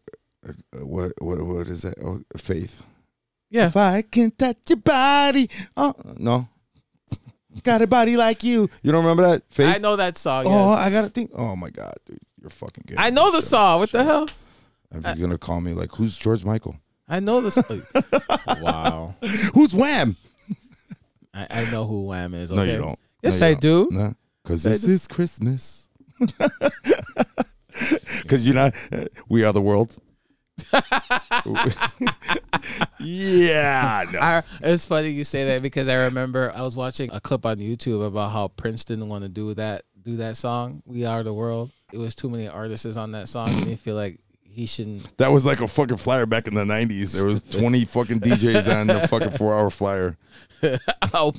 [0.48, 0.54] uh,
[0.84, 1.94] what what what is that?
[2.04, 2.82] Oh, faith.
[3.52, 6.48] yeah, If I can touch your body, oh no,
[7.64, 8.70] got a body like you.
[8.84, 9.43] You don't remember that?
[9.50, 9.76] Faith.
[9.76, 10.45] I know that song.
[10.47, 10.80] Oh, yes.
[10.80, 11.32] I gotta think.
[11.34, 12.97] Oh my god, dude, you're fucking good.
[12.97, 13.80] I know the song.
[13.80, 14.30] What the hell?
[14.91, 16.78] If you're gonna call me like, who's George Michael?
[17.08, 17.82] I know the song.
[18.62, 19.16] wow.
[19.54, 20.16] Who's Wham?
[21.34, 22.52] I, I know who Wham is.
[22.52, 22.74] No, okay?
[22.74, 23.00] you don't.
[23.24, 23.89] Yes, No, you I don't.
[23.91, 23.95] do.
[23.97, 24.91] No, because I this do.
[24.91, 25.89] is Christmas.
[28.22, 29.97] Because you know, uh, we are the world.
[32.99, 34.20] Yeah, no.
[34.20, 37.57] I, it's funny you say that because I remember I was watching a clip on
[37.57, 41.34] YouTube about how Prince didn't want to do that do that song "We Are the
[41.34, 45.18] World." It was too many artists on that song, and he feel like he shouldn't.
[45.18, 47.14] That was like a fucking flyer back in the '90s.
[47.14, 50.18] There was 20 fucking DJs on the fucking four-hour flyer.
[51.14, 51.34] oh,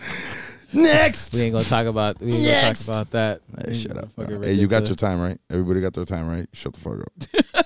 [0.72, 1.34] Next.
[1.34, 2.20] we ain't gonna talk about.
[2.20, 2.86] We ain't Next.
[2.86, 3.68] gonna talk about that.
[3.68, 4.10] Hey, shut up.
[4.44, 5.38] Hey, you got your time right.
[5.50, 6.48] Everybody got their time right.
[6.52, 7.65] Shut the fuck up.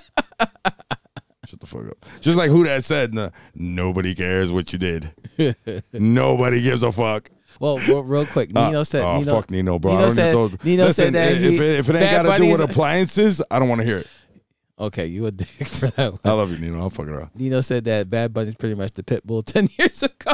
[1.51, 2.05] Shut the fuck up.
[2.21, 5.13] Just like who that said, "Nah, nobody cares what you did.
[5.93, 7.29] nobody gives a fuck.
[7.59, 9.03] Well, well, real quick, Uh, Nino said.
[9.03, 9.97] oh Nino, fuck Nino, bro.
[9.97, 12.41] Nino said- throw, Nino listen, said that if, he- it, if it ain't got to
[12.41, 14.07] do with appliances, I don't want to hear it.
[14.79, 16.11] Okay, you a dick for that.
[16.13, 16.19] One.
[16.23, 16.81] I love you, Nino.
[16.85, 17.31] I'm fucking around.
[17.35, 20.31] Nino said that Bad Bunny's pretty much the Pitbull ten years ago.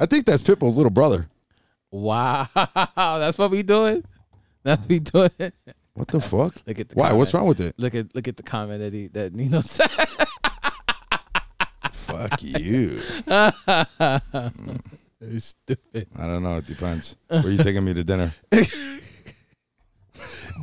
[0.00, 1.28] I think that's Pitbull's little brother.
[1.90, 2.48] Wow,
[2.86, 4.02] that's what we doing.
[4.62, 5.30] That's what we doing.
[5.94, 6.54] What the fuck?
[6.66, 7.12] Look at the Why?
[7.12, 7.42] What's comment.
[7.42, 7.74] wrong with it?
[7.78, 9.90] Look at look at the comment that he that Nino said.
[11.92, 13.00] Fuck you.
[15.20, 16.56] You're stupid, I don't know.
[16.56, 17.16] It depends.
[17.28, 18.32] Where are you taking me to dinner?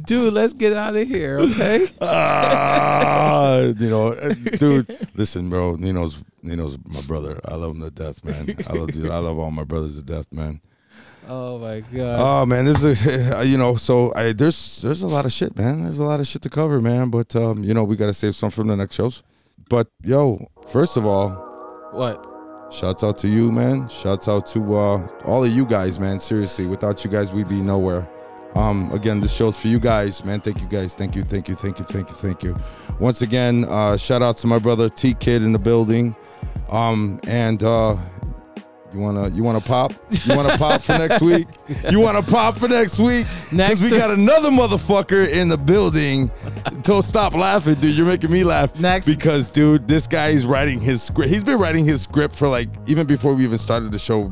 [0.05, 0.33] dude.
[0.33, 1.87] Let's get out of here, okay?
[2.01, 5.07] Ah, you know, uh, dude.
[5.15, 5.75] Listen, bro.
[5.75, 7.39] Nino's Nino's my brother.
[7.45, 8.55] I love him to death, man.
[8.69, 10.61] I love dude, I love all my brothers to death, man.
[11.33, 12.19] Oh my god.
[12.19, 13.75] Oh man, this is a, you know.
[13.75, 15.83] So I there's there's a lot of shit, man.
[15.83, 17.09] There's a lot of shit to cover, man.
[17.09, 19.23] But um, you know, we gotta save some from the next shows.
[19.69, 21.29] But yo, first of all,
[21.93, 22.27] what?
[22.69, 23.87] Shouts out to you, man.
[23.87, 26.19] Shouts out to uh, all of you guys, man.
[26.19, 28.09] Seriously, without you guys, we'd be nowhere.
[28.55, 30.41] Um, again, this show's for you guys, man.
[30.41, 30.95] Thank you guys.
[30.95, 32.57] Thank you, thank you, thank you, thank you, thank you.
[32.99, 36.13] Once again, uh, shout out to my brother T-Kidd in the building.
[36.69, 37.95] Um, and uh,
[38.93, 39.93] you wanna you wanna pop?
[40.25, 41.47] You wanna pop for next week?
[41.89, 43.25] You wanna pop for next week?
[43.51, 46.29] Next Because we got another motherfucker in the building.
[46.81, 47.95] Don't stop laughing, dude.
[47.95, 48.77] You're making me laugh.
[48.79, 51.29] Next- because dude, this guy is writing his script.
[51.31, 54.31] He's been writing his script for like even before we even started the show.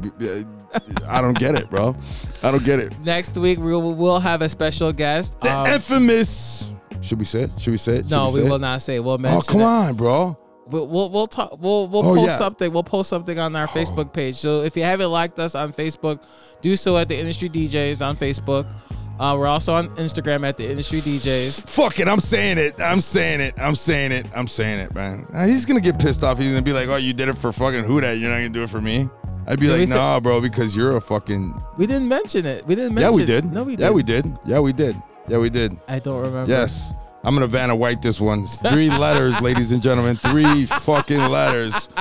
[1.08, 1.96] I don't get it, bro.
[2.44, 2.98] I don't get it.
[3.00, 5.40] Next week we will we'll have a special guest.
[5.42, 6.72] The Um, infamous.
[7.02, 7.52] Should we say it?
[7.58, 8.04] Should we say it?
[8.06, 8.50] Should no, we it?
[8.50, 8.98] will not say.
[8.98, 9.04] it.
[9.04, 9.38] We'll mention.
[9.38, 9.64] Oh come it.
[9.64, 10.38] on, bro.
[10.70, 11.58] We'll, we'll we'll talk.
[11.60, 12.38] We'll we'll Oh, post yeah.
[12.38, 12.72] something.
[12.72, 14.36] We'll post something on our Facebook page.
[14.36, 16.20] So if you haven't liked us on Facebook,
[16.62, 18.72] do so at the Industry DJs on Facebook.
[19.20, 21.68] Uh, we're also on Instagram at the Industry DJs.
[21.70, 22.80] Fuck it, I'm saying it.
[22.80, 23.54] I'm saying it.
[23.60, 24.26] I'm saying it.
[24.34, 25.28] I'm saying it, man.
[25.46, 26.38] He's gonna get pissed off.
[26.38, 28.14] He's gonna be like, "Oh, you did it for fucking who that?
[28.18, 29.10] You're not gonna do it for me."
[29.48, 32.66] I'd be like, "Nah, bro, because you're a fucking." We didn't mention it.
[32.68, 33.12] We didn't mention.
[33.12, 33.46] Yeah, we did.
[33.52, 33.84] No, we did.
[33.84, 34.38] Yeah, we did.
[34.46, 34.96] Yeah, we did.
[35.28, 35.78] Yeah, we did.
[35.88, 36.50] I don't remember.
[36.50, 36.94] Yes.
[37.24, 38.42] I'm gonna Vanna White this one.
[38.44, 40.16] It's three letters, ladies and gentlemen.
[40.16, 41.90] Three fucking letters.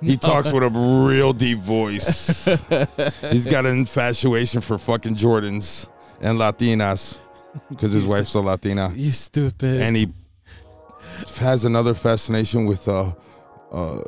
[0.00, 2.44] He talks with a real deep voice.
[3.30, 5.88] He's got an infatuation for fucking Jordans
[6.20, 7.16] and Latinas
[7.68, 9.80] because his wife's a Latina, You stupid.
[9.80, 10.12] and he
[11.38, 13.12] has another fascination with uh,
[13.70, 14.00] uh,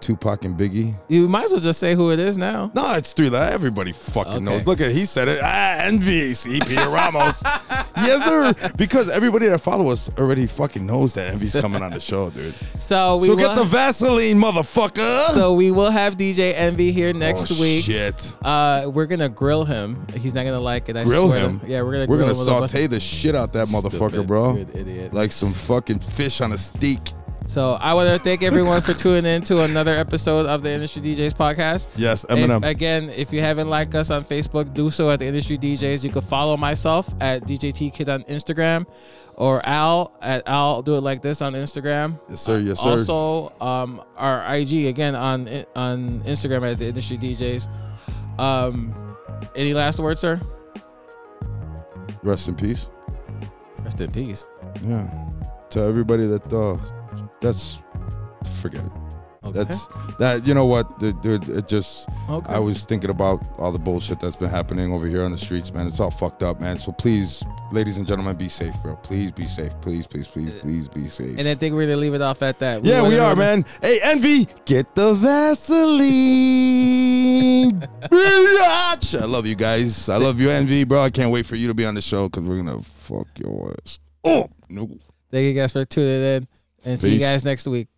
[0.00, 0.94] Tupac and Biggie.
[1.08, 2.70] you might as well just say who it is now.
[2.74, 3.54] No, it's three letters.
[3.54, 4.44] Everybody fucking Okay.
[4.44, 4.66] knows.
[4.66, 5.40] Look at he said it.
[5.42, 7.42] Ah, Peter Ramos.
[7.96, 8.54] yes, sir.
[8.76, 12.54] Because everybody that follow us already fucking knows that Envy's coming on the show, dude.
[12.78, 15.34] So we so will get the Vaseline, motherfucker.
[15.34, 17.84] so we will have DJ Envy here next Oh, week.
[17.84, 18.36] Shit.
[18.42, 20.06] Uh, we're gonna grill him.
[20.14, 20.96] He's not gonna like it.
[20.96, 21.60] I Grill swear to- him?
[21.66, 22.06] Yeah, we're gonna.
[22.06, 22.34] We're grill gonna
[22.66, 23.74] saute the shit out that bit.
[23.74, 24.26] motherfucker, Stupid.
[24.26, 24.56] bro.
[24.56, 25.12] Idiot.
[25.12, 27.12] Like some fucking fish on a steak.
[27.48, 31.00] So I want to thank everyone for tuning in to another episode of the Industry
[31.00, 31.88] DJs podcast.
[31.96, 32.62] Yes, If- Eminem.
[32.62, 36.04] again, if you haven't liked us on Facebook, do so at the Industry DJs.
[36.04, 38.86] You can follow myself at DJ T-Kidd on Instagram,
[39.34, 42.20] or Al at Al Do It Like This on Instagram.
[42.28, 42.58] yes, sir.
[42.58, 42.90] Yes, sir.
[42.90, 47.66] Also, um, our IG again on on Instagram at the Industry DJs.
[48.38, 48.94] Um,
[49.56, 50.38] any last words, sir?
[52.22, 52.90] Rest in peace.
[53.84, 54.46] Rest in peace.
[54.86, 55.08] Yeah.
[55.70, 56.76] To everybody that uh,
[57.40, 57.80] that's
[58.60, 58.92] forget it.
[59.44, 59.58] Okay.
[59.60, 59.86] That's
[60.18, 60.44] that.
[60.46, 61.20] You know what, dude?
[61.22, 62.08] dude, It just.
[62.28, 62.52] okay.
[62.52, 65.72] I was thinking about all the bullshit that's been happening over here on the streets,
[65.72, 65.86] man.
[65.86, 66.76] It's all fucked up, man.
[66.76, 68.96] So please, ladies and gentlemen, be safe, bro.
[68.96, 69.72] Please be safe.
[69.80, 71.38] Please, please, please, please be safe.
[71.38, 72.84] and I think we're gonna leave it off at that.
[72.84, 73.64] yeah, we are, man.
[73.80, 75.14] Hey, Envy, get the
[76.88, 77.88] Vaseline.
[78.10, 80.08] I love you guys.
[80.08, 81.00] I love you, Envy, bro.
[81.00, 83.72] I can't wait for you to be on the show because we're gonna fuck your
[83.84, 84.00] ass.
[84.24, 84.88] Oh no.
[85.30, 86.48] Thank you guys for tuning in,
[86.88, 87.88] and see you guys next week.